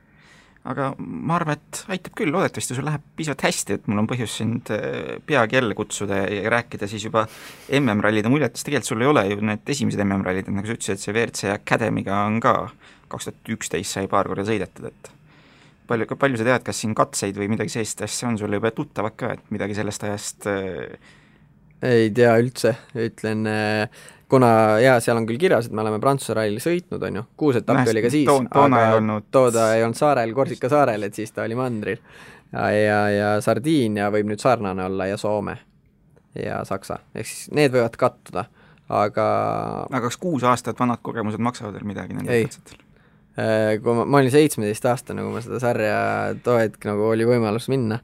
Aga 0.64 0.94
ma 0.96 1.34
arvan, 1.36 1.58
et 1.58 1.80
aitab 1.92 2.14
küll, 2.16 2.32
loodetavasti 2.32 2.72
sul 2.72 2.86
läheb 2.88 3.02
piisavalt 3.18 3.42
hästi, 3.44 3.74
et 3.76 3.88
mul 3.90 4.00
on 4.00 4.06
põhjus 4.08 4.38
sind 4.40 4.70
äh, 4.72 5.18
peagi 5.28 5.58
jälle 5.58 5.76
kutsuda 5.76 6.22
ja 6.22 6.52
rääkida 6.54 6.88
siis 6.88 7.04
juba 7.04 7.26
MM-rallide 7.68 8.32
muljetest, 8.32 8.64
tegelikult 8.64 8.94
sul 8.94 9.04
ei 9.04 9.10
ole 9.10 9.26
ju 9.28 9.42
need 9.44 9.74
esimesed 9.74 10.00
MM-rallid, 10.06 10.48
nagu 10.48 10.70
sa 10.70 10.78
ütlesid, 10.78 11.02
see 11.02 11.12
WRC 11.12 11.52
Academy'ga 11.58 12.22
on 12.30 12.40
ka 12.40 12.54
kaks 13.12 13.28
tuhat 13.28 13.52
üksteist 13.58 13.98
sai 13.98 14.08
paar 14.08 14.30
korda 14.30 14.46
sõidetud, 14.48 14.88
et 14.88 15.12
palju, 15.90 16.08
palju 16.16 16.40
sa 16.40 16.48
tead, 16.48 16.64
kas 16.64 16.80
siin 16.80 16.96
katseid 16.96 17.36
või 17.38 17.50
midagi 17.52 17.74
sellist 17.74 18.00
asja 18.06 18.30
on? 18.30 18.40
Sulle 18.40 18.56
juba 18.60 18.72
tuttavad 18.74 19.18
ka, 19.20 19.34
et 19.36 19.52
midagi 19.54 19.76
sellest 19.76 20.08
ajast 20.08 20.48
äh... 20.48 20.96
ei 21.84 22.08
tea 22.16 22.32
üldse, 22.40 22.72
ütlen 23.04 23.44
äh, 23.50 24.04
kuna 24.34 24.50
jaa, 24.82 24.98
seal 25.02 25.20
on 25.20 25.26
küll 25.28 25.40
kirjas, 25.40 25.68
et 25.68 25.74
me 25.76 25.82
oleme 25.84 26.00
Prantsuse 26.02 26.34
rallil 26.36 26.62
sõitnud, 26.62 27.02
on 27.08 27.20
ju, 27.20 27.24
kuus 27.40 27.60
etappi 27.60 27.92
oli 27.92 28.02
ka 28.04 28.10
siis 28.12 28.26
to, 28.28 28.38
toona 28.52 28.80
ei 28.88 28.96
olnud 28.98 29.28
tooda 29.34 29.68
ei 29.76 29.84
olnud 29.86 29.98
saarel, 29.98 30.34
Korsika 30.36 30.70
saarel, 30.72 31.06
et 31.06 31.14
siis 31.16 31.32
ta 31.34 31.44
oli 31.46 31.58
mandril. 31.58 32.02
ja, 32.52 32.66
ja, 32.74 32.98
ja 33.14 33.30
Sardiinia 33.44 34.10
võib 34.14 34.32
nüüd 34.32 34.42
sarnane 34.42 34.86
olla 34.88 35.08
ja 35.10 35.20
Soome 35.20 35.56
ja 36.38 36.62
Saksa, 36.66 36.98
ehk 37.14 37.30
siis 37.30 37.50
need 37.54 37.74
võivad 37.74 37.98
kattuda, 37.98 38.46
aga 38.90 39.28
aga 39.88 40.02
kas 40.08 40.18
kuus 40.20 40.46
aastat 40.50 40.80
vanad 40.80 41.02
kogemused 41.02 41.42
maksavad 41.42 41.76
veel 41.78 41.86
midagi 41.94 42.16
nendel 42.18 42.48
katsetel? 42.48 42.82
Äh, 43.34 43.80
kui 43.82 43.96
ma, 43.96 44.04
ma 44.06 44.20
olin 44.20 44.30
seitsmeteistaastane, 44.34 45.22
kui 45.22 45.34
ma 45.34 45.42
seda 45.42 45.58
sarja 45.62 45.98
too 46.46 46.58
hetk 46.60 46.86
nagu 46.86 47.08
oli 47.10 47.26
võimalus 47.26 47.66
minna 47.72 47.98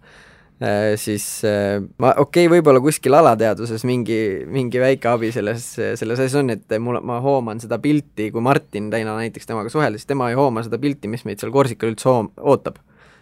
siis 1.01 1.25
äh, 1.49 1.79
ma, 2.03 2.13
okei 2.21 2.45
okay,, 2.45 2.51
võib-olla 2.53 2.83
kuskil 2.85 3.17
alateadvuses 3.17 3.85
mingi, 3.89 4.19
mingi 4.45 4.83
väike 4.83 5.09
abi 5.09 5.31
selles, 5.33 5.65
selles 5.97 6.21
asjas 6.21 6.37
on, 6.43 6.53
et 6.53 6.77
mul, 6.83 6.99
ma 7.07 7.17
hooman 7.25 7.63
seda 7.63 7.79
pilti, 7.81 8.29
kui 8.35 8.45
Martin 8.45 8.91
Täina 8.93 9.17
näiteks 9.17 9.49
temaga 9.49 9.73
suheldes, 9.73 10.05
tema 10.09 10.29
ei 10.29 10.37
hooma 10.37 10.65
seda 10.67 10.81
pilti, 10.83 11.09
mis 11.09 11.25
meid 11.25 11.41
seal 11.41 11.55
Korsikal 11.55 11.95
üldse 11.95 12.11
hoom-, 12.13 12.33
ootab. 12.37 12.77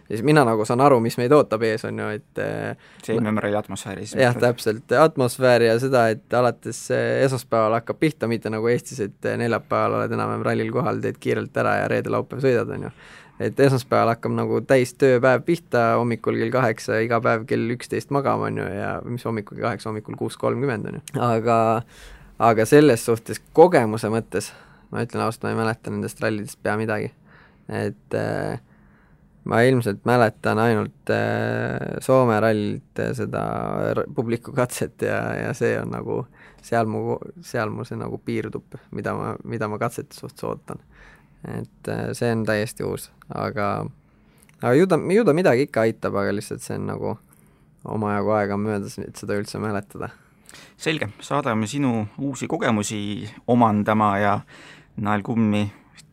Ja 0.09 0.17
siis 0.17 0.25
mina 0.25 0.43
nagu 0.45 0.65
saan 0.65 0.81
aru, 0.81 0.99
mis 1.03 1.17
meid 1.21 1.33
ootab 1.35 1.63
ees, 1.67 1.85
on 1.85 1.99
ju, 2.01 2.09
et 2.17 2.41
äh, 2.43 2.89
see 3.05 3.19
MMR-i 3.19 3.55
atmosfääris. 3.59 4.15
jah, 4.17 4.35
täpselt, 4.35 4.91
atmosfäär 4.97 5.69
ja 5.69 5.77
seda, 5.79 6.07
et 6.15 6.33
alates 6.33 6.81
esmaspäeval 6.97 7.77
hakkab 7.79 8.01
pihta, 8.01 8.27
mitte 8.31 8.49
nagu 8.49 8.67
Eestis, 8.71 8.99
et 9.05 9.31
neljapäeval 9.37 9.99
oled 10.01 10.17
enam-vähem 10.17 10.45
rallil 10.49 10.73
kohal, 10.73 11.01
teed 11.03 11.21
kiirelt 11.21 11.57
ära 11.61 11.79
ja 11.83 11.89
reede-laupäev 11.91 12.43
sõidad, 12.45 12.75
on 12.75 12.89
ju 12.89 12.93
et 13.39 13.59
esmaspäeval 13.63 14.13
hakkab 14.13 14.33
nagu 14.35 14.61
täis 14.67 14.91
tööpäev 14.99 15.43
pihta, 15.47 15.83
hommikul 15.99 16.37
kell 16.41 16.51
kaheksa, 16.53 16.99
iga 17.05 17.21
päev 17.23 17.45
kell 17.49 17.75
üksteist 17.75 18.11
magama, 18.15 18.49
on 18.49 18.59
ju, 18.59 18.65
ja 18.75 18.89
mis 19.07 19.23
hommikul 19.27 19.55
kell 19.55 19.69
kaheksa, 19.69 19.89
hommikul 19.91 20.17
kuus 20.19 20.35
kolmkümmend, 20.39 20.89
on 20.89 20.99
ju. 20.99 21.03
aga, 21.23 21.59
aga 22.49 22.65
selles 22.67 23.05
suhtes 23.07 23.39
kogemuse 23.55 24.11
mõttes, 24.11 24.51
ma 24.91 25.05
ütlen 25.05 25.23
ausalt, 25.23 25.45
ma 25.47 25.53
ei 25.53 25.61
mäleta 25.61 25.93
nendest 25.93 26.19
rallidest 26.23 26.59
pea 26.63 26.75
midagi. 26.79 27.13
et 27.69 28.17
äh, 28.17 28.59
ma 29.49 29.61
ilmselt 29.65 30.05
mäletan 30.05 30.61
ainult 30.61 31.13
äh, 31.13 31.97
Soome 32.05 32.39
rallilt 32.39 33.01
seda 33.17 33.43
publiku 34.15 34.53
katset 34.55 35.01
ja, 35.05 35.21
ja 35.47 35.53
see 35.57 35.73
on 35.81 35.91
nagu, 35.95 36.21
seal 36.61 36.89
mu, 36.89 37.17
seal 37.41 37.73
mu 37.73 37.87
see 37.87 37.97
nagu 37.99 38.21
piirdub, 38.21 38.77
mida 38.95 39.15
ma, 39.17 39.33
mida 39.43 39.71
ma 39.71 39.81
katsete 39.81 40.17
suhtes 40.17 40.45
ootan 40.45 40.83
et 41.47 41.87
äh, 41.87 42.11
see 42.13 42.31
on 42.33 42.43
täiesti 42.47 42.83
uus, 42.83 43.09
aga, 43.31 43.85
aga 44.61 44.73
ju 44.75 44.87
ta, 44.89 44.99
ju 45.13 45.25
ta 45.25 45.35
midagi 45.35 45.67
ikka 45.67 45.85
aitab, 45.87 46.17
aga 46.19 46.33
lihtsalt 46.35 46.63
see 46.63 46.77
on 46.79 46.87
nagu 46.89 47.13
omajagu 47.89 48.33
aega 48.35 48.57
on 48.57 48.65
möödas, 48.65 48.97
et 48.99 49.19
seda 49.19 49.37
üldse 49.39 49.61
mäletada. 49.61 50.11
selge, 50.77 51.09
saadame 51.23 51.67
sinu 51.67 52.07
uusi 52.17 52.47
kogemusi 52.47 53.29
omandama 53.47 54.17
ja 54.19 54.39
nael 54.97 55.23
kummi 55.23 55.69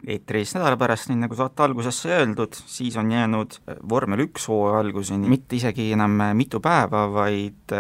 eetris 0.07 0.55
nädala 0.57 0.77
pärast, 0.81 1.11
nii 1.11 1.23
nagu 1.25 1.37
saate 1.39 1.65
alguses 1.65 2.03
sai 2.03 2.19
öeldud, 2.21 2.59
siis 2.69 2.97
on 3.01 3.11
jäänud 3.13 3.59
vormel 3.89 4.27
üks 4.27 4.49
hooaja 4.51 4.83
alguseni 4.85 5.31
mitte 5.31 5.57
isegi 5.57 5.91
enam 5.97 6.19
mitu 6.37 6.61
päeva, 6.65 7.07
vaid 7.13 7.75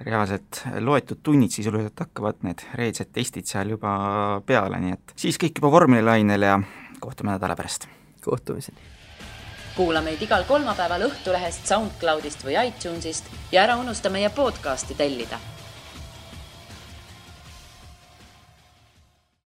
reaalselt 0.00 0.62
loetud 0.80 1.20
tunnid 1.22 1.52
sisuliselt 1.52 2.00
hakkavad 2.00 2.40
need 2.46 2.64
reedsed 2.74 3.12
testid 3.12 3.48
seal 3.50 3.74
juba 3.76 3.92
peale, 4.46 4.80
nii 4.80 4.96
et 4.96 5.14
siis 5.20 5.38
kõik 5.40 5.60
juba 5.60 5.72
vormelilainel 5.76 6.48
ja 6.48 6.56
kohtume 7.00 7.34
nädala 7.34 7.56
pärast. 7.56 7.88
kohtumiseni. 8.24 8.78
kuula 9.76 10.02
meid 10.02 10.22
igal 10.22 10.44
kolmapäeval 10.48 11.06
Õhtulehest, 11.08 11.68
SoundCloudist 11.68 12.44
või 12.44 12.58
iTunesist 12.66 13.30
ja 13.52 13.62
ära 13.62 13.76
unusta 13.76 14.10
meie 14.10 14.30
podcasti 14.30 14.94
tellida 14.94 15.38